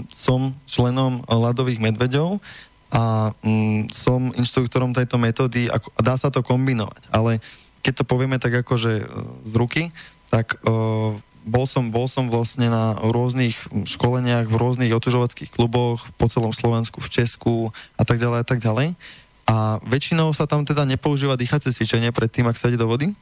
[0.10, 2.41] som členom ľadových medveďov
[2.90, 7.14] a mm, som inštruktorom tejto metódy a a dá sa to kombinovať.
[7.14, 7.38] Ale
[7.86, 9.06] keď to povieme tak akože
[9.45, 9.94] z ruky,
[10.34, 11.14] tak uh,
[11.45, 13.55] bol som, bol som vlastne na rôznych
[13.85, 18.59] školeniach, v rôznych otužovackých kluboch po celom Slovensku, v Česku a tak ďalej a tak
[18.59, 18.97] ďalej.
[19.45, 23.13] A väčšinou sa tam teda nepoužíva dýchacie cvičenie pred tým, ak sa ide do vody.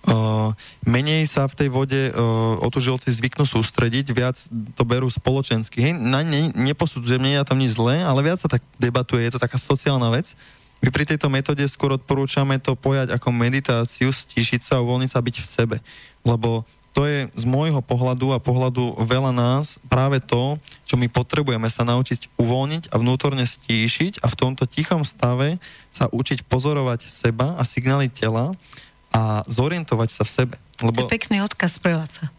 [0.00, 0.56] Uh,
[0.88, 4.36] menej sa v tej vode uh, otužilci zvyknú sústrediť, viac
[4.76, 5.80] to berú spoločensky.
[5.80, 9.36] Hej, na ne, neposudzujem, nie je tam nič zlé, ale viac sa tak debatuje, je
[9.36, 10.32] to taká sociálna vec.
[10.80, 15.36] My pri tejto metóde skôr odporúčame to pojať ako meditáciu, stíšiť sa, uvoľniť sa byť
[15.36, 15.76] v sebe.
[16.24, 21.70] Lebo to je z môjho pohľadu a pohľadu veľa nás práve to, čo my potrebujeme
[21.70, 25.62] sa naučiť uvoľniť a vnútorne stíšiť a v tomto tichom stave
[25.94, 28.58] sa učiť pozorovať seba a signály tela
[29.14, 30.56] a zorientovať sa v sebe.
[30.82, 32.30] To Lebo, je pekný odkaz pre Laca.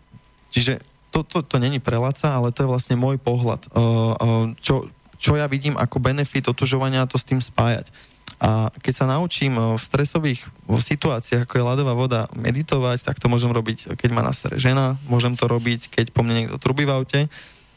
[0.52, 3.68] čiže to, to, to není preláca, ale to je vlastne môj pohľad.
[3.72, 4.88] Uh, uh, čo,
[5.20, 7.92] čo ja vidím ako benefit otužovania, to s tým spájať.
[8.42, 13.30] A keď sa naučím uh, v stresových situáciách, ako je ľadová voda, meditovať, tak to
[13.30, 16.90] môžem robiť, keď má na sere žena, môžem to robiť, keď po mne niekto trubí
[16.90, 17.22] v aute,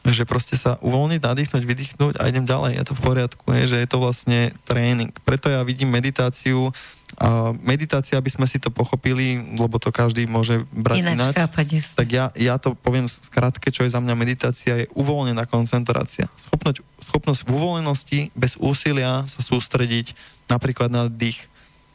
[0.04, 3.76] že proste sa uvoľniť, nadýchnuť, vydýchnuť a idem ďalej, je to v poriadku, je, že
[3.80, 5.12] je to vlastne tréning.
[5.24, 6.72] Preto ja vidím meditáciu
[7.18, 11.68] A meditácia, aby sme si to pochopili, lebo to každý môže brať Ináč ináč, chápať,
[11.94, 16.26] tak ja, ja to poviem skrátke, čo je za mňa meditácia, je uvoľnená koncentrácia.
[16.34, 20.18] Schopnosť, schopnosť v uvoľnenosti bez úsilia sa sústrediť
[20.50, 21.46] napríklad na dých.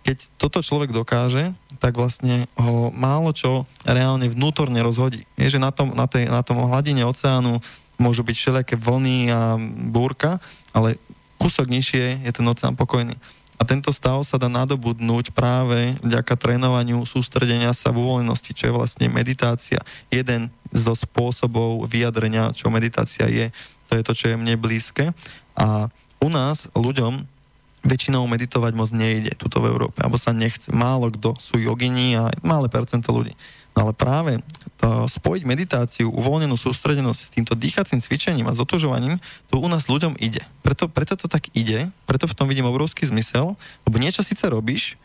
[0.08, 1.52] Keď toto človek dokáže,
[1.84, 5.28] tak vlastne ho málo čo reálne vnútorne rozhodí.
[5.36, 7.60] Je, že na tom, na, tej, na tom hladine oceánu
[8.00, 9.60] môžu byť všelijaké vlny a
[9.91, 10.40] búrka,
[10.72, 10.96] ale
[11.40, 13.16] kúsok nižšie je ten oceán pokojný.
[13.60, 18.77] A tento stav sa dá nadobudnúť práve vďaka trénovaniu sústredenia sa v uvoľnenosti, čo je
[18.80, 19.84] vlastne meditácia.
[20.07, 23.52] Jeden zo spôsobov vyjadrenia, čo meditácia je,
[23.91, 25.11] to je to, čo je mne blízke.
[25.60, 25.91] A
[26.23, 27.27] u nás ľuďom
[27.84, 30.72] väčšinou meditovať moc nejde tuto v Európe, alebo sa nechce.
[30.72, 33.36] Málo kto sú jogini a malé percento ľudí.
[33.80, 34.43] Ale práve
[34.80, 40.19] to spojiť meditáciu, uvoľnenú sústredenosť s týmto dýchacím cvičením a zotožovaním, to u nás ľuďom
[40.19, 40.43] ide.
[40.64, 43.56] Preto, preto to tak ide, preto v tom vidím obrovský zmysel,
[43.88, 44.99] lebo niečo síce robíš,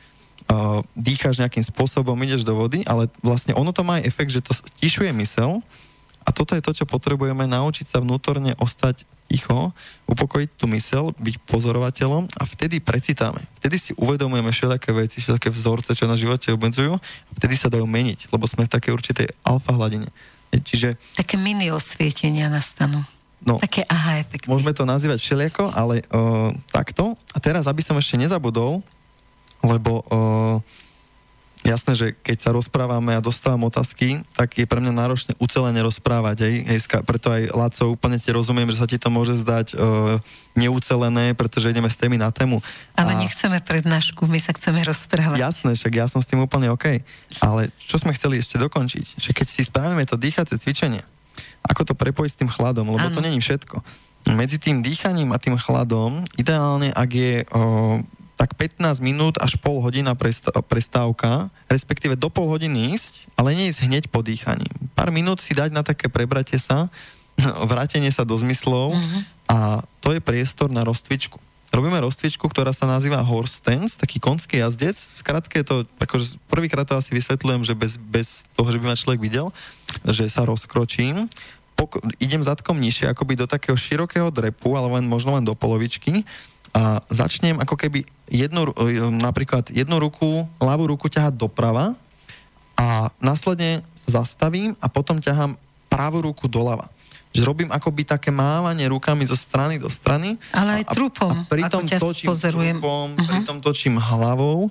[0.50, 4.42] uh, dýcháš nejakým spôsobom, ideš do vody, ale vlastne ono to má aj efekt, že
[4.42, 5.62] to stišuje mysel
[6.24, 9.72] a toto je to, čo potrebujeme, naučiť sa vnútorne ostať ticho,
[10.04, 13.44] upokojiť tú mysel, byť pozorovateľom a vtedy precitáme.
[13.60, 17.88] Vtedy si uvedomujeme všelijaké veci, všelijaké vzorce, čo na živote obmedzujú a vtedy sa dajú
[17.88, 20.08] meniť, lebo sme v takej určitej alfa hladine.
[20.54, 20.94] Čiže...
[21.18, 23.02] Také mini osvietenia nastanú.
[23.44, 24.48] No, Také aha efekty.
[24.48, 27.12] Môžeme to nazývať všelijako, ale uh, takto.
[27.34, 28.80] A teraz, aby som ešte nezabudol,
[29.60, 30.64] lebo uh,
[31.64, 36.44] jasné, že keď sa rozprávame a dostávam otázky, tak je pre mňa náročné ucelene rozprávať.
[36.44, 40.20] Hej, hej, preto aj Laco, úplne ti rozumiem, že sa ti to môže zdať uh,
[40.54, 42.60] neucelené, pretože ideme s témy na tému.
[42.94, 43.18] Ale a...
[43.18, 45.40] nechceme prednášku, my sa chceme rozprávať.
[45.40, 47.00] Jasné, však ja som s tým úplne OK.
[47.40, 51.02] Ale čo sme chceli ešte dokončiť, že keď si spravíme to dýchacie cvičenie,
[51.64, 53.16] ako to prepojiť s tým chladom, lebo ano.
[53.16, 53.80] to není všetko.
[54.36, 58.00] Medzi tým dýchaním a tým chladom, ideálne, ak je uh,
[58.44, 60.12] tak 15 minút až pol hodina
[60.68, 64.68] prestávka, respektíve do pol hodiny ísť, ale nie ísť hneď po dýchaní.
[64.92, 66.92] Pár minút si dať na také prebratie sa,
[67.72, 69.20] vrátenie sa do zmyslov uh-huh.
[69.48, 69.58] a
[70.04, 71.40] to je priestor na rozcvičku.
[71.72, 74.94] Robíme rozcvičku, ktorá sa nazýva horse stance, taký konský jazdec.
[74.94, 79.00] Skratke je to, akože prvýkrát to asi vysvetľujem, že bez, bez toho, že by ma
[79.00, 79.50] človek videl,
[80.04, 81.32] že sa rozkročím,
[81.74, 86.22] pok- idem zadkom nižšie, akoby do takého širokého drepu, ale len možno len do polovičky
[86.74, 91.94] a začnem ako keby jednu, e, napríklad jednu ruku, ľavú ruku ťahať doprava
[92.74, 95.54] a následne zastavím a potom ťahám
[95.86, 96.90] pravú ruku doľava.
[97.30, 100.34] Že robím akoby také mávanie rukami zo strany do strany.
[100.50, 103.26] Ale aj trupom, a, a pritom ako ťa točím trupom, uh-huh.
[103.30, 104.66] pritom točím hlavou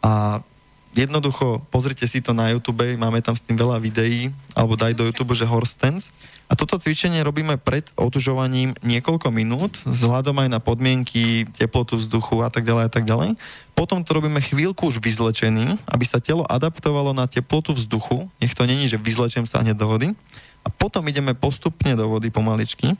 [0.00, 0.40] a
[0.94, 5.06] jednoducho pozrite si to na YouTube, máme tam s tým veľa videí, alebo daj do
[5.06, 6.14] YouTube, že horse stance
[6.44, 12.52] a toto cvičenie robíme pred otužovaním niekoľko minút, vzhľadom aj na podmienky, teplotu vzduchu a
[12.52, 13.40] tak ďalej a tak ďalej.
[13.72, 18.28] Potom to robíme chvíľku už vyzlečený, aby sa telo adaptovalo na teplotu vzduchu.
[18.44, 20.08] Nech to není, že vyzlečem sa hneď do vody.
[20.64, 22.92] A potom ideme postupne do vody pomaličky.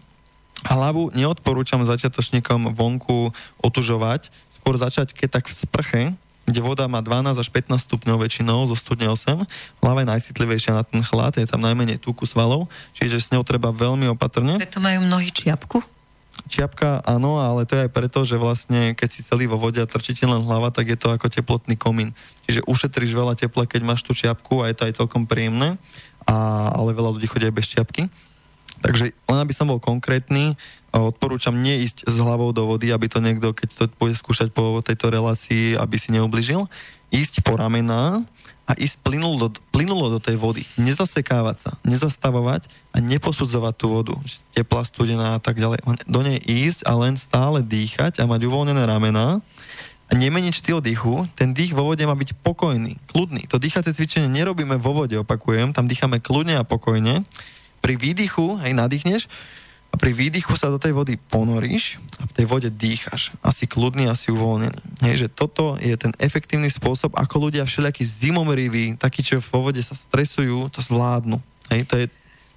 [0.65, 3.29] Hlavu neodporúčam začiatočníkom vonku
[3.61, 6.03] otužovať, skôr začať keď tak v sprche,
[6.45, 9.45] kde voda má 12 až 15 stupňov väčšinou zo studne 8.
[9.81, 13.73] Hlava je najcitlivejšia na ten chlad, je tam najmenej tuku svalov, čiže s ňou treba
[13.73, 14.61] veľmi opatrne.
[14.61, 15.81] Preto majú mnohí čiapku?
[16.51, 19.87] Čiapka áno, ale to je aj preto, že vlastne keď si celý vo vode a
[19.87, 22.11] trčíte len hlava, tak je to ako teplotný komín.
[22.45, 25.79] Čiže ušetríš veľa tepla, keď máš tú čiapku a je to aj celkom príjemné,
[26.27, 26.35] a,
[26.75, 28.03] ale veľa ľudí chodia aj bez čiapky.
[28.81, 30.57] Takže len aby som bol konkrétny,
[30.95, 35.11] odporúčam neísť s hlavou do vody, aby to niekto, keď to bude skúšať po tejto
[35.11, 36.71] relácii, aby si neubližil.
[37.11, 38.27] Ísť po ramená
[38.65, 40.65] a ísť plynulo do, plynulo do tej vody.
[40.81, 44.15] Nezasekávať sa, nezastavovať a neposudzovať tú vodu.
[44.57, 45.85] Teplá, studená a tak ďalej.
[46.09, 49.45] Do nej ísť a len stále dýchať a mať uvoľnené ramená
[50.05, 53.49] a nemeniť štýl dýchu, ten dých vo vode má byť pokojný, kľudný.
[53.49, 57.25] To dýchacie cvičenie nerobíme vo vode, opakujem, tam dýchame kľudne a pokojne
[57.85, 59.29] pri výdychu, hej, nadýchneš
[59.93, 63.37] a pri výdychu sa do tej vody ponoríš a v tej vode dýchaš.
[63.45, 65.05] Asi kľudný, asi uvoľnený.
[65.05, 69.85] Hej, že toto je ten efektívny spôsob, ako ľudia všelijakí zimomriví, takí, čo vo vode
[69.85, 71.39] sa stresujú, to zvládnu.
[71.71, 72.07] Hej, to je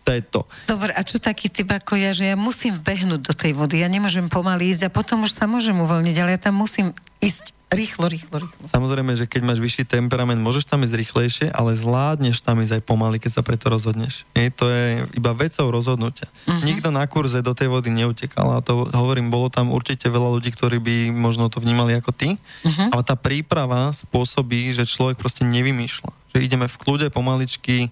[0.07, 0.41] to je to.
[0.71, 3.91] Dobre, a čo taký typ ako ja, že ja musím behnúť do tej vody, ja
[3.91, 8.07] nemôžem pomaly ísť a potom už sa môžem uvoľniť, ale ja tam musím ísť Rýchlo,
[8.07, 8.63] rýchlo, rýchlo.
[8.71, 12.83] Samozrejme, že keď máš vyšší temperament, môžeš tam ísť rýchlejšie, ale zvládneš tam ísť aj
[12.87, 14.23] pomaly, keď sa preto rozhodneš.
[14.39, 16.31] Je, to je iba vecou rozhodnutia.
[16.47, 16.63] Uh-huh.
[16.63, 20.55] Nikto na kurze do tej vody neutekal a to hovorím, bolo tam určite veľa ľudí,
[20.55, 22.95] ktorí by možno to vnímali ako ty, uh-huh.
[22.95, 26.15] ale tá príprava spôsobí, že človek proste nevymýšľa.
[26.31, 27.91] Že ideme v kľude pomaličky,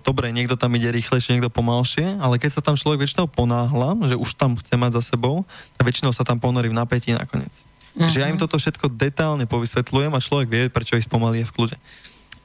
[0.00, 4.16] dobre, niekto tam ide rýchlejšie, niekto pomalšie, ale keď sa tam človek väčšinou ponáhla, že
[4.16, 5.44] už tam chce mať za sebou,
[5.76, 7.52] tak väčšinou sa tam ponorí v napätí nakoniec.
[7.92, 8.08] Uh-huh.
[8.08, 11.76] Že ja im toto všetko detálne povysvetľujem a človek vie, prečo ich spomalí v kľude.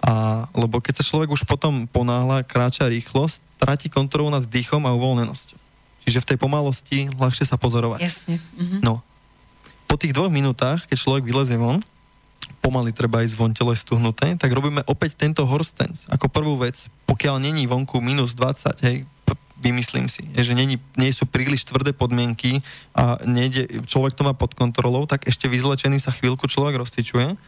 [0.04, 4.92] A, lebo keď sa človek už potom ponáhla, kráča rýchlo, stratí kontrolu nad dýchom a
[4.92, 5.60] uvoľnenosťou.
[6.04, 8.04] Čiže v tej pomalosti ľahšie sa pozorovať.
[8.04, 8.36] Jasne.
[8.36, 8.80] Uh-huh.
[8.84, 8.94] No.
[9.88, 11.80] Po tých dvoch minútach, keď človek vylezie von,
[12.64, 16.08] pomaly treba ísť von tele stuhnuté, tak robíme opäť tento horse stance.
[16.08, 18.98] Ako prvú vec, pokiaľ není vonku minus 20, hej,
[19.64, 22.60] vymyslím si, že není, nie sú príliš tvrdé podmienky
[22.92, 27.40] a nejde, človek to má pod kontrolou, tak ešte vyzlečený sa chvíľku človek roztyčuje.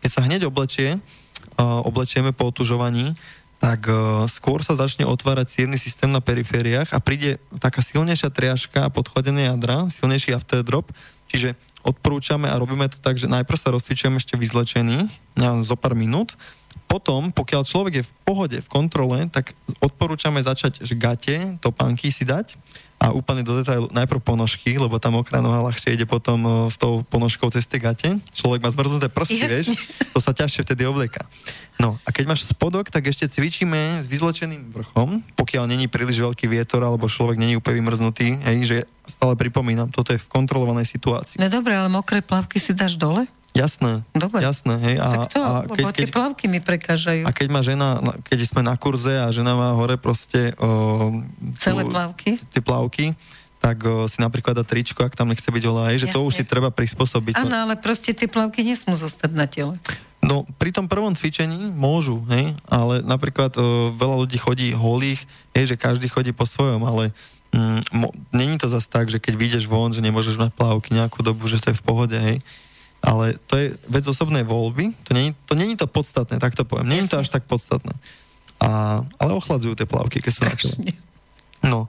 [0.00, 3.12] Keď sa hneď oblečie, uh, oblečieme po otužovaní,
[3.60, 8.88] tak uh, skôr sa začne otvárať cievný systém na perifériách a príde taká silnejšia triažka
[8.88, 10.88] a podchodené jadra, silnejší afterdrop,
[11.28, 11.52] čiže
[11.88, 15.08] odporúčame a robíme to tak, že najprv sa rozcvičujeme ešte vyzlečený,
[15.64, 16.36] zo pár minút,
[16.86, 22.22] potom, pokiaľ človek je v pohode, v kontrole, tak odporúčame začať, že gate, topánky si
[22.22, 22.54] dať
[22.98, 27.06] a úplne do detailu najprv ponožky, lebo tam mokrá noha ľahšie ide potom s tou
[27.06, 28.18] ponožkou cez tie gate.
[28.34, 29.50] Človek má zmrznuté prsty, Jasne.
[29.54, 29.66] vieš,
[30.10, 31.22] to sa ťažšie vtedy oblieka.
[31.78, 36.50] No a keď máš spodok, tak ešte cvičíme s vyzlečeným vrchom, pokiaľ není príliš veľký
[36.50, 41.38] vietor alebo človek není úplne vymrznutý, hej, že stále pripomínam, toto je v kontrolovanej situácii.
[41.38, 43.30] No dobre, ale mokré plavky si dáš dole?
[43.58, 44.38] Jasné, Dobre.
[44.38, 44.96] jasné, hej.
[45.02, 47.22] A, tak to, a keď, lebo tie keď, plavky mi prekážajú.
[47.26, 50.54] A keď má žena, keď sme na kurze a žena má hore proste...
[50.62, 51.10] O,
[51.58, 52.38] Celé tú, plavky?
[52.54, 53.18] Tie plavky,
[53.58, 56.38] tak o, si napríklad dá tričko, ak tam nechce byť olá, hej, že to už
[56.38, 57.34] si treba prispôsobiť.
[57.34, 59.74] Áno, ale proste tie plavky nesmú zostať na tele.
[60.22, 65.26] No, pri tom prvom cvičení môžu, hej, ale napríklad o, veľa ľudí chodí holých,
[65.58, 67.10] hej, že každý chodí po svojom, ale
[67.50, 71.26] mm, mo, není to zase tak, že keď vyjdeš von, že nemôžeš mať plavky nejakú
[71.26, 72.38] dobu, že to je v pohode, hej
[72.98, 76.90] ale to je vec osobnej voľby, to není to, není to podstatné, tak to poviem,
[76.90, 77.94] není to až tak podstatné.
[78.58, 80.54] A, ale ochladzujú tie plavky, keď sú na
[81.62, 81.80] No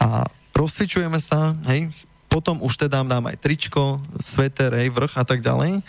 [0.00, 1.88] a rozcvičujeme sa, hej,
[2.30, 5.82] potom už teda dám aj tričko, sveter, hej, vrch a tak ďalej.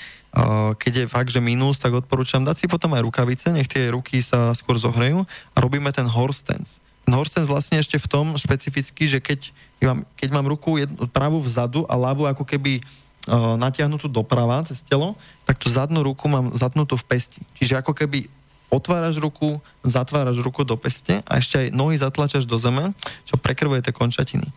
[0.79, 4.25] Keď je fakt, že minus, tak odporúčam dať si potom aj rukavice, nech tie ruky
[4.25, 6.81] sa skôr zohrejú a robíme ten horse stance.
[7.05, 9.53] Ten horse stance vlastne ešte v tom špecificky, že keď
[9.85, 12.81] mám, keď mám ruku jednu, pravú vzadu a ľavú ako keby
[13.29, 15.13] natiahnutú doprava cez telo,
[15.45, 17.41] tak tú zadnú ruku mám zatnutú v pesti.
[17.57, 18.25] Čiže ako keby
[18.71, 22.95] otváraš ruku, zatváraš ruku do peste a ešte aj nohy zatlačaš do zeme,
[23.27, 24.47] čo prekrvuje tie končatiny.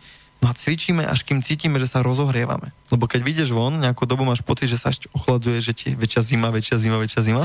[0.43, 2.71] No a cvičíme, až kým cítime, že sa rozohrievame.
[2.91, 5.99] Lebo keď vyjdeš von, nejakú dobu máš pocit, že sa ešte ochladzuje, že ti je
[5.99, 7.43] väčšia zima, väčšia zima, väčšia zima.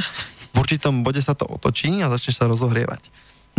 [0.51, 3.09] V určitom bode sa to otočí a začneš sa rozohrievať.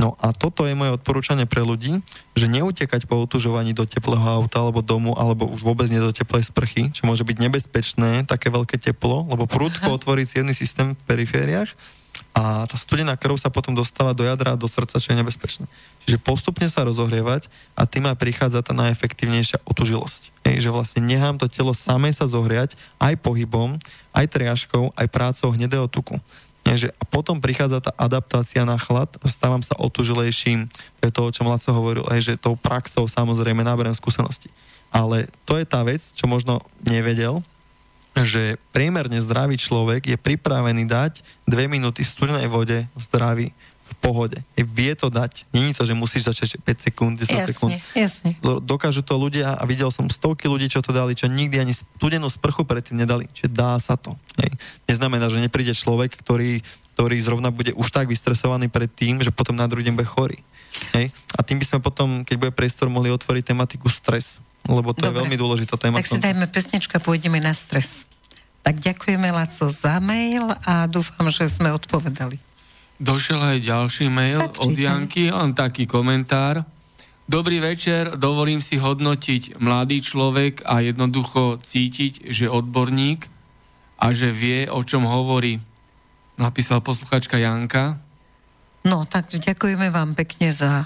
[0.02, 2.02] No a toto je moje odporúčanie pre ľudí,
[2.34, 6.50] že neutekať po otužovaní do teplého auta alebo domu, alebo už vôbec nie do teplej
[6.50, 11.70] sprchy, čo môže byť nebezpečné, také veľké teplo, lebo prúdko otvorí cievný systém v perifériách
[12.32, 15.68] a tá studená krv sa potom dostáva do jadra do srdca, čo je nebezpečné.
[16.08, 20.32] Čiže postupne sa rozohrievať a tým aj prichádza tá najefektívnejšia otužilosť.
[20.48, 23.76] Ej, že vlastne nechám to telo samé sa zohriať aj pohybom,
[24.16, 26.16] aj triažkou, aj prácou hnedého tuku.
[26.62, 31.34] Že a potom prichádza tá adaptácia na chlad, stávam sa otužilejším, to je to, o
[31.34, 34.48] čom Laco hovoril, aj že tou praxou samozrejme náberem skúsenosti.
[34.92, 37.44] Ale to je tá vec, čo možno nevedel,
[38.12, 43.48] že priemerne zdravý človek je pripravený dať dve minúty studenej vode v zdraví
[44.02, 44.42] pohode.
[44.58, 45.46] Je, vie to dať.
[45.54, 47.72] Není to, že musíš začať 5 sekúnd, 10 jasne, sekúnd.
[47.94, 48.30] Jasne.
[48.42, 52.26] Dokážu to ľudia a videl som stovky ľudí, čo to dali, čo nikdy ani studenú
[52.26, 53.30] sprchu predtým nedali.
[53.30, 54.18] Čiže dá sa to.
[54.42, 54.58] Hej.
[54.90, 56.66] Neznamená, že nepríde človek, ktorý,
[56.98, 60.42] ktorý zrovna bude už tak vystresovaný pred tým, že potom na druhý deň bude chorý.
[60.98, 61.14] Hej.
[61.38, 64.42] A tým by sme potom, keď bude priestor, mohli otvoriť tematiku stres.
[64.66, 65.14] Lebo to Dobre.
[65.14, 66.02] je veľmi dôležitá téma.
[66.02, 68.10] Tak si dajme pesničku a pôjdeme na stres.
[68.62, 72.38] Tak ďakujeme, Laco, za mail a dúfam, že sme odpovedali.
[73.02, 76.62] Došiel aj ďalší mail tak, od Janky, len taký komentár.
[77.26, 83.26] Dobrý večer, dovolím si hodnotiť mladý človek a jednoducho cítiť, že odborník
[83.98, 85.58] a že vie, o čom hovorí.
[86.38, 87.98] Napísala posluchačka Janka.
[88.86, 90.86] No, tak ďakujeme vám pekne za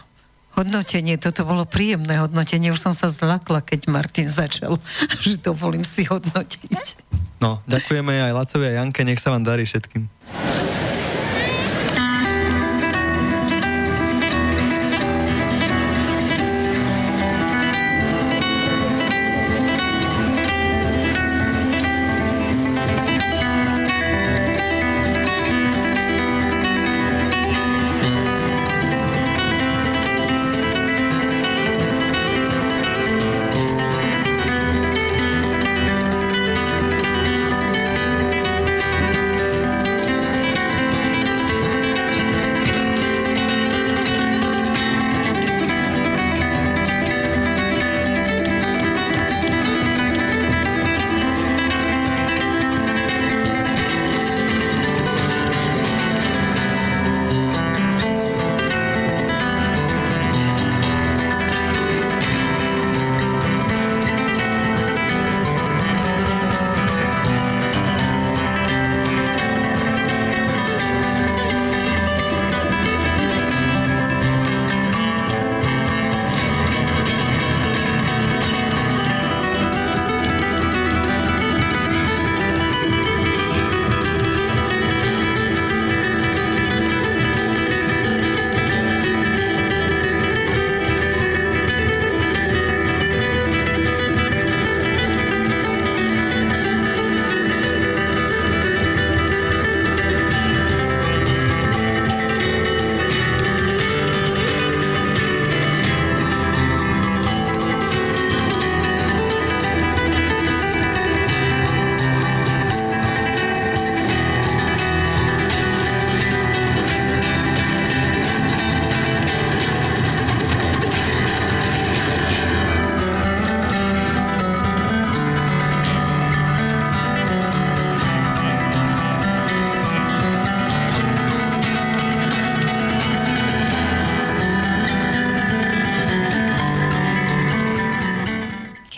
[0.56, 1.20] hodnotenie.
[1.20, 2.72] Toto bolo príjemné hodnotenie.
[2.72, 4.80] Už som sa zlakla, keď Martin začal,
[5.24, 7.04] že dovolím si hodnotiť.
[7.44, 10.08] No, ďakujeme aj Lacovi a Janke, nech sa vám darí všetkým.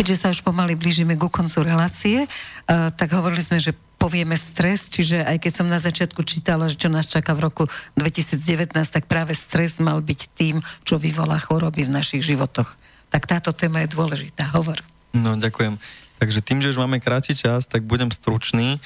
[0.07, 4.87] Keďže sa už pomaly blížime ku koncu relácie, uh, tak hovorili sme, že povieme stres,
[4.87, 7.67] čiže aj keď som na začiatku čítala, že čo nás čaká v roku
[7.99, 12.79] 2019, tak práve stres mal byť tým, čo vyvolá choroby v našich životoch.
[13.11, 14.47] Tak táto téma je dôležitá.
[14.55, 14.79] Hovor.
[15.11, 15.75] No, ďakujem.
[16.23, 18.79] Takže tým, že už máme kratší čas, tak budem stručný.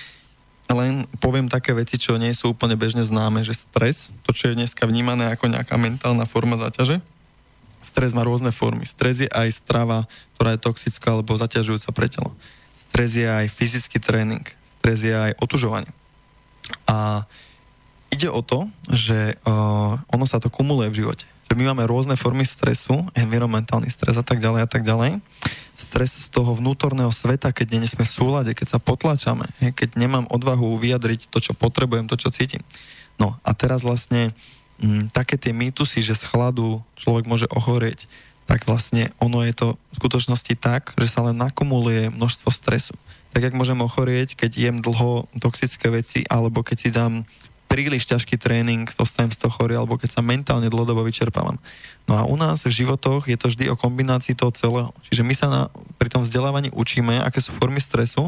[0.74, 4.58] Len poviem také veci, čo nie sú úplne bežne známe, že stres, to, čo je
[4.58, 6.98] dneska vnímané ako nejaká mentálna forma záťaže,
[7.82, 8.86] Stres má rôzne formy.
[8.86, 10.06] Stres je aj strava,
[10.38, 12.32] ktorá je toxická alebo zaťažujúca pre telo.
[12.78, 14.46] Stres je aj fyzický tréning.
[14.64, 15.90] Stres je aj otužovanie.
[16.86, 17.26] A
[18.14, 21.26] ide o to, že uh, ono sa to kumuluje v živote.
[21.50, 25.20] Že my máme rôzne formy stresu, environmentálny stres a tak ďalej a tak ďalej.
[25.76, 30.30] Stres z toho vnútorného sveta, keď nie sme v súlade, keď sa potlačame, keď nemám
[30.30, 32.62] odvahu vyjadriť to, čo potrebujem, to, čo cítim.
[33.18, 34.32] No a teraz vlastne
[34.82, 38.10] mm, také tie mýtusy, že z chladu človek môže ochorieť,
[38.50, 42.92] tak vlastne ono je to v skutočnosti tak, že sa len nakumuluje množstvo stresu.
[43.32, 47.24] Tak jak môžem ochorieť, keď jem dlho toxické veci, alebo keď si dám
[47.72, 51.56] príliš ťažký tréning, zostanem z toho chorý, alebo keď sa mentálne dlhodobo vyčerpávam.
[52.04, 54.92] No a u nás v životoch je to vždy o kombinácii toho celého.
[55.08, 55.62] Čiže my sa na,
[55.96, 58.28] pri tom vzdelávaní učíme, aké sú formy stresu,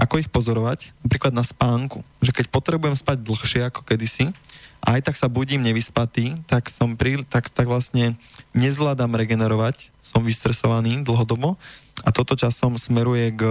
[0.00, 2.00] ako ich pozorovať, napríklad na spánku.
[2.24, 4.32] Že keď potrebujem spať dlhšie ako kedysi,
[4.78, 8.14] a aj tak sa budím nevyspatý, tak, som pri, tak, tak vlastne
[8.54, 11.58] nezvládam regenerovať, som vystresovaný dlhodobo
[12.06, 13.50] a toto časom smeruje k o,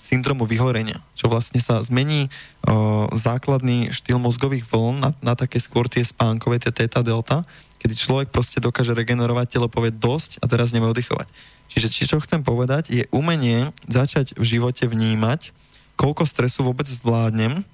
[0.00, 2.32] syndromu vyhorenia, čo vlastne sa zmení
[2.64, 7.44] o, základný štýl mozgových vln na, na také skôr tie spánkové, tie teta delta,
[7.76, 11.28] kedy človek proste dokáže regenerovať, telo povie dosť a teraz nevie oddychovať.
[11.72, 15.52] Čiže či čo chcem povedať, je umenie začať v živote vnímať,
[15.96, 17.64] koľko stresu vôbec zvládnem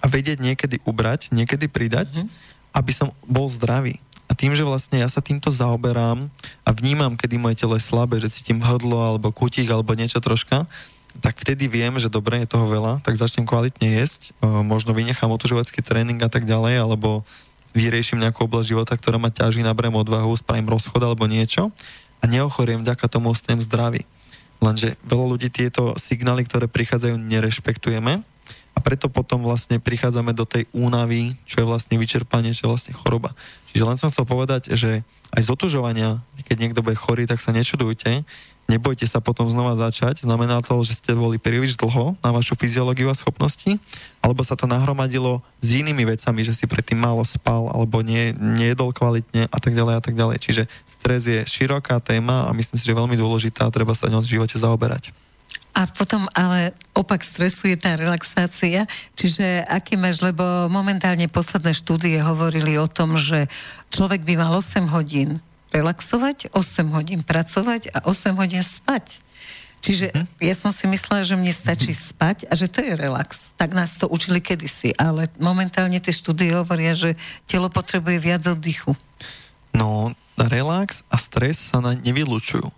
[0.00, 2.74] a vedieť niekedy ubrať, niekedy pridať, mm-hmm.
[2.74, 4.00] aby som bol zdravý.
[4.30, 6.30] A tým, že vlastne ja sa týmto zaoberám
[6.62, 10.70] a vnímam, kedy moje telo je slabé, že cítim hrdlo alebo kutík alebo niečo troška,
[11.18, 14.30] tak vtedy viem, že dobre, je toho veľa, tak začnem kvalitne jesť,
[14.62, 17.26] možno vynechám otužovacký tréning a tak ďalej, alebo
[17.74, 21.74] vyrieším nejakú oblasť života, ktorá ma ťaží, naberiem odvahu, spravím rozchod alebo niečo
[22.22, 24.06] a neochoriem, vďaka tomu ostanem zdravý.
[24.62, 28.22] Lenže veľa ľudí tieto signály, ktoré prichádzajú, nerešpektujeme
[28.80, 32.96] a preto potom vlastne prichádzame do tej únavy, čo je vlastne vyčerpanie, čo je vlastne
[32.96, 33.36] choroba.
[33.68, 35.04] Čiže len som chcel povedať, že
[35.36, 38.24] aj z otužovania, keď niekto bude chorý, tak sa nečudujte,
[38.72, 40.24] nebojte sa potom znova začať.
[40.24, 43.76] Znamená to, že ste boli príliš dlho na vašu fyziológiu a schopnosti,
[44.24, 48.96] alebo sa to nahromadilo s inými vecami, že si predtým málo spal, alebo nie, nejedol
[48.96, 50.40] kvalitne a tak ďalej a tak ďalej.
[50.40, 54.24] Čiže stres je široká téma a myslím si, že veľmi dôležitá a treba sa ňou
[54.24, 55.12] v živote zaoberať.
[55.70, 58.90] A potom ale opak stresu je tá relaxácia.
[59.14, 63.46] Čiže aký máš, lebo momentálne posledné štúdie hovorili o tom, že
[63.94, 65.38] človek by mal 8 hodín
[65.70, 69.22] relaxovať, 8 hodín pracovať a 8 hodín spať.
[69.80, 70.26] Čiže hm?
[70.44, 73.56] ja som si myslela, že mne stačí spať a že to je relax.
[73.56, 77.16] Tak nás to učili kedysi, ale momentálne tie štúdie hovoria, že
[77.48, 78.92] telo potrebuje viac oddychu.
[79.72, 82.68] No, relax a stres sa na, nevylučujú.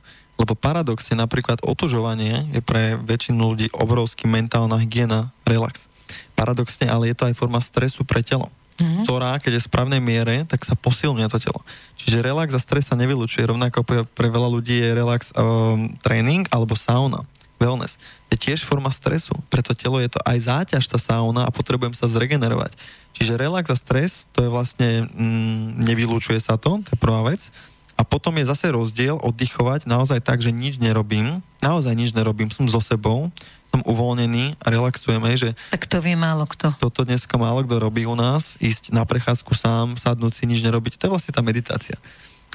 [0.42, 5.86] Lebo paradoxne napríklad otužovanie je pre väčšinu ľudí obrovský mentálna hygiena, relax.
[6.34, 8.50] Paradoxne, ale je to aj forma stresu pre telo.
[8.82, 9.04] Mm-hmm.
[9.04, 11.60] ktorá, keď je v správnej miere, tak sa posilňuje to telo.
[12.00, 13.44] Čiže relax a stres sa nevylučuje.
[13.44, 17.22] Rovnako pre, pre veľa ľudí je relax um, tréning alebo sauna,
[17.62, 18.00] wellness.
[18.32, 22.10] Je tiež forma stresu, preto telo je to aj záťaž, tá sauna a potrebujem sa
[22.10, 22.74] zregenerovať.
[23.14, 27.52] Čiže relax a stres, to je vlastne, mm, nevylúčuje sa to, to je prvá vec.
[27.96, 32.66] A potom je zase rozdiel oddychovať naozaj tak, že nič nerobím, naozaj nič nerobím, som
[32.66, 33.30] so sebou,
[33.72, 35.56] som uvoľnený a relaxujeme, že...
[35.72, 36.76] Tak to vie málo kto.
[36.76, 41.00] Toto dneska málo kto robí u nás, ísť na prechádzku sám, sadnúť si, nič nerobiť,
[41.00, 41.96] to je vlastne tá meditácia.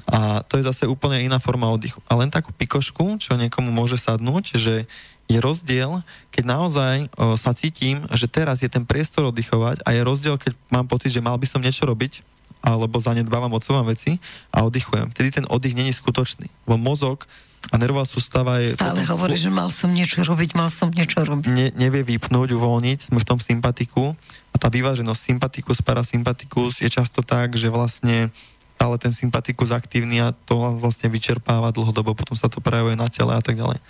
[0.06, 1.98] A to je zase úplne iná forma oddychu.
[2.06, 4.86] A len takú pikošku, čo niekomu môže sadnúť, že
[5.28, 10.02] je rozdiel, keď naozaj o, sa cítim, že teraz je ten priestor oddychovať a je
[10.06, 12.24] rozdiel, keď mám pocit, že mal by som niečo robiť,
[12.68, 14.20] alebo zanedbávam, odsúvam veci
[14.52, 15.08] a oddychujem.
[15.16, 16.52] Vtedy ten oddych není skutočný.
[16.68, 17.24] Lebo mozog
[17.72, 18.76] a nervová sústava je...
[18.76, 21.52] Stále hovorí, že mal som niečo robiť, mal som niečo robiť.
[21.52, 24.16] Ne, nevie vypnúť, uvoľniť, sme v tom sympatiku
[24.52, 28.32] a tá vyváženosť sympatikus, parasympatikus je často tak, že vlastne
[28.78, 33.34] stále ten sympatikus aktívny a to vlastne vyčerpáva dlhodobo, potom sa to prejavuje na tele
[33.34, 33.82] a tak ďalej.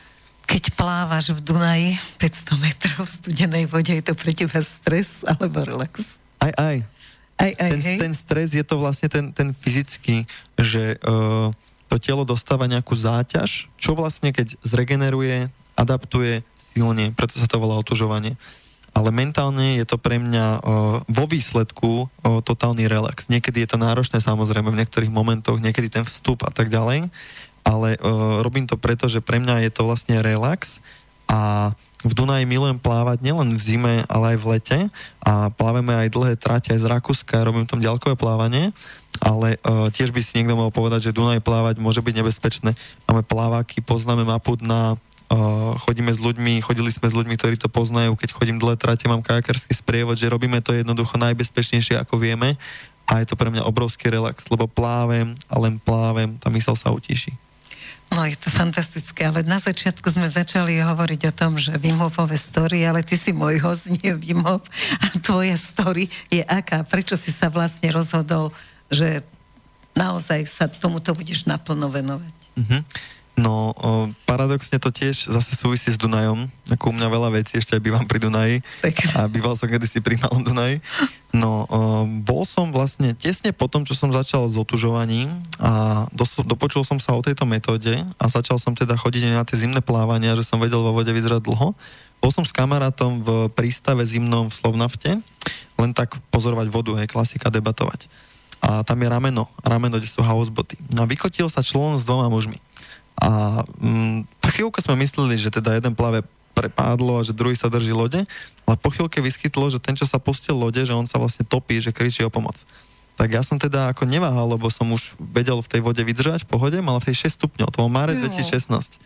[0.48, 1.90] Keď plávaš v Dunaji
[2.24, 6.18] 500 metrov v studenej vode, je to pre teba stres alebo relax?
[6.40, 6.88] Aj, aj.
[7.38, 7.98] Aj, aj, ten, hej.
[8.02, 10.26] ten stres je to vlastne ten, ten fyzický,
[10.58, 11.54] že uh,
[11.86, 17.78] to telo dostáva nejakú záťaž, čo vlastne keď zregeneruje, adaptuje silne, preto sa to volá
[17.78, 18.36] otužovanie.
[18.98, 20.62] Ale mentálne je to pre mňa uh,
[21.06, 23.30] vo výsledku uh, totálny relax.
[23.30, 27.14] Niekedy je to náročné samozrejme v niektorých momentoch, niekedy ten vstup a tak ďalej,
[27.62, 30.82] ale uh, robím to preto, že pre mňa je to vlastne relax
[31.30, 31.72] a
[32.06, 34.80] v Dunaji milujem plávať nielen v zime, ale aj v lete
[35.24, 38.70] a plávame aj dlhé trate aj z Rakúska, robím tam ďalkové plávanie,
[39.18, 42.78] ale uh, tiež by si niekto mohol povedať, že Dunaj plávať môže byť nebezpečné.
[43.10, 44.98] Máme plávaky, poznáme mapu na
[45.28, 49.12] Uh, chodíme s ľuďmi, chodili sme s ľuďmi, ktorí to poznajú, keď chodím dlhé trate,
[49.12, 52.56] mám kajakarský sprievod, že robíme to jednoducho najbezpečnejšie, ako vieme
[53.08, 56.96] a je to pre mňa obrovský relax, lebo plávem a len plávem, tá mysel sa
[56.96, 57.36] utíši.
[58.08, 62.40] No je to fantastické, ale na začiatku sme začali hovoriť o tom, že Wim Hofové
[62.40, 64.64] story, ale ty si môj host, nie Wim Hof.
[65.04, 66.88] A tvoja story je aká?
[66.88, 68.56] Prečo si sa vlastne rozhodol,
[68.88, 69.22] že
[69.94, 72.36] naozaj sa tomuto budeš naplno venovať?
[72.58, 72.82] Mm-hmm.
[73.38, 73.78] No,
[74.26, 76.50] paradoxne to tiež zase súvisí s Dunajom.
[76.74, 78.66] Ako u mňa veľa vecí, ešte aj bývam pri Dunaji.
[79.14, 80.82] A býval som kedysi pri Malom Dunaji.
[81.38, 81.70] No,
[82.26, 85.30] bol som vlastne tesne po tom, čo som začal s otužovaním
[85.62, 86.10] a
[86.50, 90.34] dopočul som sa o tejto metóde a začal som teda chodiť na tie zimné plávania,
[90.34, 91.78] že som vedel vo vode vydržať dlho.
[92.18, 95.22] Bol som s kamarátom v prístave zimnom v Slovnafte,
[95.78, 98.10] len tak pozorovať vodu, hej, klasika debatovať.
[98.66, 100.82] A tam je rameno, rameno, kde sú houseboty.
[100.90, 102.58] No a vykotil sa člon s dvoma mužmi.
[103.22, 106.22] A mm, po chvíľku sme mysleli, že teda jeden plave
[106.58, 108.26] prepádlo a že druhý sa drží lode,
[108.66, 111.78] ale po chvíľke vyskytlo, že ten, čo sa pustil lode, že on sa vlastne topí,
[111.78, 112.58] že kričí o pomoc.
[113.18, 116.50] Tak ja som teda ako neváhal, lebo som už vedel v tej vode vydržať v
[116.50, 118.98] pohode, mal v tej 6 stupňov, to bol marec 2016.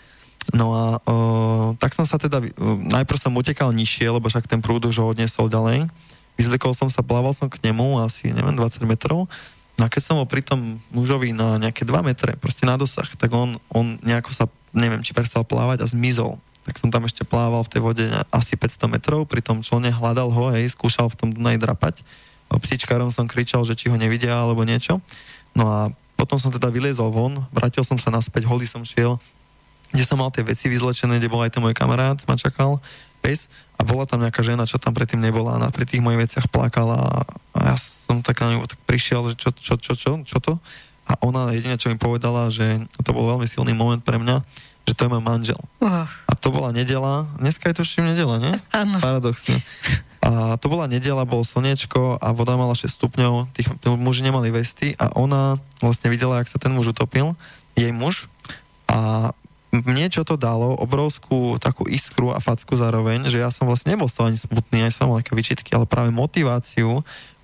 [0.51, 1.15] No a o,
[1.77, 5.05] tak som sa teda, o, najprv som utekal nižšie, lebo však ten prúd už ho
[5.11, 5.87] odniesol ďalej.
[6.35, 9.31] Vyzlikol som sa, plával som k nemu asi, neviem, 20 metrov
[9.81, 13.09] No a keď som bol pri tom mužovi na nejaké 2 metre, proste na dosah,
[13.17, 14.45] tak on, on nejako sa,
[14.77, 16.37] neviem, či prestal plávať a zmizol.
[16.69, 20.29] Tak som tam ešte plával v tej vode asi 500 metrov, pri tom člone hľadal
[20.29, 22.05] ho, hej, skúšal v tom Dunaji drapať.
[22.61, 25.01] Psičkárom som kričal, že či ho nevidia alebo niečo.
[25.57, 29.17] No a potom som teda vyliezol von, vrátil som sa naspäť, holý som šiel,
[29.89, 32.77] kde som mal tie veci vyzlečené, kde bol aj ten môj kamarát, ma čakal,
[33.25, 36.53] pes a bola tam nejaká žena, čo tam predtým nebola a pri tých mojich veciach
[36.53, 37.25] plakala
[38.31, 40.55] a ja som tak na ňu tak prišiel, že čo, čo, čo, čo, čo to?
[41.09, 44.39] A ona jediné, čo mi povedala, že to bol veľmi silný moment pre mňa,
[44.87, 45.59] že to je môj manžel.
[45.83, 46.07] Uh.
[46.07, 48.55] A to bola nedela, dneska je to ešte nedela, nie?
[48.71, 48.97] Áno.
[49.03, 49.59] Paradoxne.
[50.21, 53.65] A to bola nedela, bolo slniečko a voda mala 6 stupňov, tí
[53.97, 57.33] muži nemali vesty a ona vlastne videla, jak sa ten muž utopil,
[57.73, 58.29] jej muž
[58.85, 59.31] a
[59.71, 64.11] mne čo to dalo, obrovskú takú iskru a facku zároveň, že ja som vlastne nebol
[64.11, 66.99] z toho ani smutný, aj som mal nejaké vyčitky, ale práve motiváciu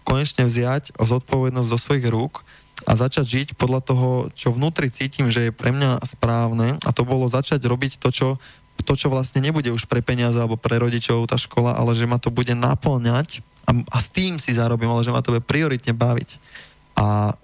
[0.07, 2.47] konečne vziať zodpovednosť do svojich rúk
[2.87, 7.03] a začať žiť podľa toho, čo vnútri cítim, že je pre mňa správne a to
[7.03, 8.27] bolo začať robiť to, čo,
[8.87, 12.15] to, čo vlastne nebude už pre peniaze alebo pre rodičov tá škola, ale že ma
[12.15, 15.91] to bude naplňať a, a s tým si zarobím, ale že ma to bude prioritne
[15.91, 16.39] baviť.
[16.95, 17.35] A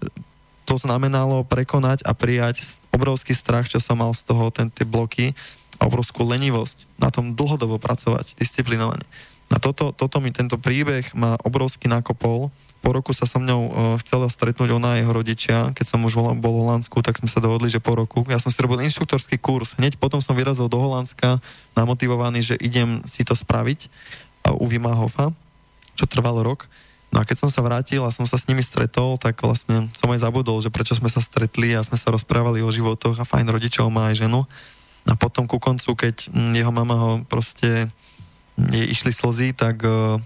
[0.63, 2.63] to znamenalo prekonať a prijať
[2.95, 5.35] obrovský strach, čo som mal z toho, ten, tie bloky
[5.77, 6.87] a obrovskú lenivosť.
[6.95, 9.03] Na tom dlhodobo pracovať, disciplinovane.
[9.51, 12.51] Na toto, toto mi tento príbeh ma obrovsky nakopol.
[12.83, 13.71] Po roku sa so mňou uh,
[14.03, 15.71] chcela stretnúť ona a jeho rodičia.
[15.71, 18.27] Keď som už bol v Holandsku, tak sme sa dohodli, že po roku.
[18.27, 19.71] Ja som si robil inštruktorský kurz.
[19.79, 21.39] Hneď potom som vyrazil do Holandska
[21.79, 23.87] namotivovaný, že idem si to spraviť
[24.51, 25.31] uh, u Vima Hofa,
[25.95, 26.67] čo trvalo rok.
[27.13, 30.09] No a keď som sa vrátil a som sa s nimi stretol, tak vlastne som
[30.09, 33.53] aj zabudol, že prečo sme sa stretli a sme sa rozprávali o životoch a fajn
[33.53, 34.49] rodičov má aj ženu.
[35.05, 37.85] A potom ku koncu, keď mm, jeho mama ho proste
[38.71, 40.21] išli slzy, tak uh,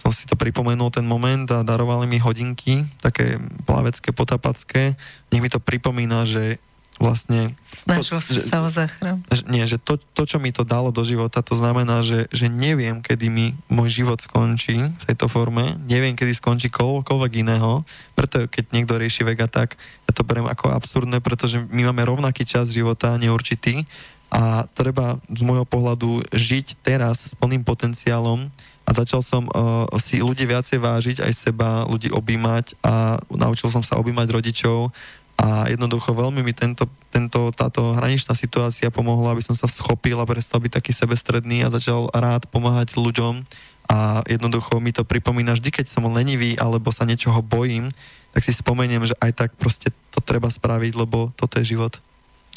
[0.00, 3.36] som si to pripomenul ten moment a darovali mi hodinky, také
[3.68, 4.96] plavecké, potapacké.
[5.28, 6.56] Nech mi to pripomína, že
[7.00, 7.48] vlastne...
[7.64, 9.24] Snažil si sa o záchranu.
[9.48, 13.00] Nie, že to, to, čo mi to dalo do života, to znamená, že, že neviem,
[13.00, 18.64] kedy mi môj život skončí v tejto forme, neviem, kedy skončí koľkoľvek iného, preto keď
[18.76, 23.16] niekto rieši vega, tak ja to beriem ako absurdné, pretože my máme rovnaký čas života,
[23.16, 23.88] neurčitý
[24.30, 28.46] a treba z môjho pohľadu žiť teraz s plným potenciálom
[28.86, 33.82] a začal som uh, si ľudí viacej vážiť, aj seba, ľudí objímať a naučil som
[33.82, 34.94] sa objímať rodičov,
[35.40, 40.28] a jednoducho veľmi mi tento, tento, táto hraničná situácia pomohla, aby som sa schopil a
[40.28, 43.40] prestal byť taký sebestredný a začal rád pomáhať ľuďom
[43.88, 47.88] a jednoducho mi to pripomína vždy, keď som lenivý alebo sa niečoho bojím,
[48.36, 51.96] tak si spomeniem, že aj tak proste to treba spraviť, lebo toto je život.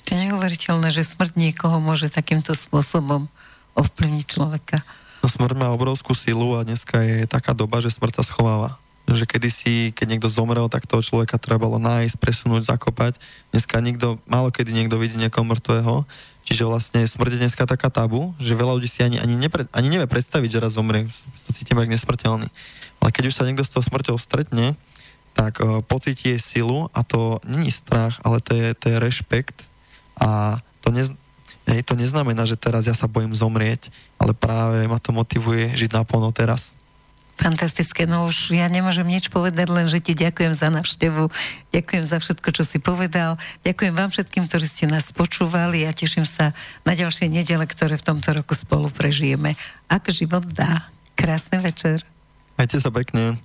[0.07, 3.31] To neuveriteľné, že smrť niekoho môže takýmto spôsobom
[3.73, 4.83] ovplyvniť človeka.
[5.23, 9.27] No, smrť má obrovskú silu a dneska je taká doba, že smrť sa schováva že
[9.27, 13.19] kedysi, keď niekto zomrel, tak toho človeka trebalo nájsť, presunúť, zakopať.
[13.51, 16.07] Dneska nikto, málo kedy niekto vidí niekoho mŕtvého,
[16.47, 19.91] čiže vlastne smrť je dneska taká tabu, že veľa ľudí si ani, ani, nepre, ani
[19.91, 22.47] nevie predstaviť, že raz zomrie, sa cítim ako nesmrteľný.
[23.03, 24.79] Ale keď už sa niekto s tou smrťou stretne,
[25.35, 29.67] tak uh, pocíti jej silu a to není strach, ale to je, to je rešpekt
[30.19, 31.09] A to, nez,
[31.69, 35.91] hej, to neznamená, že teraz ja sa bojím zomrieť, ale práve ma to motivuje žiť
[35.95, 36.75] naplno teraz.
[37.33, 41.33] Fantastické, no už ja nemôžem nič povedať, len že ti ďakujem za návštevu,
[41.73, 46.29] ďakujem za všetko, čo si povedal, ďakujem vám všetkým, ktorí ste nás počúvali a teším
[46.29, 46.53] sa
[46.85, 49.57] na ďalšie nedele, ktoré v tomto roku spolu prežijeme.
[49.89, 50.93] Ak život dá.
[51.17, 52.05] Krásny večer.
[52.53, 53.37] Majte sa pekne.